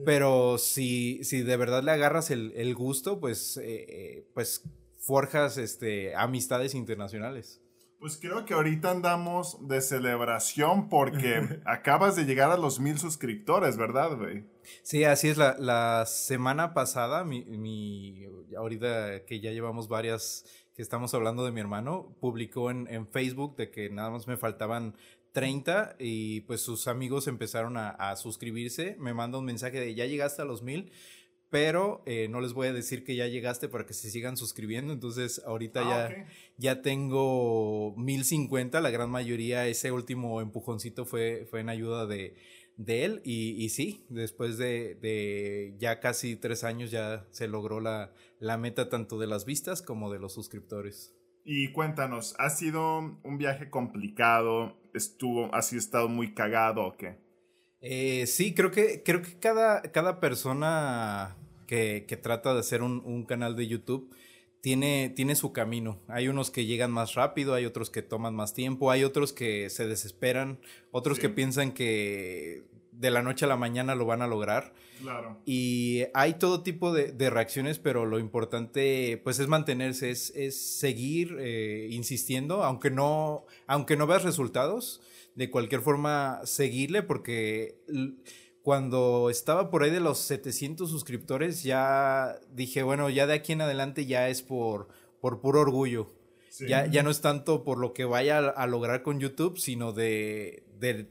Pero 0.04 0.58
si, 0.58 1.24
si 1.24 1.42
de 1.42 1.56
verdad 1.56 1.82
le 1.82 1.90
agarras 1.90 2.30
el, 2.30 2.52
el 2.54 2.74
gusto, 2.74 3.18
pues, 3.18 3.56
eh, 3.56 3.86
eh, 3.88 4.26
pues 4.34 4.62
forjas 4.98 5.58
este, 5.58 6.14
amistades 6.14 6.74
internacionales. 6.74 7.61
Pues 8.02 8.18
creo 8.20 8.44
que 8.44 8.52
ahorita 8.52 8.90
andamos 8.90 9.68
de 9.68 9.80
celebración 9.80 10.88
porque 10.88 11.60
acabas 11.64 12.16
de 12.16 12.24
llegar 12.24 12.50
a 12.50 12.56
los 12.56 12.80
mil 12.80 12.98
suscriptores, 12.98 13.76
¿verdad, 13.76 14.16
güey? 14.16 14.44
Sí, 14.82 15.04
así 15.04 15.28
es. 15.28 15.36
La, 15.36 15.54
la 15.56 16.04
semana 16.04 16.74
pasada, 16.74 17.22
mi, 17.22 17.44
mi, 17.44 18.24
ahorita 18.58 19.24
que 19.24 19.38
ya 19.38 19.52
llevamos 19.52 19.86
varias 19.86 20.44
que 20.74 20.82
estamos 20.82 21.14
hablando 21.14 21.44
de 21.44 21.52
mi 21.52 21.60
hermano, 21.60 22.16
publicó 22.18 22.72
en, 22.72 22.88
en 22.88 23.06
Facebook 23.06 23.54
de 23.54 23.70
que 23.70 23.88
nada 23.88 24.10
más 24.10 24.26
me 24.26 24.36
faltaban 24.36 24.96
30 25.30 25.94
y 26.00 26.40
pues 26.40 26.60
sus 26.60 26.88
amigos 26.88 27.28
empezaron 27.28 27.76
a, 27.76 27.90
a 27.90 28.16
suscribirse. 28.16 28.96
Me 28.98 29.14
manda 29.14 29.38
un 29.38 29.44
mensaje 29.44 29.78
de 29.78 29.94
ya 29.94 30.06
llegaste 30.06 30.42
a 30.42 30.44
los 30.44 30.64
mil 30.64 30.90
pero 31.52 32.02
eh, 32.06 32.28
no 32.30 32.40
les 32.40 32.54
voy 32.54 32.68
a 32.68 32.72
decir 32.72 33.04
que 33.04 33.14
ya 33.14 33.26
llegaste 33.26 33.68
para 33.68 33.84
que 33.84 33.92
se 33.92 34.08
sigan 34.08 34.38
suscribiendo. 34.38 34.90
Entonces, 34.90 35.42
ahorita 35.44 35.82
ah, 35.84 36.08
ya, 36.08 36.26
ya 36.56 36.80
tengo 36.80 37.94
1050. 37.98 38.80
La 38.80 38.88
gran 38.88 39.10
mayoría, 39.10 39.66
ese 39.66 39.92
último 39.92 40.40
empujoncito 40.40 41.04
fue, 41.04 41.46
fue 41.50 41.60
en 41.60 41.68
ayuda 41.68 42.06
de, 42.06 42.36
de 42.78 43.04
él. 43.04 43.20
Y, 43.22 43.62
y, 43.62 43.68
sí, 43.68 44.06
después 44.08 44.56
de, 44.56 44.94
de, 44.94 45.76
ya 45.78 46.00
casi 46.00 46.36
tres 46.36 46.64
años 46.64 46.90
ya 46.90 47.26
se 47.32 47.48
logró 47.48 47.80
la, 47.80 48.14
la 48.38 48.56
meta 48.56 48.88
tanto 48.88 49.18
de 49.18 49.26
las 49.26 49.44
vistas 49.44 49.82
como 49.82 50.10
de 50.10 50.20
los 50.20 50.32
suscriptores. 50.32 51.14
Y 51.44 51.70
cuéntanos, 51.72 52.34
¿ha 52.38 52.48
sido 52.48 52.98
un 53.22 53.36
viaje 53.36 53.68
complicado? 53.68 54.80
¿Estuvo, 54.94 55.54
¿Has 55.54 55.70
estado 55.74 56.08
muy 56.08 56.32
cagado 56.32 56.86
o 56.86 56.96
qué? 56.96 57.18
Eh, 57.82 58.26
sí, 58.26 58.54
creo 58.54 58.70
que, 58.70 59.02
creo 59.02 59.20
que 59.20 59.38
cada, 59.38 59.82
cada 59.82 60.18
persona 60.18 61.36
que, 61.72 62.04
que 62.06 62.18
trata 62.18 62.52
de 62.52 62.60
hacer 62.60 62.82
un, 62.82 63.00
un, 63.02 63.24
canal 63.24 63.56
de 63.56 63.66
YouTube 63.66 64.14
tiene, 64.60 65.10
tiene 65.16 65.34
su 65.34 65.54
camino. 65.54 65.98
Hay 66.06 66.28
unos 66.28 66.50
que 66.50 66.66
llegan 66.66 66.90
más 66.90 67.14
rápido, 67.14 67.54
hay 67.54 67.64
otros 67.64 67.88
que 67.88 68.02
toman 68.02 68.34
más 68.34 68.52
tiempo, 68.52 68.90
hay 68.90 69.04
otros 69.04 69.32
que 69.32 69.70
se 69.70 69.86
desesperan, 69.86 70.60
otros 70.90 71.18
que 71.18 71.30
piensan 71.30 71.72
que 71.72 72.64
de 72.90 73.10
la 73.10 73.22
noche 73.22 73.46
a 73.46 73.48
la 73.48 73.56
mañana 73.56 73.94
lo 73.94 74.04
van 74.04 74.20
a 74.20 74.26
lograr. 74.26 74.74
Claro. 75.00 75.38
Y 75.46 76.02
hay 76.12 76.34
todo 76.34 76.62
tipo 76.62 76.92
de, 76.92 77.10
de 77.10 77.30
reacciones, 77.30 77.78
pero 77.78 78.04
lo 78.04 78.18
importante 78.18 79.18
pues 79.24 79.38
es 79.38 79.48
mantenerse, 79.48 80.10
es, 80.10 80.28
es 80.36 80.60
seguir 80.60 81.38
eh, 81.40 81.88
insistiendo, 81.90 82.64
aunque 82.64 82.90
no, 82.90 83.46
aunque 83.66 83.96
no 83.96 84.06
veas 84.06 84.24
resultados, 84.24 85.00
de 85.36 85.50
cualquier 85.50 85.80
forma 85.80 86.42
seguirle 86.44 87.02
porque 87.02 87.78
cuando 88.62 89.28
estaba 89.28 89.70
por 89.70 89.82
ahí 89.82 89.90
de 89.90 90.00
los 90.00 90.18
700 90.18 90.88
suscriptores, 90.88 91.62
ya 91.64 92.38
dije, 92.52 92.82
bueno, 92.82 93.10
ya 93.10 93.26
de 93.26 93.34
aquí 93.34 93.52
en 93.52 93.60
adelante 93.60 94.06
ya 94.06 94.28
es 94.28 94.42
por, 94.42 94.88
por 95.20 95.40
puro 95.40 95.60
orgullo. 95.60 96.10
Ya, 96.60 96.86
ya 96.86 97.02
no 97.02 97.10
es 97.10 97.22
tanto 97.22 97.64
por 97.64 97.78
lo 97.78 97.94
que 97.94 98.04
vaya 98.04 98.38
a, 98.38 98.66
lograr 98.66 99.02
con 99.02 99.18
YouTube, 99.18 99.58
sino 99.58 99.92
de, 99.92 100.64
de 100.78 101.08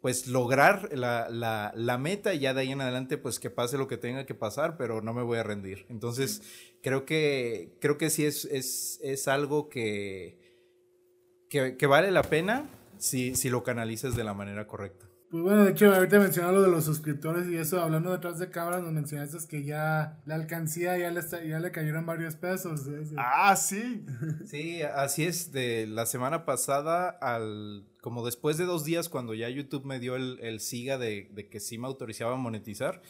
pues 0.00 0.26
lograr 0.26 0.88
la, 0.96 1.28
la, 1.28 1.70
la, 1.76 1.98
meta 1.98 2.32
y 2.32 2.40
ya 2.40 2.54
de 2.54 2.62
ahí 2.62 2.72
en 2.72 2.80
adelante 2.80 3.18
pues 3.18 3.38
que 3.38 3.50
pase 3.50 3.76
lo 3.76 3.86
que 3.86 3.98
tenga 3.98 4.24
que 4.24 4.34
pasar, 4.34 4.78
pero 4.78 5.02
no 5.02 5.12
me 5.12 5.22
voy 5.22 5.38
a 5.38 5.42
rendir. 5.42 5.84
Entonces, 5.90 6.42
creo 6.82 7.04
que 7.04 7.76
creo 7.78 7.98
que 7.98 8.08
sí 8.08 8.24
es, 8.24 8.46
es, 8.46 8.98
es 9.02 9.28
algo 9.28 9.68
que, 9.68 10.38
que, 11.50 11.76
que, 11.76 11.86
vale 11.86 12.10
la 12.10 12.22
pena 12.22 12.70
si, 12.96 13.34
si 13.36 13.50
lo 13.50 13.62
canalizas 13.62 14.16
de 14.16 14.24
la 14.24 14.32
manera 14.32 14.66
correcta. 14.66 15.09
Pues 15.30 15.44
bueno, 15.44 15.64
de 15.64 15.70
hecho, 15.70 15.94
ahorita 15.94 16.18
mencionaba 16.18 16.54
lo 16.54 16.62
de 16.62 16.70
los 16.72 16.84
suscriptores 16.84 17.48
y 17.48 17.56
eso, 17.56 17.80
hablando 17.80 18.10
detrás 18.10 18.40
de 18.40 18.50
cámaras, 18.50 18.82
nos 18.82 18.92
mencionaste 18.92 19.38
que 19.48 19.62
ya 19.62 20.20
la 20.26 20.34
alcancía 20.34 20.98
ya 20.98 21.12
le, 21.12 21.20
ya 21.48 21.60
le 21.60 21.70
cayeron 21.70 22.04
varios 22.04 22.34
pesos. 22.34 22.80
Ah, 23.16 23.54
sí. 23.54 24.04
Sí, 24.46 24.82
así 24.82 25.24
es. 25.24 25.52
De 25.52 25.86
la 25.86 26.06
semana 26.06 26.44
pasada 26.44 27.08
al. 27.08 27.86
Como 28.00 28.26
después 28.26 28.56
de 28.56 28.64
dos 28.64 28.84
días, 28.84 29.08
cuando 29.08 29.32
ya 29.34 29.48
YouTube 29.48 29.84
me 29.84 30.00
dio 30.00 30.16
el, 30.16 30.40
el 30.40 30.58
SIGA 30.58 30.98
de, 30.98 31.28
de, 31.32 31.48
que 31.48 31.60
sí 31.60 31.78
me 31.78 31.86
autorizaba 31.86 32.32
a 32.32 32.36
monetizar, 32.36 33.00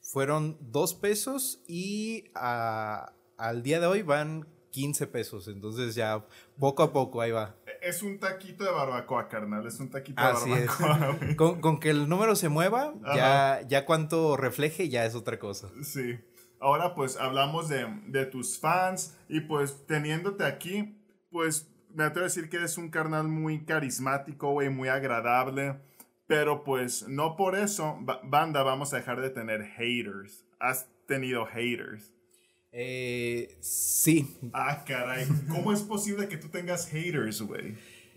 fueron 0.00 0.58
dos 0.60 0.94
pesos 0.94 1.62
y 1.68 2.24
al 2.34 3.62
día 3.62 3.78
de 3.78 3.86
hoy 3.86 4.02
van 4.02 4.48
15 4.70 5.06
pesos. 5.06 5.48
Entonces 5.48 5.94
ya 5.94 6.24
poco 6.58 6.82
a 6.82 6.92
poco 6.92 7.20
ahí 7.20 7.30
va 7.30 7.54
es 7.80 8.02
un 8.02 8.18
taquito 8.18 8.64
de 8.64 8.70
barbacoa, 8.70 9.28
carnal. 9.28 9.66
Es 9.66 9.80
un 9.80 9.90
taquito 9.90 10.22
de 10.22 10.32
barbacoa. 10.32 11.18
Con, 11.36 11.60
con, 11.60 11.80
que 11.80 11.90
el 11.90 12.08
número 12.08 12.36
se 12.36 12.48
mueva, 12.48 12.94
ya, 13.14 13.62
ya 13.66 13.84
cuánto 13.84 14.36
refleje, 14.36 14.88
ya 14.88 15.04
es 15.04 15.14
otra 15.14 15.38
cosa. 15.38 15.68
Sí. 15.82 16.18
Ahora 16.60 16.94
pues 16.94 17.16
hablamos 17.16 17.68
de, 17.68 17.86
de 18.06 18.26
tus 18.26 18.58
fans 18.58 19.16
y 19.28 19.40
pues 19.40 19.86
teniéndote 19.86 20.44
aquí, 20.44 20.98
pues 21.30 21.70
me 21.94 22.04
atrevo 22.04 22.24
a 22.24 22.28
decir 22.28 22.48
que 22.48 22.56
eres 22.56 22.78
un 22.78 22.90
carnal 22.90 23.28
muy 23.28 23.64
carismático, 23.64 24.52
güey, 24.52 24.68
muy 24.68 24.88
agradable. 24.88 25.80
Pero 26.26 26.64
pues 26.64 27.08
no 27.08 27.36
por 27.36 27.56
eso, 27.56 27.98
banda, 28.24 28.62
vamos 28.62 28.92
a 28.92 28.96
dejar 28.96 29.20
de 29.20 29.30
tener 29.30 29.64
haters. 29.64 30.44
Has 30.58 30.88
tenido 31.06 31.46
haters. 31.46 32.12
Eh, 32.72 33.56
sí. 33.60 34.36
Ah, 34.52 34.84
caray. 34.86 35.26
¿Cómo 35.48 35.72
es 35.72 35.80
posible 35.80 36.28
que 36.28 36.36
tú 36.36 36.48
tengas 36.48 36.88
haters, 36.88 37.42
güey? 37.42 37.74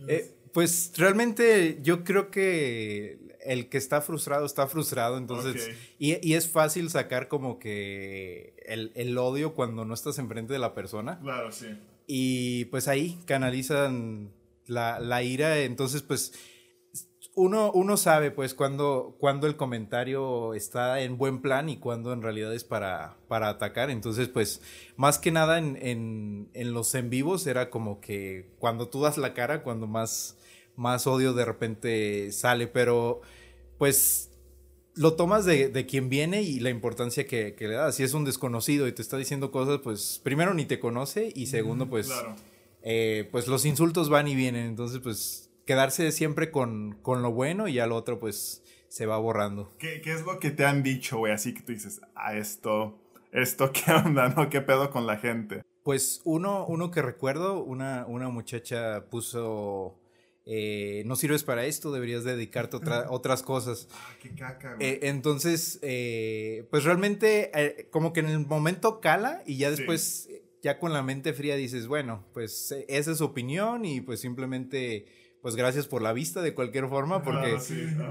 Eh, 0.07 0.33
pues 0.53 0.91
realmente 0.97 1.79
yo 1.81 2.03
creo 2.03 2.31
que 2.31 3.19
el 3.43 3.69
que 3.69 3.77
está 3.77 4.01
frustrado 4.01 4.45
está 4.45 4.67
frustrado, 4.67 5.17
entonces, 5.17 5.75
y, 5.97 6.33
es 6.33 6.47
fácil 6.47 6.89
sacar 6.89 7.27
como 7.27 7.59
que 7.59 8.53
el, 8.65 9.17
odio 9.17 9.53
cuando 9.53 9.85
no 9.85 9.93
estás 9.93 10.19
enfrente 10.19 10.53
de 10.53 10.59
la 10.59 10.73
persona. 10.73 11.19
Claro, 11.19 11.51
sí. 11.51 11.67
Y 12.07 12.65
pues 12.65 12.87
ahí 12.87 13.19
canalizan 13.25 14.31
la, 14.67 14.99
la 14.99 15.23
ira, 15.23 15.59
entonces 15.59 16.01
pues 16.01 16.33
uno, 17.41 17.71
uno 17.71 17.97
sabe 17.97 18.29
pues 18.29 18.53
cuando, 18.53 19.15
cuando 19.19 19.47
el 19.47 19.55
comentario 19.55 20.53
está 20.53 21.01
en 21.01 21.17
buen 21.17 21.41
plan 21.41 21.69
y 21.69 21.77
cuando 21.77 22.13
en 22.13 22.21
realidad 22.21 22.53
es 22.53 22.63
para, 22.63 23.17
para 23.27 23.49
atacar. 23.49 23.89
Entonces, 23.89 24.27
pues, 24.27 24.61
más 24.95 25.17
que 25.17 25.31
nada 25.31 25.57
en, 25.57 25.75
en, 25.81 26.49
en, 26.53 26.73
los 26.73 26.93
en 26.93 27.09
vivos 27.09 27.47
era 27.47 27.71
como 27.71 27.99
que 27.99 28.51
cuando 28.59 28.89
tú 28.89 29.01
das 29.01 29.17
la 29.17 29.33
cara, 29.33 29.63
cuando 29.63 29.87
más, 29.87 30.37
más 30.75 31.07
odio 31.07 31.33
de 31.33 31.43
repente 31.43 32.31
sale. 32.31 32.67
Pero, 32.67 33.21
pues, 33.79 34.29
lo 34.93 35.15
tomas 35.15 35.43
de, 35.43 35.69
de 35.69 35.85
quien 35.87 36.09
viene 36.09 36.43
y 36.43 36.59
la 36.59 36.69
importancia 36.69 37.25
que, 37.25 37.55
que, 37.55 37.67
le 37.67 37.73
das. 37.73 37.95
Si 37.95 38.03
es 38.03 38.13
un 38.13 38.23
desconocido 38.23 38.87
y 38.87 38.91
te 38.91 39.01
está 39.01 39.17
diciendo 39.17 39.49
cosas, 39.49 39.79
pues, 39.83 40.21
primero 40.23 40.53
ni 40.53 40.65
te 40.65 40.79
conoce 40.79 41.33
y 41.35 41.47
segundo, 41.47 41.89
pues, 41.89 42.11
eh, 42.83 43.27
pues 43.31 43.47
los 43.47 43.65
insultos 43.65 44.09
van 44.09 44.27
y 44.27 44.35
vienen. 44.35 44.67
Entonces, 44.67 44.99
pues 44.99 45.50
quedarse 45.65 46.11
siempre 46.11 46.51
con, 46.51 46.97
con 47.01 47.21
lo 47.21 47.31
bueno 47.31 47.67
y 47.67 47.79
al 47.79 47.91
otro 47.91 48.19
pues 48.19 48.63
se 48.91 49.05
va 49.05 49.17
borrando. 49.17 49.71
¿Qué, 49.79 50.01
qué 50.01 50.11
es 50.11 50.23
lo 50.23 50.37
que 50.37 50.51
te 50.51 50.65
han 50.65 50.83
dicho, 50.83 51.19
güey? 51.19 51.31
Así 51.31 51.53
que 51.53 51.61
tú 51.61 51.71
dices, 51.71 52.01
ah, 52.13 52.35
esto, 52.35 52.99
esto, 53.31 53.71
¿qué 53.73 53.91
onda, 53.91 54.29
no? 54.29 54.49
¿Qué 54.49 54.61
pedo 54.61 54.89
con 54.91 55.07
la 55.07 55.17
gente? 55.17 55.61
Pues 55.83 56.21
uno, 56.25 56.65
uno 56.67 56.91
que 56.91 57.01
recuerdo, 57.01 57.63
una, 57.63 58.05
una 58.05 58.29
muchacha 58.29 59.05
puso... 59.09 59.97
Eh, 60.43 61.03
no 61.05 61.15
sirves 61.15 61.43
para 61.43 61.65
esto, 61.65 61.91
deberías 61.91 62.23
dedicarte 62.23 62.77
a 62.83 63.05
otras 63.11 63.43
cosas. 63.43 63.87
Ah, 63.93 64.15
qué 64.19 64.33
caca, 64.33 64.73
güey. 64.73 64.87
Eh, 64.89 64.99
entonces, 65.03 65.79
eh, 65.83 66.67
pues 66.71 66.83
realmente, 66.83 67.87
como 67.91 68.11
que 68.11 68.21
en 68.21 68.25
el 68.25 68.45
momento 68.45 68.99
cala 68.99 69.43
y 69.45 69.57
ya 69.57 69.69
después, 69.69 70.29
ya 70.61 70.79
con 70.79 70.93
la 70.93 71.03
mente 71.03 71.33
fría 71.33 71.55
dices, 71.55 71.87
bueno, 71.87 72.25
pues 72.33 72.75
esa 72.87 73.11
es 73.11 73.17
su 73.19 73.23
opinión 73.23 73.85
y 73.85 74.01
pues 74.01 74.19
simplemente 74.19 75.05
pues 75.41 75.55
gracias 75.55 75.87
por 75.87 76.01
la 76.01 76.13
vista 76.13 76.41
de 76.41 76.53
cualquier 76.53 76.87
forma, 76.87 77.23
porque 77.23 77.57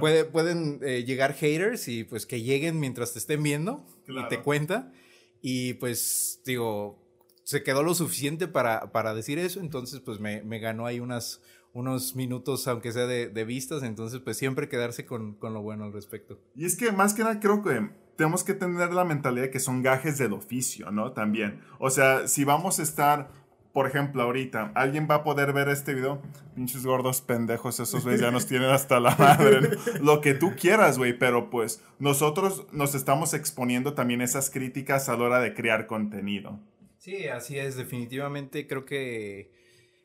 puede, 0.00 0.24
pueden 0.24 0.80
eh, 0.82 1.04
llegar 1.04 1.34
haters 1.34 1.88
y 1.88 2.04
pues 2.04 2.26
que 2.26 2.42
lleguen 2.42 2.80
mientras 2.80 3.12
te 3.12 3.20
estén 3.20 3.42
viendo 3.42 3.86
y 4.08 4.28
te 4.28 4.40
cuenta. 4.40 4.92
Y 5.40 5.74
pues 5.74 6.40
digo, 6.44 6.98
se 7.44 7.62
quedó 7.62 7.82
lo 7.82 7.94
suficiente 7.94 8.48
para, 8.48 8.92
para 8.92 9.14
decir 9.14 9.38
eso, 9.38 9.60
entonces 9.60 10.00
pues 10.00 10.20
me, 10.20 10.42
me 10.42 10.58
ganó 10.58 10.86
ahí 10.86 11.00
unas, 11.00 11.40
unos 11.72 12.16
minutos, 12.16 12.66
aunque 12.66 12.92
sea 12.92 13.06
de, 13.06 13.28
de 13.28 13.44
vistas, 13.44 13.82
entonces 13.82 14.20
pues 14.20 14.36
siempre 14.36 14.68
quedarse 14.68 15.06
con, 15.06 15.34
con, 15.34 15.54
lo 15.54 15.62
bueno 15.62 15.84
al 15.84 15.92
respecto. 15.92 16.40
Y 16.54 16.64
es 16.64 16.76
que 16.76 16.90
más 16.90 17.14
que 17.14 17.22
nada 17.22 17.38
creo 17.38 17.62
que 17.62 17.90
tenemos 18.16 18.44
que 18.44 18.54
tener 18.54 18.92
la 18.92 19.04
mentalidad 19.04 19.44
de 19.44 19.50
que 19.50 19.60
son 19.60 19.82
gajes 19.82 20.18
del 20.18 20.32
oficio, 20.32 20.90
¿no? 20.90 21.12
También. 21.12 21.60
O 21.78 21.90
sea, 21.90 22.28
si 22.28 22.44
vamos 22.44 22.78
a 22.78 22.82
estar 22.82 23.30
por 23.72 23.86
ejemplo, 23.86 24.22
ahorita, 24.22 24.72
alguien 24.74 25.06
va 25.08 25.16
a 25.16 25.24
poder 25.24 25.52
ver 25.52 25.68
este 25.68 25.94
video. 25.94 26.20
Pinches 26.54 26.84
gordos 26.84 27.20
pendejos, 27.20 27.78
esos 27.78 28.02
güeyes 28.02 28.20
ya 28.20 28.30
nos 28.30 28.46
tienen 28.48 28.70
hasta 28.70 28.98
la 28.98 29.14
madre. 29.16 29.70
Lo 30.00 30.20
que 30.20 30.34
tú 30.34 30.54
quieras, 30.58 30.98
güey, 30.98 31.16
pero 31.16 31.50
pues 31.50 31.82
nosotros 31.98 32.66
nos 32.72 32.94
estamos 32.94 33.32
exponiendo 33.34 33.94
también 33.94 34.22
esas 34.22 34.50
críticas 34.50 35.08
a 35.08 35.16
la 35.16 35.24
hora 35.24 35.40
de 35.40 35.54
crear 35.54 35.86
contenido. 35.86 36.58
Sí, 36.98 37.28
así 37.28 37.58
es, 37.58 37.76
definitivamente 37.76 38.66
creo 38.66 38.84
que 38.84 39.50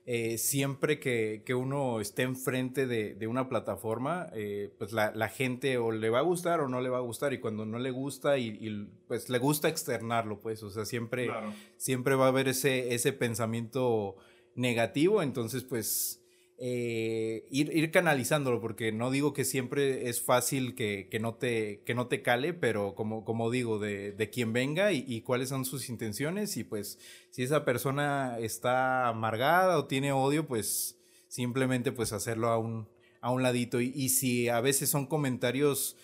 eh, 0.07 0.37
siempre 0.37 0.99
que, 0.99 1.41
que, 1.45 1.55
uno 1.55 1.99
esté 1.99 2.21
enfrente 2.21 2.85
de, 2.85 3.15
de 3.15 3.27
una 3.27 3.49
plataforma, 3.49 4.27
eh, 4.33 4.71
pues 4.77 4.91
la, 4.91 5.11
la, 5.15 5.29
gente 5.29 5.79
o 5.79 5.91
le 5.91 6.11
va 6.11 6.19
a 6.19 6.21
gustar 6.21 6.59
o 6.59 6.69
no 6.69 6.79
le 6.79 6.89
va 6.89 6.97
a 6.97 7.01
gustar 7.01 7.33
y 7.33 7.39
cuando 7.39 7.65
no 7.65 7.79
le 7.79 7.89
gusta 7.89 8.37
y, 8.37 8.49
y 8.61 8.87
pues 9.07 9.29
le 9.29 9.39
gusta 9.39 9.67
externarlo, 9.67 10.39
pues, 10.39 10.61
o 10.61 10.69
sea, 10.69 10.85
siempre, 10.85 11.31
siempre 11.77 12.13
va 12.13 12.25
a 12.25 12.27
haber 12.27 12.47
ese, 12.47 12.93
ese 12.93 13.13
pensamiento 13.13 14.15
negativo, 14.53 15.23
entonces 15.23 15.63
pues 15.63 16.24
eh, 16.57 17.45
ir, 17.49 17.75
ir, 17.75 17.91
canalizándolo, 17.91 18.61
porque 18.61 18.93
no 18.93 19.11
digo 19.11 19.33
que 19.33 19.43
siempre 19.43 20.07
es 20.07 20.21
fácil 20.21 20.73
que, 20.73 21.09
que, 21.11 21.19
no, 21.19 21.35
te, 21.35 21.81
que 21.85 21.93
no 21.93 22.07
te 22.07 22.21
cale, 22.21 22.53
pero 22.53 22.95
como, 22.95 23.25
como 23.25 23.51
digo, 23.51 23.77
de, 23.77 24.13
de 24.13 24.29
quien 24.29 24.53
venga 24.53 24.93
y, 24.93 25.03
y, 25.05 25.21
cuáles 25.21 25.49
son 25.49 25.65
sus 25.65 25.89
intenciones 25.89 26.55
y 26.55 26.63
pues 26.63 26.97
si 27.29 27.43
esa 27.43 27.65
persona 27.65 28.39
está 28.39 29.09
amargada 29.09 29.77
o 29.77 29.85
tiene 29.87 30.13
odio, 30.13 30.47
pues 30.47 30.97
simplemente 31.27 31.91
pues 31.91 32.13
hacerlo 32.13 32.47
a 32.47 32.57
un, 32.57 32.87
a 33.19 33.31
un 33.31 33.43
ladito. 33.43 33.81
Y, 33.81 33.91
y 33.93 34.07
si 34.09 34.47
a 34.47 34.61
veces 34.61 34.89
son 34.89 35.07
comentarios 35.07 35.97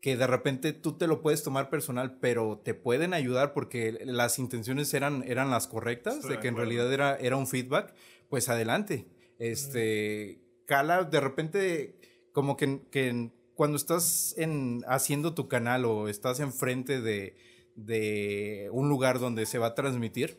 que 0.00 0.16
de 0.16 0.26
repente 0.26 0.72
tú 0.72 0.98
te 0.98 1.06
lo 1.06 1.22
puedes 1.22 1.44
tomar 1.44 1.70
personal, 1.70 2.18
pero 2.18 2.60
te 2.64 2.74
pueden 2.74 3.14
ayudar 3.14 3.52
porque 3.52 4.00
las 4.04 4.40
intenciones 4.40 4.92
eran, 4.94 5.22
eran 5.28 5.48
las 5.48 5.68
correctas, 5.68 6.26
de 6.26 6.40
que 6.40 6.48
en 6.48 6.56
realidad 6.56 6.92
era, 6.92 7.14
era 7.14 7.36
un 7.36 7.46
feedback, 7.46 7.94
pues 8.28 8.48
adelante 8.48 9.06
este, 9.42 10.40
cala 10.66 11.02
de 11.02 11.20
repente 11.20 11.96
como 12.32 12.56
que, 12.56 12.80
que 12.92 13.32
cuando 13.54 13.76
estás 13.76 14.34
en, 14.38 14.84
haciendo 14.86 15.34
tu 15.34 15.48
canal 15.48 15.84
o 15.84 16.08
estás 16.08 16.38
enfrente 16.38 17.00
de, 17.00 17.34
de 17.74 18.68
un 18.72 18.88
lugar 18.88 19.18
donde 19.18 19.44
se 19.46 19.58
va 19.58 19.68
a 19.68 19.74
transmitir, 19.74 20.38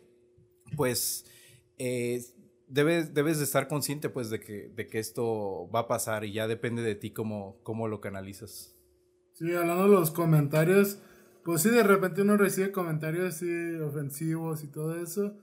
pues 0.78 1.26
eh, 1.78 2.24
debes, 2.68 3.14
debes 3.14 3.40
de 3.40 3.44
estar 3.44 3.68
consciente 3.68 4.10
pues 4.10 4.30
de 4.30 4.40
que, 4.40 4.72
de 4.74 4.88
que 4.88 5.00
esto 5.00 5.70
va 5.70 5.82
a 5.82 5.88
pasar 5.90 6.24
y 6.24 6.32
ya 6.32 6.48
depende 6.48 6.82
de 6.82 6.96
ti 6.96 7.12
cómo, 7.12 7.60
cómo 7.64 7.90
lo 7.90 8.00
canalizas. 8.00 8.74
Sí, 9.34 9.54
hablando 9.54 9.84
de 9.84 9.90
los 9.90 10.12
comentarios, 10.12 11.00
pues 11.44 11.62
sí, 11.62 11.70
de 11.72 11.84
repente 11.84 12.22
uno 12.22 12.38
recibe 12.38 12.72
comentarios 12.72 13.36
así 13.36 13.76
ofensivos 13.76 14.64
y 14.64 14.68
todo 14.68 14.96
eso. 14.96 15.36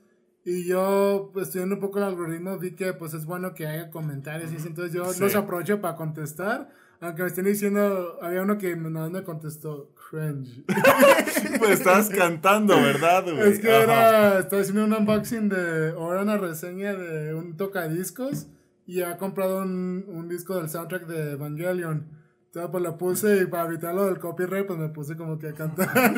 Y 0.44 0.64
yo, 0.66 1.30
pues, 1.32 1.48
estudiando 1.48 1.74
un 1.74 1.80
poco 1.80 1.98
el 1.98 2.04
algoritmo, 2.04 2.58
vi 2.58 2.72
que, 2.72 2.92
pues, 2.94 3.14
es 3.14 3.26
bueno 3.26 3.52
que 3.54 3.66
haya 3.66 3.90
comentarios 3.90 4.52
y 4.52 4.56
eso. 4.56 4.68
Entonces, 4.68 4.92
yo 4.92 5.04
los 5.04 5.34
aprovecho 5.34 5.80
para 5.80 5.96
contestar. 5.96 6.70
Aunque 7.02 7.22
me 7.22 7.28
estén 7.28 7.46
diciendo, 7.46 8.18
había 8.20 8.42
uno 8.42 8.58
que 8.58 8.76
nada 8.76 9.08
me 9.08 9.22
contestó, 9.22 9.94
cringe. 9.94 10.64
pues 11.58 11.70
estabas 11.78 12.10
cantando, 12.10 12.76
¿verdad, 12.76 13.24
güey? 13.24 13.52
Es 13.52 13.58
que 13.58 13.68
era, 13.70 14.40
estaba 14.40 14.60
haciendo 14.60 14.84
un 14.84 14.92
unboxing 14.92 15.48
de, 15.48 15.92
o 15.92 16.12
era 16.12 16.22
una 16.22 16.36
reseña 16.36 16.94
de 16.94 17.34
un 17.34 17.56
tocadiscos 17.56 18.48
y 18.86 19.00
ha 19.00 19.16
comprado 19.16 19.62
un, 19.62 20.04
un 20.08 20.28
disco 20.28 20.56
del 20.56 20.68
soundtrack 20.68 21.06
de 21.06 21.32
Evangelion. 21.32 22.06
Entonces, 22.46 22.70
pues 22.70 22.82
lo 22.82 22.98
puse 22.98 23.42
y 23.42 23.46
para 23.46 23.68
evitar 23.68 23.94
lo 23.94 24.06
del 24.06 24.18
copyright, 24.18 24.66
pues 24.66 24.78
me 24.78 24.88
puse 24.88 25.16
como 25.16 25.38
que 25.38 25.48
a 25.48 25.54
cantar. 25.54 25.90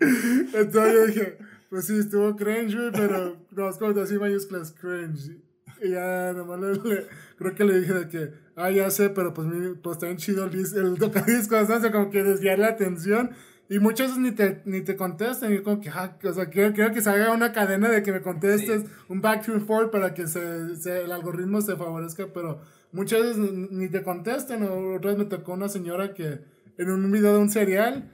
Entonces 0.00 0.94
yo 0.94 1.06
dije, 1.06 1.38
pues 1.68 1.86
sí, 1.86 1.98
estuvo 1.98 2.34
cringe, 2.36 2.74
güey, 2.74 2.90
pero 2.92 3.36
no, 3.50 3.68
es 3.68 3.76
como 3.76 4.00
así 4.00 4.18
mayúsculas, 4.18 4.72
cringe. 4.72 5.38
Y 5.82 5.90
ya 5.90 6.32
nomás 6.32 6.60
le, 6.60 7.06
creo 7.36 7.54
que 7.54 7.64
le 7.64 7.80
dije 7.80 7.92
de 7.92 8.08
que, 8.08 8.30
ah, 8.56 8.70
ya 8.70 8.90
sé, 8.90 9.10
pero 9.10 9.32
pues, 9.34 9.46
mi, 9.46 9.74
pues 9.76 9.96
está 9.96 10.06
bien 10.06 10.18
chido 10.18 10.44
el, 10.46 10.54
el 10.54 10.98
tocadiscos, 10.98 11.68
¿no? 11.68 11.74
O 11.76 11.80
sea, 11.80 11.92
como 11.92 12.10
que 12.10 12.22
desviar 12.22 12.58
la 12.58 12.68
atención. 12.68 13.30
Y 13.70 13.80
muchas 13.80 14.08
veces 14.08 14.22
ni 14.22 14.32
te, 14.32 14.62
ni 14.64 14.80
te 14.80 14.96
contestan, 14.96 15.52
y 15.52 15.58
como 15.58 15.80
que, 15.80 15.90
ah, 15.90 16.16
o 16.24 16.32
sea, 16.32 16.46
quiero, 16.46 16.72
quiero, 16.72 16.92
que 16.92 17.02
se 17.02 17.10
haga 17.10 17.32
una 17.32 17.52
cadena 17.52 17.90
de 17.90 18.02
que 18.02 18.12
me 18.12 18.22
contestes, 18.22 18.84
un 19.08 19.20
back 19.20 19.44
to 19.44 19.60
forth 19.60 19.90
para 19.90 20.14
que 20.14 20.26
se, 20.26 20.74
se, 20.76 21.02
el 21.02 21.12
algoritmo 21.12 21.60
se 21.60 21.76
favorezca, 21.76 22.28
pero 22.32 22.62
muchas 22.92 23.20
veces 23.20 23.38
ni 23.70 23.90
te 23.90 24.02
contestan. 24.02 24.62
O 24.62 24.94
otra 24.96 25.10
vez 25.10 25.18
me 25.18 25.26
tocó 25.26 25.52
una 25.52 25.68
señora 25.68 26.14
que 26.14 26.40
en 26.78 26.90
un 26.90 27.12
video 27.12 27.34
de 27.34 27.40
un 27.40 27.50
serial, 27.50 28.10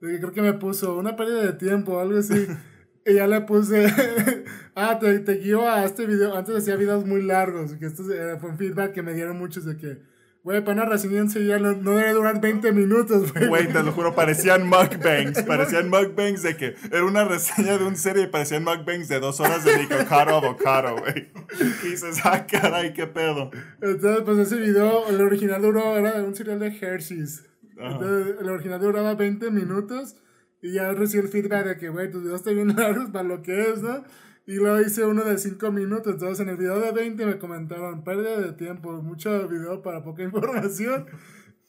creo 0.00 0.32
que 0.32 0.40
me 0.40 0.54
puso 0.54 0.96
una 0.96 1.16
pérdida 1.16 1.42
de 1.42 1.52
tiempo 1.52 1.92
o 1.92 2.00
algo 2.00 2.18
así. 2.18 2.46
y 3.06 3.14
ya 3.14 3.26
le 3.26 3.40
puse, 3.42 3.86
ah, 4.74 4.98
te, 4.98 5.18
te 5.20 5.34
guío 5.34 5.68
a 5.68 5.84
este 5.84 6.06
video. 6.06 6.34
Antes 6.36 6.56
hacía 6.56 6.76
videos 6.76 7.06
muy 7.06 7.22
largos, 7.22 7.72
que 7.74 7.86
esto 7.86 8.02
fue 8.40 8.50
un 8.50 8.58
feedback 8.58 8.92
que 8.92 9.02
me 9.02 9.14
dieron 9.14 9.38
muchos 9.38 9.64
de 9.64 9.76
que 9.76 10.14
Güey, 10.44 10.62
para 10.62 10.82
una 10.82 10.84
reseña 10.84 11.24
ya 11.24 11.58
no, 11.58 11.72
no, 11.72 11.92
debe 11.92 12.12
durar 12.12 12.38
20 12.38 12.70
minutos, 12.72 13.32
güey. 13.32 13.48
Güey, 13.48 13.72
te 13.72 13.82
lo 13.82 13.92
juro, 13.92 14.14
parecían 14.14 14.68
mukbangs. 14.68 15.42
parecían 15.44 15.88
mukbangs 15.88 16.42
de 16.42 16.54
que 16.54 16.74
era 16.92 17.02
una 17.02 17.24
reseña 17.24 17.78
de 17.78 17.84
un 17.86 17.96
serie 17.96 18.24
y 18.24 18.26
parecían 18.26 18.62
mukbangs 18.62 19.08
de 19.08 19.20
dos 19.20 19.40
horas 19.40 19.64
de 19.64 19.78
Nicocaro 19.78 20.36
Avocado, 20.36 20.98
güey. 20.98 21.30
Y 21.82 21.88
dices, 21.88 22.20
ah, 22.24 22.46
caray, 22.46 22.92
qué 22.92 23.06
pedo. 23.06 23.52
Entonces, 23.80 24.22
pues 24.26 24.36
ese 24.36 24.56
video, 24.56 25.08
el 25.08 25.22
original 25.22 25.62
duró, 25.62 25.96
era 25.96 26.22
un 26.22 26.34
serial 26.34 26.58
de 26.58 26.76
Hershey's. 26.78 27.42
Entonces, 27.78 28.36
el 28.38 28.48
original 28.50 28.80
duraba 28.82 29.14
20 29.14 29.50
minutos 29.50 30.16
y 30.64 30.72
ya 30.72 30.94
recibí 30.94 31.24
el 31.24 31.28
feedback 31.28 31.66
de 31.66 31.76
que, 31.76 31.90
güey, 31.90 32.10
tus 32.10 32.22
videos 32.22 32.40
están 32.40 32.54
bien 32.54 32.74
largos 32.74 33.10
para 33.10 33.28
lo 33.28 33.42
que 33.42 33.70
es, 33.70 33.82
¿no? 33.82 34.02
Y 34.46 34.54
luego 34.54 34.80
hice 34.80 35.04
uno 35.04 35.22
de 35.22 35.36
5 35.36 35.70
minutos. 35.70 36.14
Entonces 36.14 36.40
en 36.40 36.48
el 36.48 36.56
video 36.56 36.80
de 36.80 36.90
20 36.90 37.26
me 37.26 37.38
comentaron, 37.38 38.02
pérdida 38.02 38.40
de 38.40 38.52
tiempo, 38.52 38.90
mucho 39.02 39.46
video 39.46 39.82
para 39.82 40.02
poca 40.02 40.22
información. 40.24 41.04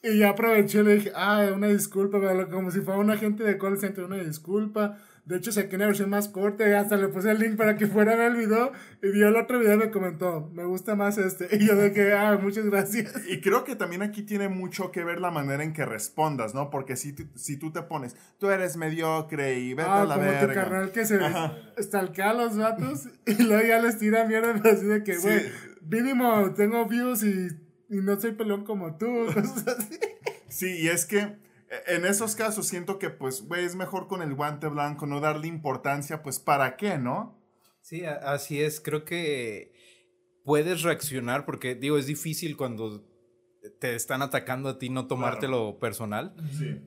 Y 0.02 0.20
ya 0.20 0.30
aproveché 0.30 0.80
y 0.80 0.82
le 0.82 0.94
dije, 0.94 1.12
ah, 1.14 1.46
una 1.54 1.66
disculpa, 1.66 2.18
como 2.50 2.70
si 2.70 2.80
fuera 2.80 2.98
un 2.98 3.10
agente 3.10 3.44
de 3.44 3.58
call 3.58 3.78
center, 3.78 4.04
una 4.04 4.16
disculpa. 4.16 4.96
De 5.26 5.36
hecho, 5.36 5.50
saqué 5.50 5.74
una 5.74 5.86
versión 5.86 6.08
más 6.08 6.28
corta 6.28 6.68
y 6.68 6.72
hasta 6.72 6.96
le 6.96 7.08
puse 7.08 7.32
el 7.32 7.40
link 7.40 7.56
para 7.56 7.76
que 7.76 7.88
fuera 7.88 8.12
a 8.12 8.16
ver 8.16 8.30
el 8.30 8.36
video. 8.36 8.70
Y 9.02 9.10
vio 9.10 9.26
el 9.26 9.34
otro 9.34 9.58
video 9.58 9.74
y 9.74 9.78
me 9.78 9.90
comentó, 9.90 10.48
me 10.54 10.64
gusta 10.64 10.94
más 10.94 11.18
este. 11.18 11.48
Y 11.56 11.66
yo 11.66 11.74
de 11.74 11.92
que, 11.92 12.12
ah, 12.12 12.38
muchas 12.40 12.64
gracias. 12.66 13.12
Y 13.28 13.40
creo 13.40 13.64
que 13.64 13.74
también 13.74 14.02
aquí 14.02 14.22
tiene 14.22 14.48
mucho 14.48 14.92
que 14.92 15.02
ver 15.02 15.20
la 15.20 15.32
manera 15.32 15.64
en 15.64 15.72
que 15.72 15.84
respondas, 15.84 16.54
¿no? 16.54 16.70
Porque 16.70 16.94
si, 16.94 17.16
si 17.34 17.56
tú 17.56 17.72
te 17.72 17.82
pones, 17.82 18.14
tú 18.38 18.50
eres 18.50 18.76
mediocre 18.76 19.58
y 19.58 19.74
vete 19.74 19.90
ah, 19.90 20.02
a 20.02 20.04
la 20.04 20.14
como 20.14 20.26
verga. 20.28 20.46
tu 20.46 20.54
carnal 20.54 20.92
que 20.92 21.04
se 21.04 21.18
estalquea 21.76 22.30
a 22.30 22.34
los 22.34 22.56
vatos 22.56 23.08
y 23.26 23.42
luego 23.42 23.66
ya 23.66 23.82
les 23.82 23.98
tira 23.98 24.26
mierda 24.26 24.54
así 24.70 24.86
de 24.86 25.02
que, 25.02 25.18
güey, 25.18 25.42
mínimo 25.90 26.54
tengo 26.54 26.86
views 26.86 27.24
y, 27.24 27.48
y 27.88 27.96
no 27.96 28.20
soy 28.20 28.30
pelón 28.30 28.64
como 28.64 28.96
tú. 28.96 29.26
Cosas 29.34 29.66
así. 29.66 29.98
Sí, 30.48 30.82
y 30.82 30.86
es 30.86 31.04
que 31.04 31.36
en 31.86 32.04
esos 32.04 32.36
casos 32.36 32.66
siento 32.66 32.98
que 32.98 33.10
pues, 33.10 33.42
güey, 33.42 33.64
es 33.64 33.74
mejor 33.74 34.06
con 34.06 34.22
el 34.22 34.34
guante 34.34 34.68
blanco, 34.68 35.06
no 35.06 35.20
darle 35.20 35.48
importancia, 35.48 36.22
pues, 36.22 36.38
¿para 36.38 36.76
qué, 36.76 36.98
no? 36.98 37.38
Sí, 37.80 38.04
así 38.04 38.60
es. 38.60 38.80
Creo 38.80 39.04
que 39.04 39.72
puedes 40.44 40.82
reaccionar 40.82 41.44
porque, 41.44 41.74
digo, 41.74 41.98
es 41.98 42.06
difícil 42.06 42.56
cuando 42.56 43.04
te 43.80 43.94
están 43.94 44.22
atacando 44.22 44.68
a 44.68 44.78
ti 44.78 44.90
no 44.90 45.06
tomártelo 45.06 45.78
personal. 45.78 46.34
Sí. 46.56 46.80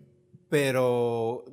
Pero 0.49 1.45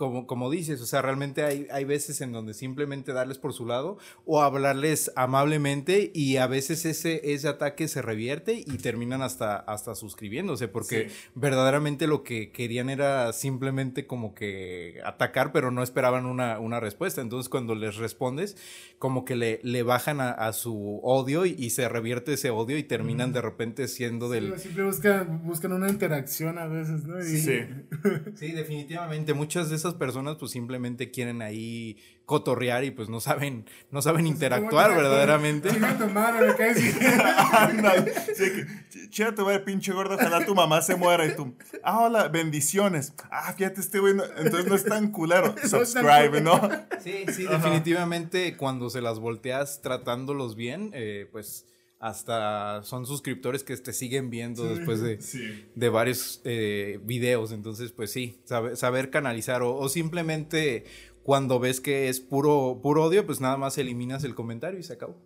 como, 0.00 0.26
como 0.26 0.48
dices, 0.48 0.80
o 0.80 0.86
sea, 0.86 1.02
realmente 1.02 1.42
hay, 1.42 1.66
hay 1.70 1.84
veces 1.84 2.22
en 2.22 2.32
donde 2.32 2.54
simplemente 2.54 3.12
darles 3.12 3.36
por 3.36 3.52
su 3.52 3.66
lado 3.66 3.98
o 4.24 4.40
hablarles 4.40 5.12
amablemente 5.14 6.10
y 6.14 6.38
a 6.38 6.46
veces 6.46 6.86
ese, 6.86 7.34
ese 7.34 7.48
ataque 7.48 7.86
se 7.86 8.00
revierte 8.00 8.54
y 8.54 8.78
terminan 8.78 9.20
hasta, 9.20 9.56
hasta 9.56 9.94
suscribiéndose 9.94 10.68
porque 10.68 11.10
verdaderamente 11.34 12.06
lo 12.06 12.22
que 12.22 12.50
querían 12.50 12.88
era 12.88 13.34
simplemente 13.34 14.06
como 14.06 14.34
que 14.34 15.02
atacar, 15.04 15.52
pero 15.52 15.70
no 15.70 15.82
esperaban 15.82 16.24
una, 16.24 16.58
una 16.60 16.80
respuesta. 16.80 17.20
Entonces 17.20 17.50
cuando 17.50 17.74
les 17.74 17.96
respondes, 17.96 18.56
como 19.00 19.24
que 19.24 19.34
le, 19.34 19.60
le 19.62 19.82
bajan 19.82 20.20
a, 20.20 20.52
su 20.52 21.00
odio 21.02 21.46
y, 21.46 21.70
se 21.70 21.88
revierte 21.88 22.34
ese 22.34 22.50
odio 22.50 22.76
y 22.76 22.82
terminan 22.82 23.32
de 23.32 23.40
repente 23.40 23.88
siendo 23.88 24.28
del... 24.28 24.58
Siempre 24.58 24.84
buscan, 24.84 25.42
buscan 25.42 25.72
una 25.72 25.88
interacción 25.88 26.58
a 26.58 26.66
veces, 26.66 27.04
¿no? 27.04 27.18
Sí. 27.22 27.40
sí, 28.34 28.52
definitivamente. 28.52 29.32
Muchas 29.32 29.70
de 29.70 29.76
esas 29.76 29.94
personas 29.94 30.36
pues 30.36 30.52
simplemente 30.52 31.10
quieren 31.10 31.40
ahí 31.40 31.96
cotorrear 32.30 32.84
y 32.84 32.92
pues 32.92 33.08
no 33.08 33.18
saben, 33.18 33.64
no 33.90 34.02
saben 34.02 34.20
pues, 34.20 34.34
interactuar 34.34 34.94
verdaderamente. 34.94 35.68
Chica 35.68 35.98
tu 35.98 36.06
madre, 36.06 36.46
me 36.46 36.54
caes. 36.54 36.78
Chica 39.10 39.34
tu 39.34 39.44
madre, 39.44 39.58
pinche 39.58 39.90
gordo, 39.90 40.14
ojalá 40.14 40.46
tu 40.46 40.54
mamá 40.54 40.80
se 40.80 40.94
muera 40.94 41.26
y 41.26 41.34
tú, 41.34 41.56
ah, 41.82 42.02
hola, 42.02 42.28
bendiciones. 42.28 43.14
Ah, 43.32 43.52
fíjate, 43.52 43.80
este 43.80 43.98
güey, 43.98 44.14
entonces 44.36 44.66
no 44.66 44.76
es 44.76 44.84
tan 44.84 45.10
culero. 45.10 45.56
Subscribe, 45.64 46.40
¿no? 46.40 46.70
Sí, 47.02 47.24
sí, 47.32 47.46
definitivamente 47.46 48.56
cuando 48.56 48.90
se 48.90 49.00
las 49.00 49.18
volteas 49.18 49.82
tratándolos 49.82 50.54
bien, 50.54 50.92
eh, 50.94 51.28
pues 51.32 51.66
hasta 52.00 52.82
son 52.82 53.04
suscriptores 53.04 53.62
que 53.62 53.76
te 53.76 53.92
siguen 53.92 54.30
viendo 54.30 54.74
después 54.74 55.02
de, 55.02 55.18
de 55.74 55.88
varios 55.90 56.40
eh, 56.44 56.98
videos. 57.04 57.52
Entonces, 57.52 57.92
pues 57.92 58.10
sí, 58.10 58.40
saber, 58.46 59.10
canalizar 59.10 59.62
o, 59.62 59.86
simplemente 59.90 60.84
cuando 61.22 61.58
ves 61.58 61.80
que 61.80 62.08
es 62.08 62.20
puro, 62.20 62.80
puro 62.82 63.04
odio, 63.04 63.26
pues 63.26 63.40
nada 63.40 63.56
más 63.56 63.78
eliminas 63.78 64.24
el 64.24 64.34
comentario 64.34 64.78
y 64.78 64.82
se 64.82 64.94
acabó. 64.94 65.16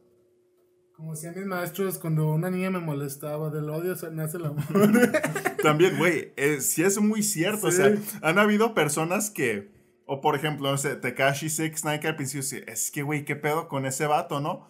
Como 0.97 1.13
decían 1.13 1.35
mis 1.37 1.47
maestros, 1.47 1.99
cuando 1.99 2.31
una 2.31 2.51
niña 2.51 2.71
me 2.71 2.79
molestaba 2.79 3.51
del 3.51 3.69
odio, 3.69 3.97
nace 4.13 4.37
el 4.37 4.45
amor. 4.45 4.65
También, 5.63 5.99
güey, 5.99 6.33
eh, 6.37 6.61
sí 6.61 6.85
es 6.85 7.01
muy 7.01 7.23
cierto. 7.23 7.67
O 7.67 7.71
sea, 7.73 7.97
han 8.23 8.39
habido 8.39 8.75
personas 8.75 9.29
que, 9.29 9.73
o 10.07 10.21
por 10.21 10.37
ejemplo, 10.37 10.71
no 10.71 10.79
sé, 10.79 10.95
Tekashi 10.95 11.51
Six 11.51 11.85
Nike 11.85 12.07
al 12.07 12.15
principio, 12.15 12.63
es 12.69 12.93
que, 12.93 13.03
güey, 13.03 13.25
¿qué 13.25 13.35
pedo 13.35 13.67
con 13.69 13.87
ese 13.87 14.07
vato, 14.07 14.41
no? 14.41 14.69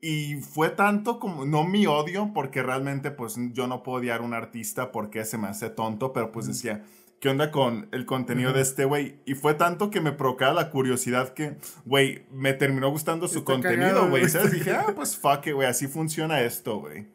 Y 0.00 0.40
fue 0.40 0.70
tanto 0.70 1.20
como, 1.20 1.44
no 1.44 1.62
mi 1.62 1.86
odio, 1.86 2.32
porque 2.34 2.60
realmente 2.60 3.12
pues 3.12 3.36
yo 3.52 3.68
no 3.68 3.84
puedo 3.84 3.98
odiar 3.98 4.20
a 4.20 4.24
un 4.24 4.34
artista 4.34 4.90
porque 4.90 5.24
se 5.24 5.38
me 5.38 5.46
hace 5.46 5.70
tonto, 5.70 6.12
pero 6.12 6.32
pues 6.32 6.48
decía, 6.48 6.84
¿qué 7.22 7.28
onda 7.28 7.52
con 7.52 7.88
el 7.92 8.04
contenido 8.04 8.52
de 8.52 8.62
este 8.62 8.84
güey? 8.84 9.20
Y 9.24 9.34
fue 9.34 9.54
tanto 9.54 9.90
que 9.90 10.00
me 10.00 10.10
provocaba 10.10 10.54
la 10.54 10.70
curiosidad 10.70 11.34
que, 11.34 11.56
güey, 11.84 12.26
me 12.32 12.52
terminó 12.52 12.90
gustando 12.90 13.28
su 13.28 13.44
contenido, 13.44 14.10
güey. 14.10 14.28
¿Sabes? 14.28 14.50
Dije, 14.50 14.72
ah, 14.72 14.92
pues 14.96 15.16
fuck 15.16 15.48
güey, 15.54 15.68
así 15.68 15.86
funciona 15.86 16.40
esto, 16.40 16.80
güey. 16.80 17.06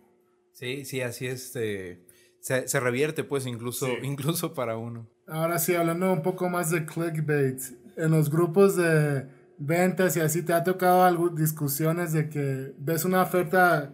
Sí, 0.53 0.86
sí, 0.86 1.01
así 1.01 1.28
este... 1.28 2.05
Se, 2.39 2.70
se 2.70 2.80
revierte 2.80 3.26
pues 3.26 3.45
incluso, 3.45 3.89
incluso 4.01 4.53
para 4.53 4.78
uno. 4.78 5.10
Ahora 5.28 5.60
sí, 5.60 5.76
hablando 5.76 6.14
un 6.14 6.22
poco 6.22 6.47
más 6.47 6.72
de 6.72 6.86
clickbait, 6.86 7.60
en 7.97 8.12
los 8.12 8.32
grupos 8.32 8.78
de 8.78 9.28
ventas 9.58 10.16
y 10.16 10.22
así, 10.22 10.41
¿te 10.41 10.53
ha 10.53 10.64
tocado 10.64 11.03
algo, 11.03 11.28
discusiones 11.28 12.14
de 12.14 12.30
que 12.30 12.72
ves 12.78 13.03
una 13.03 13.24
oferta 13.24 13.91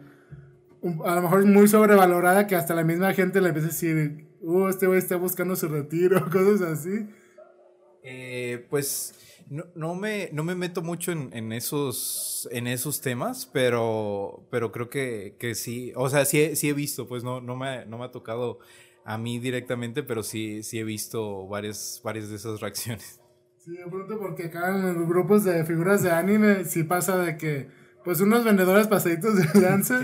a 1.06 1.16
lo 1.16 1.22
mejor 1.22 1.46
muy 1.46 1.68
sobrevalorada 1.68 2.46
que 2.46 2.56
hasta 2.56 2.76
la 2.76 2.84
misma 2.84 3.14
gente 3.14 3.42
le 3.42 3.48
empieza 3.48 3.70
a 3.70 3.72
decir, 3.72 4.28
uh, 4.44 4.68
este 4.68 4.88
güey 4.88 5.00
está 5.00 5.16
buscando 5.16 5.56
su 5.56 5.68
retiro, 5.68 6.24
cosas 6.32 6.62
así? 6.62 7.08
Eh, 8.04 8.68
pues 8.70 9.16
no, 9.50 9.66
no, 9.76 9.96
me, 9.96 10.30
no 10.34 10.44
me 10.44 10.56
meto 10.56 10.82
mucho 10.82 11.12
en, 11.12 11.30
en, 11.34 11.52
esos, 11.52 12.48
en 12.52 12.68
esos 12.68 13.02
temas, 13.02 13.46
pero, 13.52 14.46
pero 14.52 14.72
creo 14.72 14.90
que, 14.90 15.36
que 15.40 15.56
sí, 15.56 15.94
o 15.96 16.10
sea, 16.10 16.26
sí, 16.26 16.56
sí 16.56 16.70
he 16.70 16.74
visto, 16.74 17.08
pues 17.08 17.24
no, 17.24 17.42
no, 17.42 17.56
me, 17.56 17.86
no 17.86 17.98
me 17.98 18.06
ha 18.06 18.12
tocado 18.12 18.60
a 19.06 19.18
mí 19.18 19.40
directamente, 19.40 20.04
pero 20.04 20.24
sí, 20.24 20.64
sí 20.64 20.80
he 20.80 20.84
visto 20.84 21.48
varias, 21.48 22.02
varias 22.04 22.30
de 22.30 22.36
esas 22.36 22.60
reacciones. 22.62 23.20
Sí, 23.58 23.72
de 23.72 23.86
pronto 23.86 24.20
porque 24.20 24.46
acá 24.46 24.76
en 24.76 24.82
los 24.82 25.08
grupos 25.08 25.46
de 25.46 25.64
figuras 25.64 26.04
de 26.04 26.12
anime 26.12 26.66
sí 26.66 26.84
pasa 26.84 27.18
de 27.18 27.38
que, 27.38 27.70
pues 28.04 28.20
unos 28.20 28.44
vendedores 28.44 28.88
pasaditos 28.88 29.36
de 29.36 29.62
danza, 29.62 30.02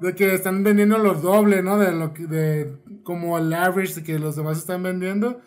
de 0.00 0.14
que 0.14 0.34
están 0.34 0.64
vendiendo 0.64 0.98
los 0.98 1.22
doble, 1.22 1.62
¿no? 1.62 1.78
De 1.78 1.92
lo 1.92 2.14
que, 2.14 2.26
de 2.26 2.76
como 3.04 3.38
el 3.38 3.52
average 3.52 4.02
que 4.02 4.18
los 4.18 4.36
demás 4.36 4.58
están 4.58 4.82
vendiendo. 4.82 5.40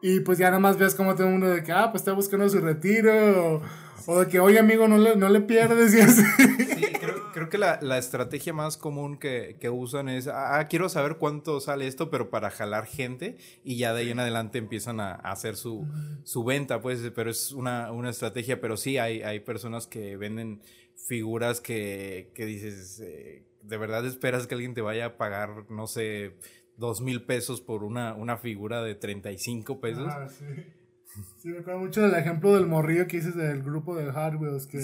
Y 0.00 0.20
pues 0.20 0.38
ya 0.38 0.46
nada 0.46 0.60
más 0.60 0.78
ves 0.78 0.94
como 0.94 1.14
todo 1.14 1.26
el 1.26 1.32
mundo 1.32 1.48
de 1.48 1.62
que, 1.62 1.72
ah, 1.72 1.90
pues 1.90 2.02
está 2.02 2.12
buscando 2.12 2.48
su 2.48 2.60
retiro, 2.60 3.60
o, 4.06 4.20
de 4.20 4.28
que, 4.28 4.38
oye 4.38 4.58
amigo, 4.58 4.86
no 4.86 4.96
le, 4.96 5.16
no 5.16 5.28
le 5.28 5.40
pierdes 5.40 5.94
y 5.94 6.00
así. 6.00 6.22
Sí, 6.78 6.86
creo, 7.00 7.32
creo 7.32 7.48
que 7.48 7.58
la, 7.58 7.80
la, 7.82 7.98
estrategia 7.98 8.52
más 8.52 8.76
común 8.76 9.18
que, 9.18 9.56
que, 9.60 9.70
usan 9.70 10.08
es, 10.08 10.28
ah, 10.28 10.64
quiero 10.70 10.88
saber 10.88 11.16
cuánto 11.16 11.60
sale 11.60 11.88
esto, 11.88 12.10
pero 12.10 12.30
para 12.30 12.50
jalar 12.50 12.86
gente, 12.86 13.36
y 13.64 13.76
ya 13.76 13.92
de 13.92 14.02
ahí 14.02 14.10
en 14.10 14.20
adelante 14.20 14.58
empiezan 14.58 15.00
a, 15.00 15.14
hacer 15.14 15.56
su, 15.56 15.86
su, 16.22 16.44
venta, 16.44 16.80
pues, 16.80 17.10
pero 17.14 17.30
es 17.30 17.50
una, 17.50 17.90
una 17.90 18.10
estrategia, 18.10 18.60
pero 18.60 18.76
sí 18.76 18.98
hay, 18.98 19.22
hay 19.22 19.40
personas 19.40 19.88
que 19.88 20.16
venden 20.16 20.60
figuras 20.94 21.60
que, 21.60 22.30
que 22.34 22.46
dices, 22.46 23.00
eh, 23.00 23.47
de 23.68 23.76
verdad 23.76 24.06
esperas 24.06 24.46
que 24.46 24.54
alguien 24.54 24.74
te 24.74 24.80
vaya 24.80 25.06
a 25.06 25.16
pagar, 25.16 25.70
no 25.70 25.86
sé, 25.86 26.36
dos 26.76 27.00
mil 27.00 27.24
pesos 27.24 27.60
por 27.60 27.84
una, 27.84 28.14
una 28.14 28.38
figura 28.38 28.82
de 28.82 28.94
35 28.94 29.80
pesos. 29.80 30.08
Ah, 30.08 30.28
sí. 30.28 30.44
Sí, 31.38 31.48
me 31.48 31.58
acuerdo 31.58 31.80
mucho 31.80 32.02
del 32.02 32.14
ejemplo 32.14 32.54
del 32.54 32.66
morrillo 32.66 33.06
que 33.06 33.16
dices 33.16 33.34
del 33.34 33.62
grupo 33.62 33.96
de 33.96 34.08
Wheels 34.10 34.66
que, 34.66 34.78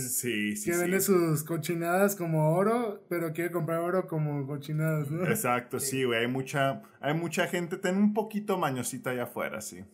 que 0.65 0.77
vende 0.77 1.01
sus 1.01 1.45
cochinadas 1.45 2.17
como 2.17 2.57
oro, 2.57 3.05
pero 3.09 3.33
quiere 3.33 3.51
comprar 3.51 3.81
oro 3.81 4.07
como 4.09 4.45
cochinadas, 4.47 5.11
¿no? 5.11 5.25
Exacto, 5.27 5.79
sí, 5.79 6.03
güey. 6.05 6.21
Hay 6.21 6.27
mucha, 6.27 6.83
hay 7.01 7.15
mucha 7.15 7.47
gente, 7.47 7.77
ten 7.77 7.97
un 7.97 8.15
poquito 8.15 8.59
mañosita 8.59 9.11
allá 9.11 9.25
afuera, 9.25 9.61
sí. 9.61 9.85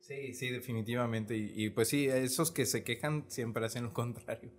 Sí, 0.00 0.34
sí, 0.34 0.50
definitivamente. 0.50 1.36
Y, 1.36 1.52
y, 1.54 1.70
pues 1.70 1.88
sí, 1.88 2.06
esos 2.06 2.50
que 2.50 2.66
se 2.66 2.82
quejan 2.82 3.24
siempre 3.28 3.64
hacen 3.64 3.84
lo 3.84 3.92
contrario. 3.94 4.50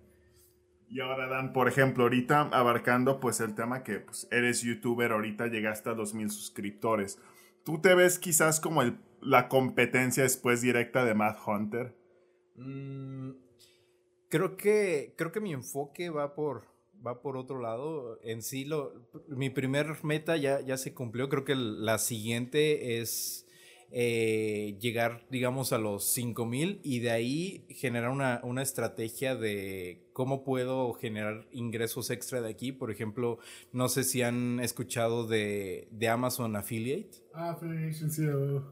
Y 0.89 1.01
ahora 1.01 1.27
Dan, 1.27 1.53
por 1.53 1.67
ejemplo, 1.67 2.03
ahorita 2.03 2.49
abarcando 2.51 3.19
pues 3.19 3.39
el 3.41 3.53
tema 3.53 3.83
que 3.83 3.99
pues, 3.99 4.27
eres 4.31 4.61
youtuber, 4.61 5.11
ahorita 5.11 5.47
llegaste 5.47 5.89
a 5.89 5.93
los 5.93 6.15
mil 6.15 6.31
suscriptores. 6.31 7.19
¿Tú 7.63 7.79
te 7.79 7.93
ves 7.93 8.17
quizás 8.17 8.59
como 8.59 8.81
la 9.21 9.47
competencia 9.47 10.23
después 10.23 10.61
directa 10.61 11.05
de 11.05 11.13
Matt 11.13 11.37
Hunter? 11.45 11.95
Mm, 12.55 13.31
creo 14.29 14.57
que 14.57 15.13
creo 15.15 15.31
que 15.31 15.41
mi 15.41 15.53
enfoque 15.53 16.09
va 16.09 16.33
por 16.33 16.63
va 17.05 17.21
por 17.21 17.37
otro 17.37 17.61
lado. 17.61 18.19
En 18.23 18.41
sí 18.41 18.65
lo 18.65 18.93
mi 19.27 19.51
primer 19.51 20.03
meta 20.03 20.37
ya 20.37 20.59
ya 20.61 20.77
se 20.77 20.95
cumplió. 20.95 21.29
Creo 21.29 21.45
que 21.45 21.55
la 21.55 21.99
siguiente 21.99 22.99
es 22.99 23.45
eh, 23.91 24.77
llegar, 24.79 25.25
digamos, 25.31 25.73
a 25.73 25.79
los 25.79 26.03
5000 26.13 26.79
y 26.83 26.99
de 26.99 27.09
ahí 27.09 27.65
generar 27.69 28.11
una, 28.11 28.39
una, 28.43 28.61
estrategia 28.61 29.35
de 29.35 30.08
cómo 30.19 30.43
puedo 30.43 30.91
generar 30.95 31.47
ingresos 31.53 32.09
extra 32.09 32.41
de 32.41 32.49
aquí. 32.49 32.73
Por 32.73 32.91
ejemplo, 32.91 33.39
no 33.71 33.87
sé 33.87 34.03
si 34.03 34.21
han 34.21 34.59
escuchado 34.59 35.25
de, 35.25 35.87
de 35.91 36.09
Amazon 36.09 36.57
Affiliate. 36.57 37.19
Ah, 37.33 37.51
Affiliation, 37.51 38.11
sí. 38.11 38.25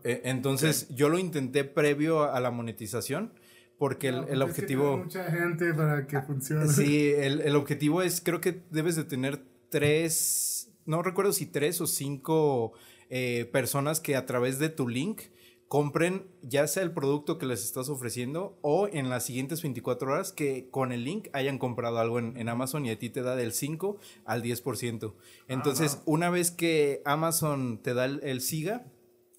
Eh, 0.04 0.24
entonces, 0.26 0.90
yo 0.94 1.08
lo 1.08 1.18
intenté 1.18 1.64
previo 1.64 2.30
a 2.30 2.38
la 2.42 2.52
monetización. 2.52 3.32
Porque 3.78 4.10
el, 4.10 4.26
el 4.28 4.42
objetivo... 4.42 4.98
mucha 4.98 5.24
gente 5.32 5.74
para 5.74 6.06
que 6.06 6.22
funcione. 6.22 6.68
Sí, 6.68 7.14
el, 7.16 7.40
el 7.40 7.56
objetivo 7.56 8.02
es, 8.02 8.20
creo 8.20 8.42
que 8.42 8.64
debes 8.70 8.98
de 8.98 9.06
tener 9.06 9.40
tres, 9.70 10.70
no 10.86 11.02
recuerdo 11.02 11.32
si 11.32 11.46
tres 11.46 11.80
o 11.80 11.88
cinco 11.88 12.74
eh, 13.10 13.48
personas 13.54 14.02
que 14.02 14.18
a 14.18 14.26
través 14.26 14.60
de 14.60 14.68
tu 14.68 14.90
link 14.90 15.22
compren 15.68 16.28
ya 16.44 16.66
sea 16.68 16.84
el 16.84 16.92
producto 16.92 17.38
que 17.38 17.46
les 17.46 17.64
estás 17.64 17.90
ofreciendo 17.90 18.58
o 18.62 18.88
en 18.88 19.10
las 19.10 19.26
siguientes 19.26 19.62
24 19.62 20.12
horas 20.12 20.32
que 20.32 20.70
con 20.70 20.92
el 20.92 21.04
link 21.04 21.28
hayan 21.34 21.58
comprado 21.58 22.00
algo 22.00 22.20
en, 22.20 22.50
Amazon 22.50 22.86
y 22.86 22.92
a 22.92 23.00
ti 23.00 23.10
te 23.10 23.22
da 23.22 23.36
del 23.36 23.52
5 23.52 23.98
al 24.26 24.44
10%. 24.44 25.14
Entonces, 25.48 26.02
una 26.06 26.30
vez 26.30 26.52
que 26.52 27.02
Amazon 27.04 27.82
te 27.82 27.94
da 27.94 28.06
el, 28.06 28.42
SIGA, 28.42 28.86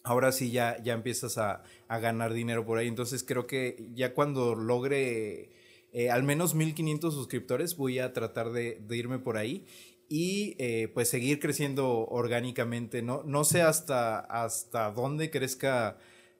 ahora 0.04 0.32
sí 0.32 0.50
ya, 0.50 0.76
ya 0.82 0.92
empiezas 0.92 1.38
a, 1.38 1.62
ganar 1.88 2.34
dinero 2.34 2.66
por 2.66 2.78
ahí. 2.78 2.88
Entonces, 2.88 3.24
creo 3.24 3.46
que 3.46 3.88
ya 3.94 4.14
cuando 4.14 4.54
logre... 4.54 5.50
Eh, 5.90 6.10
al 6.10 6.22
menos 6.22 6.54
1500 6.54 7.14
suscriptores, 7.14 7.78
voy 7.78 7.98
a 7.98 8.12
tratar 8.12 8.50
de, 8.52 8.78
de 8.86 8.96
irme 8.98 9.18
por 9.18 9.38
ahí 9.38 9.64
y 10.08 10.56
eh, 10.58 10.88
pues 10.92 11.08
seguir 11.08 11.38
creciendo 11.38 12.06
orgánicamente. 12.06 13.02
No, 13.02 13.22
no 13.24 13.44
sé 13.44 13.62
hasta, 13.62 14.20
hasta 14.20 14.90
dónde 14.90 15.30
crezca 15.30 15.98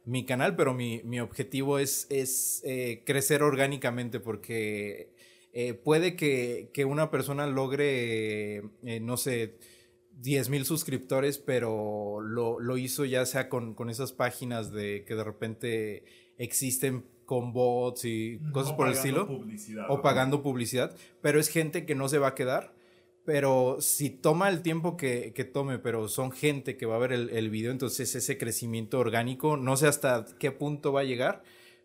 mi 0.08 0.24
canal, 0.24 0.56
pero 0.56 0.72
mi, 0.72 1.02
mi 1.04 1.20
objetivo 1.20 1.78
es, 1.78 2.06
es 2.08 2.62
eh, 2.64 3.02
crecer 3.04 3.42
orgánicamente 3.42 4.20
porque 4.20 5.12
eh, 5.52 5.74
puede 5.74 6.16
que, 6.16 6.70
que, 6.72 6.86
una 6.86 7.10
persona 7.10 7.46
logre, 7.46 8.62
no 9.02 9.16
sé, 9.18 9.58
10 10.20 10.48
mil 10.48 10.64
suscriptores, 10.64 11.38
pero 11.38 12.20
lo, 12.22 12.58
lo, 12.58 12.78
hizo 12.78 13.04
ya 13.04 13.26
sea 13.26 13.48
con, 13.48 13.74
con, 13.74 13.90
esas 13.90 14.12
páginas 14.12 14.72
de 14.72 15.04
que 15.04 15.14
de 15.14 15.24
repente 15.24 16.04
existen 16.38 17.04
con 17.26 17.52
bots 17.52 18.06
y 18.06 18.40
cosas 18.52 18.72
por 18.72 18.86
el 18.88 18.94
estilo. 18.94 19.28
O 19.90 20.00
pagando 20.00 20.42
publicidad, 20.42 20.96
pero 21.20 21.38
es 21.38 21.48
gente 21.48 21.84
que 21.84 21.94
no 21.94 22.08
se 22.08 22.18
va 22.18 22.28
a 22.28 22.34
quedar 22.34 22.77
pero 23.28 23.76
si 23.80 24.08
toma 24.08 24.48
el 24.48 24.62
tiempo 24.62 24.96
que, 24.96 25.34
que, 25.34 25.44
tome, 25.44 25.78
pero 25.78 26.08
son 26.08 26.32
gente 26.32 26.78
que 26.78 26.86
va 26.86 26.96
a 26.96 26.98
ver 26.98 27.12
el, 27.12 27.28
el, 27.28 27.50
video, 27.50 27.72
entonces 27.72 28.14
ese 28.14 28.38
crecimiento 28.38 28.98
orgánico, 28.98 29.58
no 29.58 29.76
sé 29.76 29.86
hasta 29.86 30.24
qué 30.38 30.50
punto 30.50 30.94
va 30.94 31.02
a 31.02 31.04
llegar, 31.04 31.42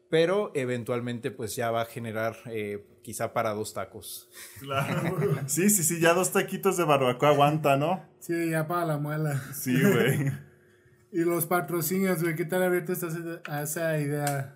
pero 0.10 0.54
eventualmente 0.56 1.32
pues 1.32 1.58
ya 1.58 1.70
va 1.70 1.82
a 1.82 1.86
generar 1.86 2.38
eh, 2.46 2.86
quizá 3.02 3.34
para 3.34 3.54
dos 3.54 3.74
tacos. 3.74 4.30
Claro. 4.62 5.18
sí, 5.48 5.70
sí, 5.70 5.84
sí, 5.84 6.00
ya 6.00 6.14
dos 6.14 6.32
taquitos 6.32 6.78
de 6.78 6.86
barbacoa 6.86 7.32
aguanta, 7.32 7.76
¿no? 7.76 8.06
Sí, 8.20 8.52
ya 8.52 8.66
para 8.66 8.86
la 8.86 8.98
muela. 8.98 9.44
Sí, 9.54 9.74
güey. 9.82 10.32
y 11.12 11.26
los 11.26 11.46
patrocinios, 11.46 12.24
güey, 12.24 12.38
¿qué 12.38 12.46
tal 12.46 12.64
abierto 12.64 12.94
estás 12.94 13.18
a 13.50 13.64
esa 13.64 14.00
idea? 14.00 14.56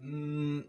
Mm, 0.00 0.60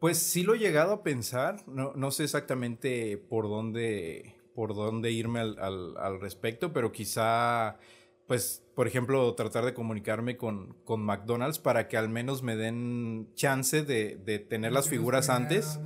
pues 0.00 0.18
sí 0.18 0.42
lo 0.42 0.56
he 0.56 0.58
llegado 0.58 0.92
a 0.92 1.02
pensar, 1.04 1.62
no, 1.68 1.92
no 1.94 2.10
sé 2.10 2.24
exactamente 2.24 3.16
por 3.16 3.48
dónde 3.48 4.39
por 4.60 4.74
dónde 4.74 5.10
irme 5.10 5.40
al, 5.40 5.56
al, 5.96 6.20
respecto, 6.20 6.74
pero 6.74 6.92
quizá, 6.92 7.78
pues, 8.26 8.62
por 8.74 8.86
ejemplo, 8.86 9.34
tratar 9.34 9.64
de 9.64 9.72
comunicarme 9.72 10.36
con, 10.36 10.76
con 10.84 11.00
McDonald's 11.02 11.58
para 11.58 11.88
que 11.88 11.96
al 11.96 12.10
menos 12.10 12.42
me 12.42 12.56
den 12.56 13.30
chance 13.34 13.82
de, 13.82 14.16
de 14.16 14.38
tener 14.38 14.72
las 14.72 14.86
figuras 14.86 15.30
antes 15.30 15.80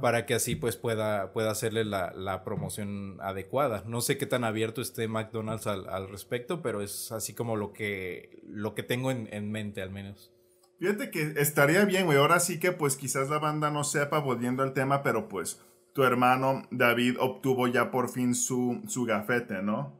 para 0.00 0.24
que 0.24 0.32
así 0.32 0.56
pues 0.56 0.76
pueda, 0.76 1.34
pueda 1.34 1.50
hacerle 1.50 1.84
la, 1.84 2.14
la, 2.16 2.44
promoción 2.44 3.18
adecuada. 3.20 3.84
No 3.86 4.00
sé 4.00 4.16
qué 4.16 4.24
tan 4.24 4.42
abierto 4.42 4.80
esté 4.80 5.06
McDonald's 5.06 5.66
al, 5.66 5.86
al, 5.90 6.08
respecto, 6.08 6.62
pero 6.62 6.80
es 6.80 7.12
así 7.12 7.34
como 7.34 7.56
lo 7.56 7.74
que, 7.74 8.40
lo 8.48 8.74
que 8.74 8.82
tengo 8.82 9.10
en, 9.10 9.28
en 9.32 9.52
mente 9.52 9.82
al 9.82 9.90
menos. 9.90 10.32
Fíjate 10.78 11.10
que 11.10 11.34
estaría 11.36 11.84
bien, 11.84 12.06
güey. 12.06 12.16
Ahora 12.16 12.40
sí 12.40 12.58
que 12.58 12.72
pues 12.72 12.96
quizás 12.96 13.28
la 13.28 13.38
banda 13.38 13.70
no 13.70 13.84
sepa 13.84 14.18
volviendo 14.18 14.62
al 14.62 14.72
tema, 14.72 15.02
pero 15.02 15.28
pues 15.28 15.60
tu 15.94 16.02
hermano 16.02 16.66
David 16.70 17.16
obtuvo 17.20 17.68
ya 17.68 17.90
por 17.90 18.10
fin 18.10 18.34
su, 18.34 18.82
su 18.86 19.04
gafete, 19.04 19.62
¿no? 19.62 19.96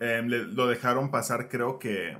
Em, 0.00 0.26
lo 0.26 0.66
dejaron 0.66 1.10
pasar, 1.10 1.48
creo 1.48 1.78
que 1.78 2.16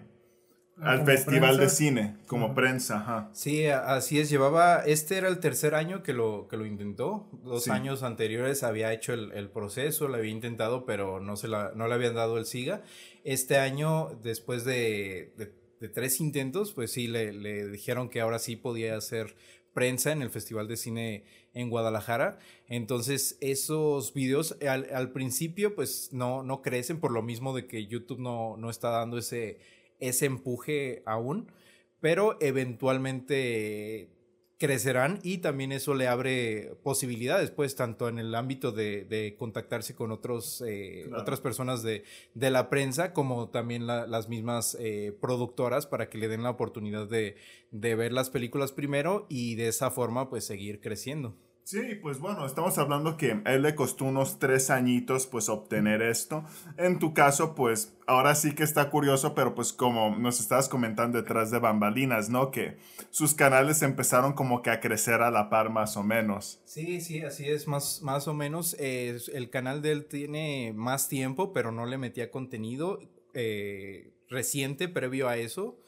ah, 0.77 0.91
al 0.91 1.07
festival 1.07 1.57
de 1.57 1.71
cine, 1.71 2.17
como 2.27 2.55
prensa, 2.55 2.99
ajá. 2.99 3.31
Sí, 3.33 3.67
así 3.67 4.21
es. 4.21 4.29
Llevaba, 4.29 4.83
este 4.85 5.17
era 5.17 5.29
el 5.29 5.39
tercer 5.39 5.75
año 5.75 6.03
que 6.03 6.13
lo, 6.13 6.49
que 6.49 6.59
lo 6.59 6.67
intentó. 6.67 7.29
Dos 7.45 7.69
años 7.69 8.03
anteriores 8.03 8.63
había 8.63 8.93
hecho 8.93 9.15
el, 9.15 9.49
proceso, 9.49 10.09
lo 10.09 10.17
había 10.17 10.31
intentado, 10.31 10.85
pero 10.85 11.19
no, 11.19 11.37
se 11.37 11.49
la, 11.49 11.73
no 11.75 11.89
le 11.89 11.95
habían 11.95 12.15
dado 12.15 12.37
el 12.37 12.45
SIGA. 12.45 12.83
Este 13.25 13.57
año, 13.57 14.19
después 14.23 14.65
de, 14.65 15.33
de, 15.37 15.89
tres 15.89 16.21
intentos, 16.21 16.73
pues 16.73 16.91
sí, 16.91 17.07
le, 17.07 17.33
le 17.33 17.69
dijeron 17.69 18.11
que 18.11 18.21
ahora 18.21 18.39
sí 18.39 18.57
podía 18.57 18.97
hacer 18.97 19.35
prensa 19.79 20.11
en 20.11 20.23
el 20.23 20.31
Festival 20.31 20.67
de 20.67 20.77
Cine 20.77 21.23
en 21.55 21.71
Guadalajara. 21.71 22.41
Entonces, 22.67 23.39
esos 23.41 24.13
videos 24.13 24.57
al, 24.61 25.13
principio, 25.13 25.77
pues 25.77 26.09
no, 26.13 26.43
no 26.43 26.63
crecen 26.63 26.99
por 26.99 27.13
lo 27.13 27.23
mismo 27.23 27.55
de 27.55 27.69
que 27.69 27.87
YouTube 27.87 28.19
no, 28.19 28.57
no 28.57 28.71
está 28.71 28.91
dando 28.91 29.19
ese, 29.19 29.61
ese 30.01 30.27
empuje 30.27 31.05
aún. 31.07 31.53
Pero 32.01 32.39
eventualmente 32.41 34.18
crecerán 34.59 35.21
y 35.23 35.39
también 35.39 35.71
eso 35.71 35.95
le 35.95 36.09
abre 36.09 36.75
posibilidades, 36.83 37.51
pues, 37.51 37.77
tanto 37.77 38.09
en 38.09 38.19
el 38.19 38.35
ámbito 38.35 38.73
de, 38.73 39.37
contactarse 39.39 39.95
con 39.95 40.11
otros, 40.11 40.63
eh, 40.67 41.09
otras 41.17 41.41
personas 41.41 41.83
de, 41.83 42.05
de, 42.35 42.51
la 42.51 42.69
prensa, 42.69 43.13
como 43.13 43.49
también 43.51 43.87
las 43.87 44.29
mismas 44.29 44.77
eh, 44.81 45.17
productoras 45.21 45.87
para 45.87 46.11
que 46.11 46.19
le 46.19 46.29
den 46.29 46.43
la 46.43 46.51
oportunidad 46.51 47.07
de, 47.07 47.37
de 47.71 47.95
ver 47.95 48.13
las 48.13 48.31
películas 48.31 48.73
primero 48.73 49.27
y 49.29 49.55
de 49.55 49.69
esa 49.69 49.91
forma, 49.91 50.29
pues, 50.29 50.45
seguir 50.45 50.81
creciendo. 50.81 51.37
Sí, 51.69 51.97
pues 52.01 52.19
bueno, 52.19 52.47
estamos 52.47 52.79
hablando 52.79 53.19
que 53.19 53.43
a 53.45 53.53
él 53.53 53.61
le 53.61 53.75
costó 53.75 54.07
unos 54.07 54.39
tres 54.39 54.71
añitos 54.71 55.27
pues 55.27 55.51
obtener 55.51 56.01
esto. 56.01 56.43
En 56.79 56.99
tu 56.99 57.13
caso, 57.13 57.55
pues 57.55 57.93
ahora 58.07 58.35
sí 58.37 58.55
que 58.55 58.63
está 58.63 58.89
curioso, 58.89 59.35
pero 59.35 59.55
pues 59.55 59.75
como 59.75 60.17
nos 60.17 60.41
estabas 60.41 60.71
comentando 60.71 61.21
detrás 61.21 61.51
de 61.51 61.59
bambalinas, 61.59 62.31
¿no? 62.31 62.51
Que 62.51 62.79
sus 63.11 63.35
canales 63.35 63.83
empezaron 63.83 64.33
como 64.33 64.63
que 64.63 64.71
a 64.71 64.81
crecer 64.81 65.21
a 65.21 65.31
la 65.31 65.51
par 65.51 65.69
más 65.69 65.99
o 65.99 66.03
menos. 66.03 66.63
Sí, 66.65 67.03
sí, 67.03 67.21
así 67.21 67.45
es, 67.45 67.69
más, 67.69 68.01
más 68.01 68.29
o 68.29 68.33
menos. 68.33 68.75
el 68.79 69.51
canal 69.51 69.83
de 69.83 69.93
él 69.93 70.07
tiene 70.07 70.73
más 70.75 71.11
tiempo, 71.11 71.53
pero 71.53 71.71
no 71.71 71.85
le 71.85 71.99
metía 71.99 72.31
contenido. 72.31 72.99
Eh, 73.35 74.11
reciente 74.31 74.89
previo 74.89 75.29
a 75.29 75.37
eso. 75.37 75.79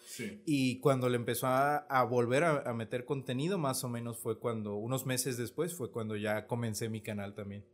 Y 0.44 0.80
cuando 0.80 1.08
le 1.08 1.16
empezó 1.16 1.46
a, 1.46 2.04
volver 2.04 2.44
a, 2.44 2.72
meter 2.74 3.04
contenido, 3.04 3.58
más 3.58 3.84
o 3.84 3.88
menos 3.88 4.18
fue 4.18 4.38
cuando, 4.38 4.76
unos 4.76 5.06
meses 5.06 5.36
después, 5.36 5.74
fue 5.74 5.90
cuando 5.90 6.16
ya 6.16 6.46
comencé 6.46 6.88
mi 6.88 7.00
canal 7.00 7.34
también. 7.34 7.64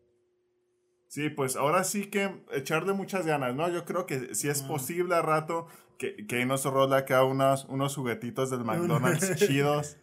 Sí, 1.08 1.30
pues 1.30 1.56
ahora 1.56 1.84
sí 1.84 2.06
que 2.06 2.42
echarle 2.52 2.92
muchas 2.92 3.26
ganas, 3.26 3.54
¿no? 3.54 3.70
Yo 3.70 3.84
creo 3.84 4.06
que 4.06 4.34
si 4.34 4.48
es 4.48 4.62
posible 4.62 5.14
a 5.14 5.22
rato 5.22 5.66
que, 5.98 6.26
que 6.26 6.44
nos 6.44 6.64
rola 6.64 6.98
acá 6.98 7.24
unos, 7.24 7.64
unos 7.66 7.94
juguetitos 7.94 8.50
del 8.50 8.64
McDonald's 8.64 9.36
chidos. 9.46 9.96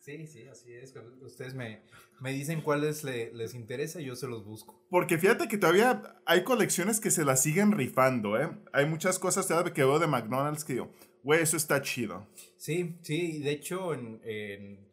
Sí, 0.00 0.26
sí, 0.26 0.46
así 0.48 0.72
es. 0.72 0.94
Ustedes 1.22 1.54
me, 1.54 1.82
me 2.20 2.32
dicen 2.32 2.60
cuáles 2.60 3.04
les 3.04 3.54
interesa 3.54 4.00
y 4.00 4.06
yo 4.06 4.16
se 4.16 4.26
los 4.26 4.44
busco. 4.44 4.82
Porque 4.90 5.18
fíjate 5.18 5.48
que 5.48 5.56
todavía 5.56 6.20
hay 6.26 6.44
colecciones 6.44 7.00
que 7.00 7.10
se 7.10 7.24
las 7.24 7.42
siguen 7.42 7.72
rifando, 7.72 8.38
¿eh? 8.38 8.50
Hay 8.72 8.86
muchas 8.86 9.18
cosas 9.18 9.46
que 9.46 9.84
veo 9.84 9.98
de 9.98 10.06
McDonald's 10.06 10.64
que 10.64 10.74
digo, 10.74 10.90
güey, 11.22 11.42
eso 11.42 11.56
está 11.56 11.82
chido. 11.82 12.26
Sí, 12.56 12.96
sí, 13.02 13.38
de 13.40 13.52
hecho, 13.52 13.94
en, 13.94 14.20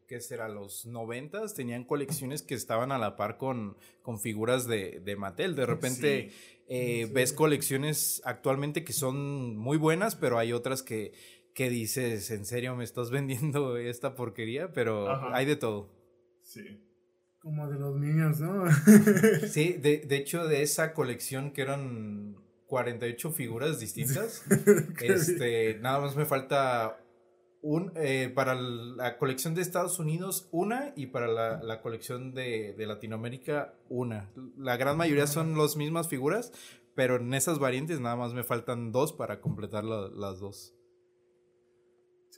¿qué 0.07 0.21
será? 0.21 0.47
Los 0.47 0.85
noventas 0.85 1.53
tenían 1.53 1.83
colecciones 1.83 2.41
que 2.41 2.55
estaban 2.55 2.91
a 2.91 2.97
la 2.97 3.15
par 3.15 3.37
con, 3.37 3.77
con 4.01 4.19
figuras 4.19 4.67
de, 4.67 5.01
de 5.01 5.15
Mattel. 5.15 5.55
De 5.55 5.65
repente 5.65 6.31
eh, 6.67 7.09
ves 7.13 7.33
colecciones 7.33 8.21
actualmente 8.25 8.83
que 8.83 8.93
son 8.93 9.57
muy 9.57 9.77
buenas, 9.77 10.15
pero 10.15 10.37
hay 10.39 10.53
otras 10.53 10.81
que, 10.83 11.13
que 11.53 11.69
dices, 11.69 12.31
¿en 12.31 12.45
serio 12.45 12.75
me 12.75 12.83
estás 12.83 13.11
vendiendo 13.11 13.77
esta 13.77 14.15
porquería? 14.15 14.71
Pero 14.71 15.33
hay 15.33 15.45
de 15.45 15.55
todo. 15.55 15.89
Sí. 16.41 16.83
Como 17.39 17.69
de 17.69 17.79
los 17.79 17.95
niños, 17.97 18.39
¿no? 18.39 18.65
sí, 19.49 19.73
de, 19.73 19.99
de 19.99 20.15
hecho, 20.17 20.47
de 20.47 20.63
esa 20.63 20.93
colección 20.93 21.51
que 21.51 21.61
eran 21.61 22.35
48 22.67 23.31
figuras 23.31 23.79
distintas, 23.79 24.43
este, 25.01 25.79
nada 25.79 25.99
más 25.99 26.15
me 26.15 26.25
falta 26.25 26.99
un, 27.61 27.91
eh, 27.95 28.31
para 28.33 28.55
la 28.55 29.17
colección 29.17 29.55
de 29.55 29.61
Estados 29.61 29.99
Unidos 29.99 30.47
una 30.51 30.93
y 30.95 31.07
para 31.07 31.27
la, 31.27 31.63
la 31.63 31.81
colección 31.81 32.33
de, 32.33 32.73
de, 32.77 32.85
Latinoamérica 32.85 33.73
una. 33.89 34.29
La 34.57 34.77
gran 34.77 34.97
mayoría 34.97 35.27
son 35.27 35.57
las 35.57 35.75
mismas 35.75 36.07
figuras, 36.07 36.51
pero 36.93 37.15
en 37.15 37.33
esas 37.33 37.59
variantes 37.59 37.99
nada 37.99 38.15
más 38.15 38.33
me 38.33 38.43
faltan 38.43 38.91
dos 38.91 39.13
para 39.13 39.41
completar 39.41 39.83
la, 39.83 40.09
las 40.09 40.39
dos. 40.39 40.73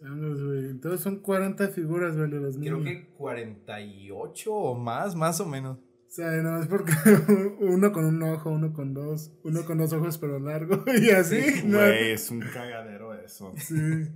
Entonces 0.02 1.02
son 1.02 1.20
40 1.20 1.68
figuras, 1.70 2.16
güey, 2.16 2.30
de 2.30 2.40
los 2.40 2.56
Creo 2.56 2.82
que 2.84 3.10
48 3.18 4.54
o 4.54 4.76
más, 4.76 5.16
más 5.16 5.42
o 5.42 5.46
menos. 5.46 5.78
O 6.10 6.12
sea, 6.12 6.32
no 6.42 6.60
es 6.60 6.66
porque 6.66 6.92
uno 7.60 7.92
con 7.92 8.04
un 8.04 8.24
ojo, 8.24 8.50
uno 8.50 8.74
con 8.74 8.96
dos, 8.96 9.32
uno 9.44 9.64
con 9.64 9.78
dos 9.78 9.94
ojos 9.94 10.18
pero 10.18 10.40
largo 10.40 10.84
y 11.00 11.12
así. 11.12 11.62
Güey, 11.62 12.14
es 12.14 12.32
un 12.32 12.40
cagadero 12.40 13.14
eso. 13.14 13.54
Sí. 13.58 14.08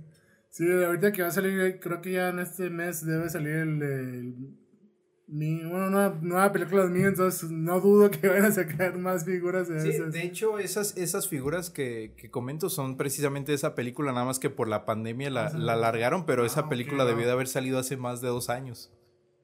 Sí, 0.50 0.64
ahorita 0.70 1.12
que 1.12 1.22
va 1.22 1.28
a 1.28 1.32
salir, 1.32 1.78
creo 1.80 2.00
que 2.00 2.12
ya 2.12 2.30
en 2.30 2.40
este 2.40 2.68
mes 2.68 3.06
debe 3.06 3.30
salir 3.30 3.54
el, 3.54 3.82
el 3.82 4.34
bueno, 5.26 5.86
una 5.86 6.10
nueva 6.20 6.52
película 6.52 6.84
de 6.84 6.90
mí, 6.90 7.02
entonces 7.02 7.48
no 7.50 7.80
dudo 7.80 8.10
que 8.10 8.28
vayan 8.28 8.46
a 8.46 8.52
sacar 8.52 8.98
más 8.98 9.24
figuras 9.24 9.68
de 9.68 9.80
sí, 9.80 9.98
De 9.98 10.22
hecho, 10.22 10.58
esas, 10.58 10.96
esas 10.96 11.28
figuras 11.28 11.70
que, 11.70 12.14
que, 12.16 12.30
comento 12.30 12.70
son 12.70 12.96
precisamente 12.96 13.52
esa 13.54 13.74
película, 13.74 14.12
nada 14.12 14.26
más 14.26 14.38
que 14.38 14.50
por 14.50 14.68
la 14.68 14.84
pandemia 14.84 15.30
la, 15.30 15.50
la 15.50 15.74
alargaron, 15.74 16.26
pero 16.26 16.44
esa 16.44 16.60
ah, 16.62 16.68
película 16.68 17.04
debió 17.04 17.26
de 17.26 17.32
haber 17.32 17.48
salido 17.48 17.78
hace 17.78 17.96
más 17.96 18.20
de 18.20 18.28
dos 18.28 18.50
años. 18.50 18.92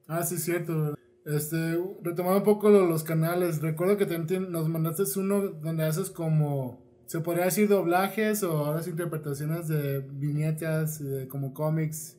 Ah, 0.07 0.25
sí, 0.25 0.39
cierto. 0.39 0.95
Este, 1.27 1.79
retomando 2.03 2.39
un 2.39 2.45
poco 2.45 2.71
los 2.71 3.05
canales, 3.05 3.61
recuerdo 3.61 3.97
que 3.97 4.07
también 4.07 4.51
nos 4.51 4.69
mandaste 4.69 5.05
uno 5.19 5.49
donde 5.49 5.85
haces 5.85 6.11
como, 6.11 6.83
se 7.07 7.21
podría 7.21 7.45
decir 7.45 7.69
doblajes 7.69 8.43
o 8.43 8.65
ahora 8.65 8.81
interpretaciones 8.87 9.69
de 9.69 10.01
viñetas, 10.01 11.03
de, 11.03 11.29
como 11.29 11.53
cómics. 11.53 12.17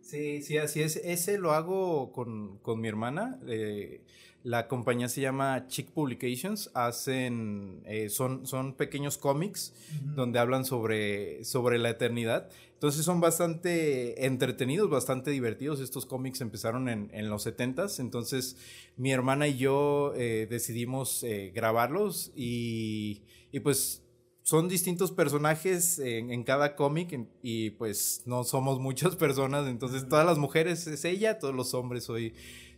Sí, 0.00 0.42
sí, 0.42 0.58
así 0.58 0.82
es. 0.82 0.96
Ese 0.96 1.38
lo 1.38 1.52
hago 1.52 2.12
con, 2.12 2.58
con 2.58 2.80
mi 2.80 2.88
hermana. 2.88 3.40
Eh, 3.46 4.02
la 4.44 4.68
compañía 4.68 5.08
se 5.08 5.22
llama 5.22 5.66
Chick 5.68 5.90
Publications. 5.90 6.70
Hacen, 6.74 7.82
eh, 7.86 8.10
son, 8.10 8.46
son 8.46 8.74
pequeños 8.74 9.16
cómics 9.16 9.72
donde 10.14 10.38
hablan 10.38 10.66
sobre, 10.66 11.42
sobre 11.44 11.78
la 11.78 11.88
eternidad. 11.88 12.50
Entonces 12.74 13.06
son 13.06 13.22
bastante 13.22 14.26
entretenidos, 14.26 14.90
bastante 14.90 15.30
divertidos. 15.30 15.80
Estos 15.80 16.04
cómics 16.04 16.42
empezaron 16.42 16.90
en, 16.90 17.08
en 17.14 17.30
los 17.30 17.46
70s. 17.46 18.00
Entonces 18.00 18.58
mi 18.98 19.12
hermana 19.12 19.48
y 19.48 19.56
yo 19.56 20.12
eh, 20.14 20.46
decidimos 20.48 21.24
grabarlos 21.54 22.30
y, 22.36 23.22
y 23.50 23.60
pues 23.60 24.04
son 24.44 24.68
distintos 24.68 25.10
personajes 25.10 25.98
en, 25.98 26.44
cada 26.44 26.76
cómic 26.76 27.18
y 27.42 27.70
pues 27.70 28.24
no 28.26 28.44
somos 28.44 28.78
muchas 28.78 29.16
personas, 29.16 29.66
entonces 29.66 30.06
todas 30.06 30.26
las 30.26 30.36
mujeres 30.36 30.86
es 30.86 31.06
ella, 31.06 31.38
todos 31.38 31.54
los 31.54 31.72
hombres 31.72 32.04
soy, 32.04 32.34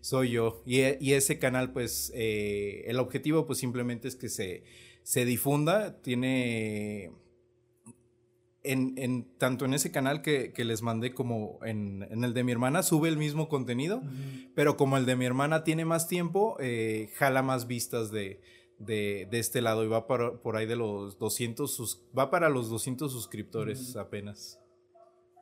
soy 0.07 0.31
yo. 0.31 0.63
Y, 0.65 0.83
y 1.05 1.15
ese 1.15 1.41
canal 1.41 1.73
pues 1.73 2.13
eh, 2.15 2.85
el 2.87 3.01
objetivo 3.01 3.45
pues 3.45 3.59
simplemente 3.59 4.07
es 4.07 4.15
que 4.15 4.29
se, 4.29 4.63
se 5.03 5.25
difunda, 5.25 6.01
tiene... 6.01 7.11
En, 8.63 8.95
en, 8.99 9.29
tanto 9.39 9.65
en 9.65 9.75
ese 9.75 9.93
canal 9.93 10.23
que, 10.23 10.53
que 10.53 10.65
les 10.65 10.83
mandé 10.83 11.15
como 11.15 11.61
en, 11.65 12.05
en, 12.11 12.25
el 12.25 12.35
de 12.35 12.43
mi 12.43 12.51
hermana, 12.51 12.83
sube 12.83 13.09
el 13.09 13.17
mismo 13.17 13.49
contenido, 13.49 14.03
pero 14.57 14.77
como 14.77 14.97
el 14.97 15.07
de 15.07 15.15
mi 15.15 15.25
hermana 15.25 15.63
tiene 15.63 15.85
más 15.85 16.09
tiempo, 16.09 16.57
eh, 16.59 17.11
jala 17.15 17.45
más 17.45 17.69
vistas 17.69 18.11
de, 18.11 18.41
de, 18.81 19.29
de, 19.31 19.39
este 19.39 19.63
lado 19.63 19.85
y 19.85 19.87
va 19.89 20.09
por, 20.09 20.41
por 20.41 20.57
ahí 20.57 20.67
de 20.67 20.75
los 20.75 21.17
200, 21.21 21.73
sus, 21.73 22.03
va 22.17 22.29
para 22.29 22.49
los 22.49 22.69
200 22.69 23.13
suscriptores 23.13 23.95
apenas. 23.95 24.59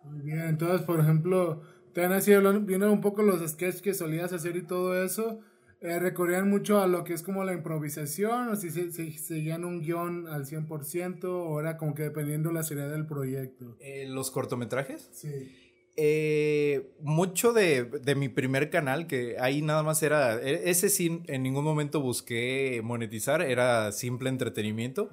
Muy 0.04 0.20
bien, 0.20 0.40
entonces, 0.40 0.82
por 0.82 1.00
ejemplo, 1.00 1.62
han 2.02 2.12
así 2.12 2.32
viendo 2.62 2.90
un 2.92 3.00
poco 3.00 3.22
los 3.22 3.48
sketches 3.48 3.82
que 3.82 3.94
solías 3.94 4.32
hacer 4.32 4.56
y 4.56 4.62
todo 4.62 5.02
eso, 5.02 5.40
eh, 5.80 5.98
recurrían 5.98 6.48
mucho 6.48 6.80
a 6.80 6.86
lo 6.86 7.04
que 7.04 7.12
es 7.12 7.22
como 7.22 7.44
la 7.44 7.52
improvisación, 7.52 8.48
o 8.48 8.56
si 8.56 8.70
se, 8.70 8.90
seguían 8.90 9.66
un 9.66 9.82
guion 9.82 10.26
al 10.28 10.46
100%, 10.46 11.24
o 11.24 11.60
era 11.60 11.76
como 11.76 11.94
que 11.94 12.04
dependiendo 12.04 12.52
la 12.52 12.62
seriedad 12.62 12.90
del 12.90 13.06
proyecto. 13.06 13.76
Eh, 13.80 14.06
¿Los 14.08 14.30
cortometrajes? 14.30 15.10
Sí. 15.12 15.52
Eh, 15.96 16.90
mucho 17.02 17.52
de, 17.52 17.84
de, 17.84 18.14
mi 18.16 18.28
primer 18.28 18.68
canal, 18.68 19.06
que 19.06 19.36
ahí 19.38 19.62
nada 19.62 19.84
más 19.84 20.02
era, 20.02 20.40
e, 20.42 20.68
ese 20.70 20.88
sí 20.88 21.20
en 21.28 21.42
ningún 21.44 21.62
momento 21.62 22.00
busqué 22.00 22.80
monetizar, 22.82 23.42
era 23.42 23.92
simple 23.92 24.28
entretenimiento 24.28 25.08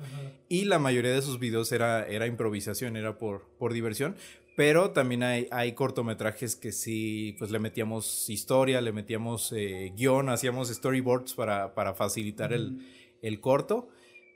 y 0.50 0.66
la 0.66 0.80
mayoría 0.80 1.12
de 1.12 1.22
sus 1.22 1.38
videos 1.38 1.72
era, 1.72 2.04
era 2.08 2.26
improvisación, 2.26 2.98
era 2.98 3.20
por, 3.20 3.44
por 3.60 3.74
diversión, 3.74 4.16
pero 4.56 4.92
también 4.92 5.24
hay, 5.24 5.48
hay 5.52 5.74
cortometrajes 5.74 6.56
que 6.56 6.72
sí, 6.72 7.36
pues 7.40 7.52
le 7.52 7.60
metíamos 7.60 8.30
historia, 8.30 8.82
le 8.82 8.92
metíamos 8.92 9.52
eh, 9.54 9.94
guion, 9.96 10.30
hacíamos 10.30 10.70
storyboards 10.70 11.34
para, 11.34 11.74
para 11.74 11.94
facilitar 11.94 12.52
el, 12.52 12.86
el 13.22 13.40
corto, 13.40 13.88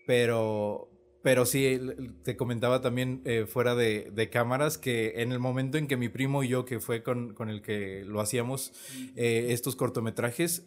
pero, 0.07 0.89
pero 1.21 1.45
sí, 1.45 1.79
te 2.23 2.37
comentaba 2.37 2.81
también 2.81 3.21
eh, 3.25 3.45
fuera 3.45 3.75
de, 3.75 4.09
de, 4.13 4.29
cámaras 4.29 4.77
que 4.77 5.21
en 5.21 5.31
el 5.33 5.39
momento 5.39 5.77
en 5.77 5.87
que 5.87 5.97
mi 5.97 6.07
primo 6.07 6.43
y 6.43 6.47
yo, 6.47 6.63
que 6.63 6.79
fue 6.79 7.03
con, 7.03 7.33
con 7.33 7.49
el 7.49 7.61
que 7.61 8.03
lo 8.05 8.21
hacíamos, 8.21 8.71
eh, 9.17 9.47
estos 9.49 9.75
cortometrajes, 9.75 10.63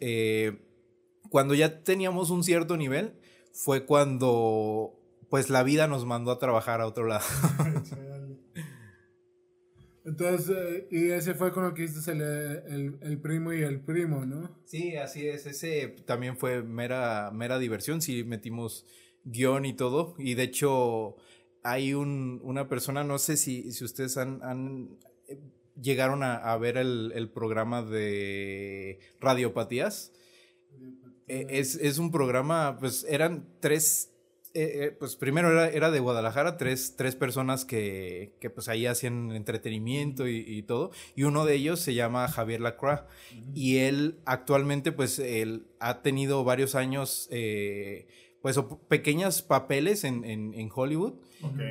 cuando 1.29 1.55
ya 1.55 1.83
teníamos 1.83 2.29
un 2.29 2.43
cierto 2.43 2.77
nivel, 2.77 3.13
fue 3.51 3.85
cuando 3.85 4.95
pues 5.29 5.49
la 5.49 5.63
vida 5.63 5.87
nos 5.87 6.05
mandó 6.05 6.31
a 6.31 6.39
trabajar 6.39 6.81
a 6.81 6.87
otro 6.87 7.05
lado. 7.05 7.25
Entonces, 10.09 10.85
y 10.89 11.11
ese 11.11 11.35
fue 11.35 11.51
con 11.51 11.63
lo 11.63 11.73
que 11.75 11.83
hiciste 11.83 12.11
el, 12.11 12.21
el, 12.21 12.97
el, 13.01 13.19
primo 13.19 13.53
y 13.53 13.61
el 13.61 13.79
primo, 13.79 14.25
¿no? 14.25 14.59
Sí, 14.65 14.95
así 14.95 15.27
es. 15.27 15.45
Ese 15.45 15.89
también 16.05 16.35
fue 16.35 16.63
mera, 16.63 17.29
mera 17.31 17.59
diversión. 17.59 18.01
Sí, 18.01 18.23
metimos 18.23 18.87
guion 19.23 19.65
y 19.65 19.73
todo. 19.73 20.15
Y 20.17 20.33
de 20.33 20.43
hecho, 20.43 21.15
hay 21.63 21.93
un, 21.93 22.41
una 22.43 22.67
persona, 22.67 23.03
no 23.03 23.19
sé 23.19 23.37
si, 23.37 23.71
si 23.71 23.83
ustedes 23.83 24.17
han, 24.17 24.41
han 24.41 24.97
eh, 25.27 25.39
llegaron 25.79 26.23
a, 26.23 26.37
a 26.37 26.57
ver 26.57 26.77
el, 26.77 27.11
el, 27.13 27.29
programa 27.29 27.83
de 27.83 28.99
radiopatías. 29.19 30.11
Eh, 31.27 31.45
es, 31.51 31.75
es, 31.75 31.99
un 31.99 32.11
programa, 32.11 32.77
pues 32.79 33.05
eran 33.07 33.47
tres, 33.59 34.11
eh, 34.53 34.95
pues 34.97 35.15
primero 35.15 35.51
era, 35.51 35.69
era, 35.69 35.91
de 35.91 35.99
Guadalajara, 35.99 36.57
tres, 36.57 36.95
tres 36.95 37.15
personas 37.15 37.65
que, 37.65 38.33
que, 38.39 38.49
pues 38.49 38.67
ahí 38.67 38.85
hacían 38.85 39.31
entretenimiento 39.31 40.27
y, 40.27 40.37
y, 40.37 40.63
todo, 40.63 40.91
y 41.15 41.23
uno 41.23 41.45
de 41.45 41.55
ellos 41.55 41.79
se 41.79 41.93
llama 41.93 42.27
Javier 42.27 42.61
Lacroix, 42.61 43.01
y 43.53 43.77
él 43.77 44.17
actualmente 44.25 44.91
pues 44.91 45.19
él 45.19 45.67
ha 45.79 46.01
tenido 46.01 46.43
varios 46.43 46.75
años 46.75 47.27
eh, 47.31 48.07
pues 48.41 48.59
pequeños 48.87 49.41
papeles 49.41 50.03
en, 50.03 50.23
en, 50.23 50.53
en 50.53 50.69
Hollywood. 50.73 51.13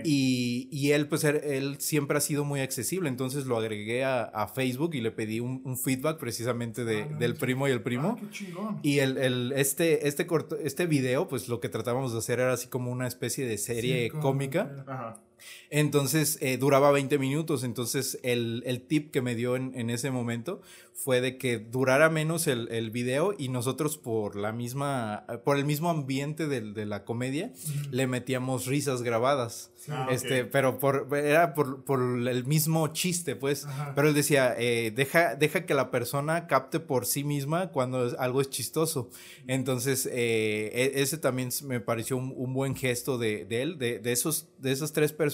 Y, 0.02 0.68
y, 0.72 0.92
él, 0.92 1.08
pues, 1.08 1.24
él 1.24 1.76
siempre 1.78 2.16
ha 2.16 2.20
sido 2.22 2.44
muy 2.44 2.60
accesible. 2.60 3.08
Entonces 3.08 3.44
lo 3.44 3.58
agregué 3.58 4.02
a, 4.02 4.22
a 4.22 4.48
Facebook 4.48 4.94
y 4.94 5.02
le 5.02 5.10
pedí 5.10 5.40
un, 5.40 5.60
un 5.64 5.76
feedback 5.76 6.18
precisamente 6.18 6.84
de, 6.84 7.02
ah, 7.02 7.16
del 7.18 7.34
primo 7.34 7.68
y 7.68 7.72
el 7.72 7.82
primo. 7.82 8.18
Ah, 8.58 8.80
y 8.82 9.00
el, 9.00 9.18
el, 9.18 9.52
este, 9.54 10.08
este, 10.08 10.26
corto, 10.26 10.56
este 10.56 10.86
video, 10.86 11.28
pues 11.28 11.48
lo 11.48 11.60
que 11.60 11.68
tratábamos 11.68 12.12
de 12.12 12.18
hacer 12.18 12.40
era 12.40 12.54
así 12.54 12.68
como 12.68 12.90
una 12.90 13.06
especie 13.06 13.46
de 13.46 13.58
serie 13.58 14.10
sí, 14.10 14.18
cómica. 14.18 14.84
Ajá. 14.86 15.22
Entonces 15.70 16.38
eh, 16.40 16.56
duraba 16.58 16.90
20 16.90 17.18
minutos. 17.18 17.64
Entonces 17.64 18.18
el, 18.22 18.62
el 18.66 18.82
tip 18.82 19.10
que 19.10 19.22
me 19.22 19.34
dio 19.34 19.56
en, 19.56 19.72
en, 19.74 19.90
ese 19.90 20.10
momento 20.10 20.60
fue 20.92 21.20
de 21.20 21.38
que 21.38 21.58
durara 21.58 22.10
menos 22.10 22.48
el, 22.48 22.68
el, 22.72 22.90
video 22.90 23.32
y 23.38 23.50
nosotros 23.50 23.98
por 23.98 24.34
la 24.34 24.50
misma, 24.50 25.24
por 25.44 25.56
el 25.56 25.64
mismo 25.64 25.90
ambiente 25.90 26.48
de, 26.48 26.60
de 26.60 26.86
la 26.86 27.04
comedia, 27.04 27.52
le 27.92 28.08
metíamos 28.08 28.66
risas 28.66 29.02
grabadas. 29.02 29.70
Ah, 29.88 30.08
este, 30.10 30.40
okay. 30.40 30.50
pero 30.50 30.78
por, 30.78 31.08
era 31.16 31.54
por, 31.54 31.84
por, 31.84 32.00
el 32.00 32.44
mismo 32.44 32.88
chiste, 32.88 33.36
pues. 33.36 33.64
Ajá. 33.64 33.92
Pero 33.94 34.08
él 34.08 34.14
decía, 34.14 34.54
eh, 34.58 34.92
deja, 34.94 35.36
deja 35.36 35.66
que 35.66 35.74
la 35.74 35.90
persona 35.90 36.46
capte 36.46 36.80
por 36.80 37.06
sí 37.06 37.22
misma 37.22 37.68
cuando 37.68 38.18
algo 38.18 38.40
es 38.40 38.50
chistoso. 38.50 39.08
Entonces, 39.46 40.08
eh, 40.10 40.92
ese 40.96 41.16
también 41.16 41.50
me 41.64 41.80
pareció 41.80 42.16
un, 42.16 42.34
un 42.36 42.52
buen 42.52 42.74
gesto 42.74 43.18
de, 43.18 43.44
de 43.44 43.62
él, 43.62 43.78
de, 43.78 44.00
de, 44.00 44.12
esos, 44.12 44.48
de 44.58 44.72
esas 44.72 44.92
tres 44.92 45.12
personas. 45.12 45.27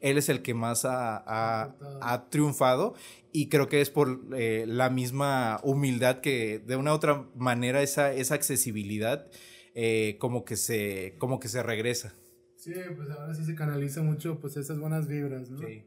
Él 0.00 0.18
es 0.18 0.28
el 0.28 0.42
que 0.42 0.54
más 0.54 0.84
ha, 0.84 1.16
ha, 1.26 1.74
ha 2.00 2.28
triunfado 2.30 2.94
y 3.32 3.48
creo 3.48 3.68
que 3.68 3.80
es 3.80 3.90
por 3.90 4.20
eh, 4.36 4.64
la 4.66 4.90
misma 4.90 5.60
humildad 5.62 6.20
que 6.20 6.58
de 6.58 6.76
una 6.76 6.92
u 6.92 6.94
otra 6.94 7.26
manera 7.36 7.82
esa, 7.82 8.12
esa 8.12 8.34
accesibilidad 8.34 9.26
eh, 9.74 10.16
como 10.18 10.44
que 10.44 10.56
se 10.56 11.14
como 11.18 11.40
que 11.40 11.48
se 11.48 11.62
regresa. 11.62 12.14
Sí, 12.56 12.74
pues 12.94 13.10
ahora 13.10 13.34
sí 13.34 13.44
se 13.44 13.54
canaliza 13.54 14.02
mucho 14.02 14.38
pues 14.38 14.56
esas 14.56 14.78
buenas 14.78 15.08
vibras, 15.08 15.50
¿no? 15.50 15.58
Sí. 15.58 15.84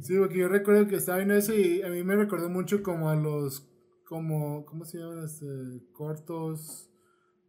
Sí, 0.00 0.14
porque 0.18 0.38
yo 0.38 0.48
recuerdo 0.48 0.88
que 0.88 0.96
estaba 0.96 1.22
en 1.22 1.30
eso 1.30 1.54
y 1.54 1.82
a 1.82 1.88
mí 1.88 2.02
me 2.02 2.16
recordó 2.16 2.48
mucho 2.48 2.82
como 2.82 3.08
a 3.08 3.16
los 3.16 3.68
como, 4.04 4.64
¿cómo 4.66 4.84
se 4.84 4.98
llaman? 4.98 5.24
Este, 5.24 5.46
cortos, 5.92 6.90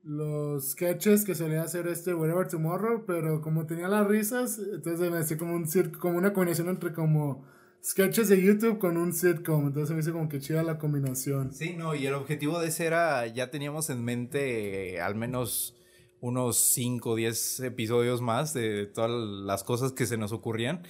los 0.04 0.72
sketches 0.72 1.26
que 1.26 1.36
solía 1.36 1.64
hacer 1.64 1.88
este 1.88 2.14
Whatever 2.14 2.48
Tomorrow, 2.48 3.04
pero 3.06 3.42
como 3.42 3.66
tenía 3.66 3.88
las 3.88 4.08
risas, 4.08 4.60
entonces 4.60 5.12
me 5.12 5.18
hacía 5.18 5.38
como 5.38 5.54
un 5.54 5.66
como 6.00 6.18
una 6.18 6.34
combinación 6.34 6.70
entre 6.70 6.94
como 6.94 7.46
sketches 7.84 8.30
de 8.30 8.42
YouTube 8.42 8.80
con 8.80 8.98
un 8.98 9.14
sitcom, 9.14 9.68
entonces 9.68 9.94
me 9.94 10.02
hizo 10.02 10.14
como 10.14 10.30
que 10.30 10.40
chida 10.40 10.64
la 10.64 10.78
combinación. 10.78 11.54
Sí, 11.54 11.74
no, 11.74 11.96
y 11.96 12.06
el 12.06 12.14
objetivo 12.14 12.60
de 12.60 12.68
ese 12.68 12.86
era, 12.86 13.28
ya 13.28 13.50
teníamos 13.50 13.90
en 13.90 14.04
mente 14.04 14.96
eh, 14.96 15.02
al 15.02 15.16
menos 15.16 15.78
unos 16.20 16.58
5 16.58 17.12
o 17.12 17.16
10 17.16 17.60
episodios 17.62 18.22
más 18.22 18.54
de 18.54 18.88
todas 18.88 19.12
las 19.12 19.64
cosas 19.64 19.92
que 19.92 20.06
se 20.06 20.18
nos 20.18 20.32
ocurrían. 20.32 20.84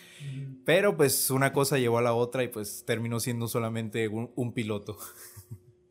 Pero 0.65 0.95
pues 0.95 1.29
una 1.29 1.51
cosa 1.51 1.77
llevó 1.77 1.97
a 1.97 2.01
la 2.01 2.13
otra 2.13 2.43
y 2.43 2.47
pues 2.47 2.83
terminó 2.85 3.19
siendo 3.19 3.47
solamente 3.47 4.07
un, 4.07 4.31
un 4.35 4.53
piloto. 4.53 4.97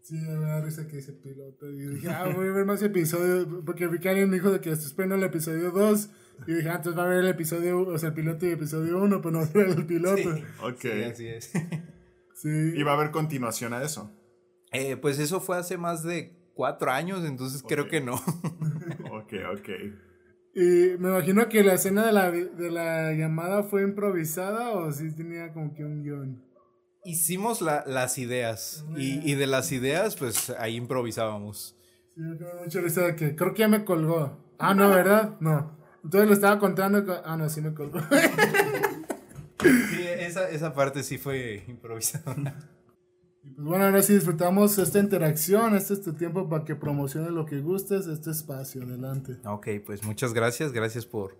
Sí, 0.06 0.14
me 0.14 0.46
da 0.46 0.60
risa 0.60 0.86
que 0.86 0.96
dice 0.98 1.12
piloto. 1.14 1.68
Y 1.68 1.84
dije, 1.94 2.08
ah, 2.10 2.30
voy 2.32 2.46
a 2.46 2.52
ver 2.52 2.64
más 2.64 2.80
episodios. 2.80 3.48
Porque 3.64 3.88
Rick 3.88 4.06
Allen 4.06 4.30
dijo 4.30 4.52
de 4.52 4.60
que 4.60 4.70
estoy 4.70 4.86
esperando 4.86 5.16
el 5.16 5.24
episodio 5.24 5.72
2. 5.72 6.10
Y 6.46 6.54
dije, 6.54 6.68
ah, 6.68 6.76
entonces 6.76 6.96
va 6.96 7.06
a 7.06 7.08
ver 7.08 7.18
el 7.18 7.28
episodio, 7.28 7.80
o 7.80 7.98
sea, 7.98 8.10
el 8.10 8.14
piloto 8.14 8.44
y 8.46 8.50
el 8.50 8.54
episodio 8.54 9.02
1, 9.02 9.20
pero 9.20 9.32
no 9.32 9.40
va 9.40 9.46
a 9.46 9.52
ver 9.52 9.68
el 9.70 9.84
piloto. 9.84 10.16
Sí, 10.36 10.44
Ok. 10.62 10.80
sí, 10.80 11.02
así 11.02 11.26
es. 11.26 11.52
Sí. 12.34 12.50
Y 12.50 12.82
va 12.82 12.92
a 12.92 12.94
haber 12.96 13.10
continuación 13.12 13.72
a 13.72 13.82
eso. 13.82 14.12
Eh, 14.70 14.98
pues 14.98 15.18
eso 15.18 15.40
fue 15.40 15.56
hace 15.56 15.78
más 15.78 16.02
de 16.02 16.36
cuatro 16.52 16.90
años, 16.90 17.24
entonces 17.24 17.64
creo 17.66 17.88
que 17.88 18.02
no. 18.02 18.14
Ok, 19.10 19.32
ok. 19.54 19.68
Y 20.54 20.98
me 20.98 21.08
imagino 21.08 21.48
que 21.48 21.64
la 21.64 21.74
escena 21.74 22.04
de 22.04 22.12
la, 22.12 22.30
de 22.30 22.70
la 22.70 23.12
llamada 23.14 23.62
fue 23.62 23.82
improvisada 23.82 24.72
o 24.72 24.92
sí 24.92 25.16
tenía 25.16 25.52
como 25.54 25.74
que 25.74 25.82
un 25.84 26.02
guion. 26.02 26.44
Hicimos 27.06 27.60
la- 27.62 27.84
las 27.86 28.18
ideas 28.18 28.84
y, 28.96 29.30
y 29.30 29.34
de 29.34 29.46
las 29.46 29.72
ideas 29.72 30.16
pues 30.16 30.50
ahí 30.58 30.76
improvisábamos. 30.76 31.76
Sí, 32.14 32.20
me 32.20 32.36
quedó 32.36 32.48
mucha 32.62 32.80
risa 32.80 33.02
de 33.02 33.16
que 33.16 33.36
creo 33.36 33.54
que 33.54 33.60
ya 33.60 33.68
me 33.68 33.84
colgó. 33.84 34.36
Ah, 34.58 34.74
no, 34.74 34.88
¿verdad? 34.94 35.36
No. 35.40 35.76
Entonces 36.04 36.28
lo 36.28 36.34
estaba 36.34 36.58
contando. 36.58 37.22
Ah, 37.24 37.36
no, 37.36 37.48
sí 37.48 37.60
me 37.60 37.72
colgó. 37.74 38.00
Sí, 39.58 40.04
esa, 40.20 40.48
esa 40.50 40.74
parte 40.74 41.02
sí 41.02 41.18
fue 41.18 41.64
improvisada. 41.68 42.34
Y 43.42 43.50
pues 43.52 43.64
bueno, 43.64 43.84
ahora 43.84 44.02
sí 44.02 44.12
disfrutamos 44.12 44.76
esta 44.76 44.98
interacción. 44.98 45.76
Este 45.76 45.94
es 45.94 46.02
tu 46.02 46.14
tiempo 46.14 46.48
para 46.48 46.64
que 46.64 46.74
promociones 46.74 47.30
lo 47.30 47.46
que 47.46 47.60
gustes. 47.60 48.08
Este 48.08 48.32
espacio, 48.32 48.82
adelante. 48.82 49.36
Ok, 49.44 49.68
pues 49.86 50.02
muchas 50.02 50.34
gracias, 50.34 50.72
gracias 50.72 51.06
por, 51.06 51.38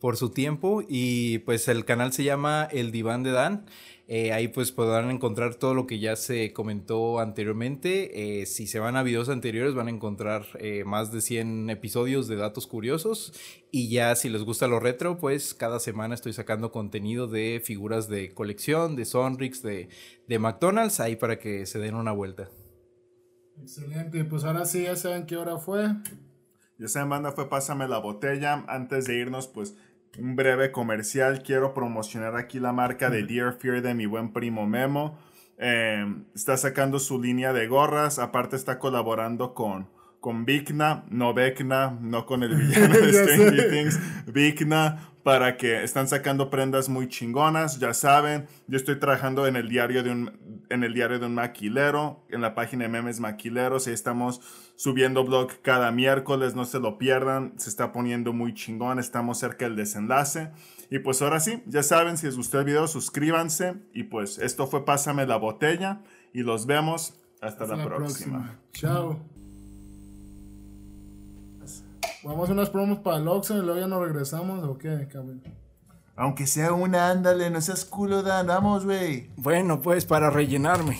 por 0.00 0.16
su 0.16 0.30
tiempo 0.30 0.82
y 0.88 1.40
pues 1.40 1.68
el 1.68 1.84
canal 1.84 2.14
se 2.14 2.24
llama 2.24 2.66
El 2.72 2.90
Diván 2.90 3.22
de 3.22 3.32
Dan. 3.32 3.66
Eh, 4.14 4.30
ahí 4.30 4.48
pues 4.48 4.72
podrán 4.72 5.10
encontrar 5.10 5.54
todo 5.54 5.72
lo 5.72 5.86
que 5.86 5.98
ya 5.98 6.16
se 6.16 6.52
comentó 6.52 7.18
anteriormente. 7.18 8.40
Eh, 8.42 8.44
si 8.44 8.66
se 8.66 8.78
van 8.78 8.94
a 8.94 9.02
videos 9.02 9.30
anteriores 9.30 9.74
van 9.74 9.86
a 9.86 9.90
encontrar 9.90 10.44
eh, 10.58 10.84
más 10.84 11.12
de 11.12 11.22
100 11.22 11.70
episodios 11.70 12.28
de 12.28 12.36
datos 12.36 12.66
curiosos 12.66 13.32
y 13.70 13.88
ya 13.88 14.14
si 14.14 14.28
les 14.28 14.42
gusta 14.42 14.68
lo 14.68 14.80
retro 14.80 15.16
pues 15.16 15.54
cada 15.54 15.80
semana 15.80 16.14
estoy 16.14 16.34
sacando 16.34 16.72
contenido 16.72 17.26
de 17.26 17.62
figuras 17.64 18.06
de 18.06 18.34
colección, 18.34 18.96
de 18.96 19.06
Sonrix, 19.06 19.62
de, 19.62 19.88
de 20.28 20.38
McDonald's 20.38 21.00
ahí 21.00 21.16
para 21.16 21.38
que 21.38 21.64
se 21.64 21.78
den 21.78 21.94
una 21.94 22.12
vuelta. 22.12 22.50
Excelente. 23.62 24.26
Pues 24.26 24.44
ahora 24.44 24.66
sí, 24.66 24.82
ya 24.82 24.94
saben 24.94 25.24
qué 25.24 25.38
hora 25.38 25.56
fue. 25.56 25.86
Y 26.78 26.84
esa 26.84 26.98
demanda 26.98 27.32
fue 27.32 27.48
Pásame 27.48 27.88
la 27.88 27.96
botella. 27.96 28.62
Antes 28.68 29.06
de 29.06 29.18
irnos, 29.18 29.48
pues 29.48 29.74
un 30.18 30.36
breve 30.36 30.72
comercial. 30.72 31.42
Quiero 31.42 31.74
promocionar 31.74 32.36
aquí 32.36 32.60
la 32.60 32.72
marca 32.72 33.10
de 33.10 33.22
Dear 33.22 33.54
Fear 33.54 33.82
de 33.82 33.94
mi 33.94 34.06
buen 34.06 34.32
primo 34.32 34.66
Memo. 34.66 35.18
Eh, 35.58 36.04
está 36.34 36.56
sacando 36.56 36.98
su 36.98 37.20
línea 37.20 37.52
de 37.52 37.66
gorras. 37.66 38.18
Aparte 38.18 38.56
está 38.56 38.78
colaborando 38.78 39.54
con, 39.54 39.88
con 40.20 40.44
Vigna, 40.44 41.04
no 41.08 41.34
Vecna, 41.34 41.98
no 42.00 42.26
con 42.26 42.42
el 42.42 42.54
villano 42.56 42.94
de 42.94 43.12
Stranger. 43.12 43.70
Things. 43.70 44.00
Vigna 44.26 45.12
para 45.22 45.56
que 45.56 45.84
están 45.84 46.08
sacando 46.08 46.50
prendas 46.50 46.88
muy 46.88 47.08
chingonas, 47.08 47.78
ya 47.78 47.94
saben, 47.94 48.48
yo 48.66 48.76
estoy 48.76 48.98
trabajando 48.98 49.46
en 49.46 49.54
el 49.54 49.68
diario 49.68 50.02
de 50.02 50.10
un 50.10 50.52
en 50.68 50.84
el 50.84 50.94
diario 50.94 51.18
de 51.18 51.26
un 51.26 51.34
maquilero, 51.34 52.24
en 52.30 52.40
la 52.40 52.54
página 52.54 52.84
de 52.84 52.88
memes 52.88 53.20
maquileros, 53.20 53.86
ahí 53.86 53.92
estamos 53.92 54.40
subiendo 54.82 55.22
blog 55.22 55.48
cada 55.62 55.92
miércoles, 55.92 56.56
no 56.56 56.64
se 56.64 56.80
lo 56.80 56.98
pierdan, 56.98 57.52
se 57.56 57.70
está 57.70 57.92
poniendo 57.92 58.32
muy 58.32 58.52
chingón, 58.52 58.98
estamos 58.98 59.38
cerca 59.38 59.66
del 59.66 59.76
desenlace. 59.76 60.50
Y 60.90 60.98
pues 60.98 61.22
ahora 61.22 61.38
sí, 61.38 61.62
ya 61.66 61.84
saben, 61.84 62.18
si 62.18 62.26
les 62.26 62.36
gustó 62.36 62.58
el 62.58 62.64
video, 62.64 62.88
suscríbanse 62.88 63.76
y 63.94 64.02
pues 64.02 64.38
esto 64.38 64.66
fue 64.66 64.84
Pásame 64.84 65.24
la 65.24 65.36
botella 65.36 66.00
y 66.34 66.42
los 66.42 66.66
vemos 66.66 67.14
hasta, 67.40 67.62
Hasta 67.62 67.76
la, 67.76 67.84
próxima. 67.84 68.58
Chao. 68.72 69.20
Vamos 72.24 72.50
a 72.50 72.52
unas 72.52 72.70
promos 72.70 72.98
para 72.98 73.18
el 73.18 73.28
Oxxo 73.28 73.58
y 73.58 73.60
luego 73.60 73.78
ya 73.78 73.86
nos 73.86 74.02
regresamos 74.02 74.64
o 74.64 74.78
qué, 74.78 75.06
cabrón. 75.06 75.44
Aunque 76.16 76.48
sea 76.48 76.72
una, 76.72 77.08
ándale, 77.08 77.50
no 77.50 77.60
seas 77.60 77.84
culo, 77.84 78.24
Dan, 78.24 78.48
vamos, 78.48 78.84
güey. 78.84 79.30
Bueno 79.36 79.80
pues 79.80 80.06
para 80.06 80.28
rellenarme. 80.28 80.98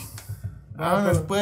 Ah, 0.79 1.03
pero- 1.05 1.27
pues. 1.27 1.41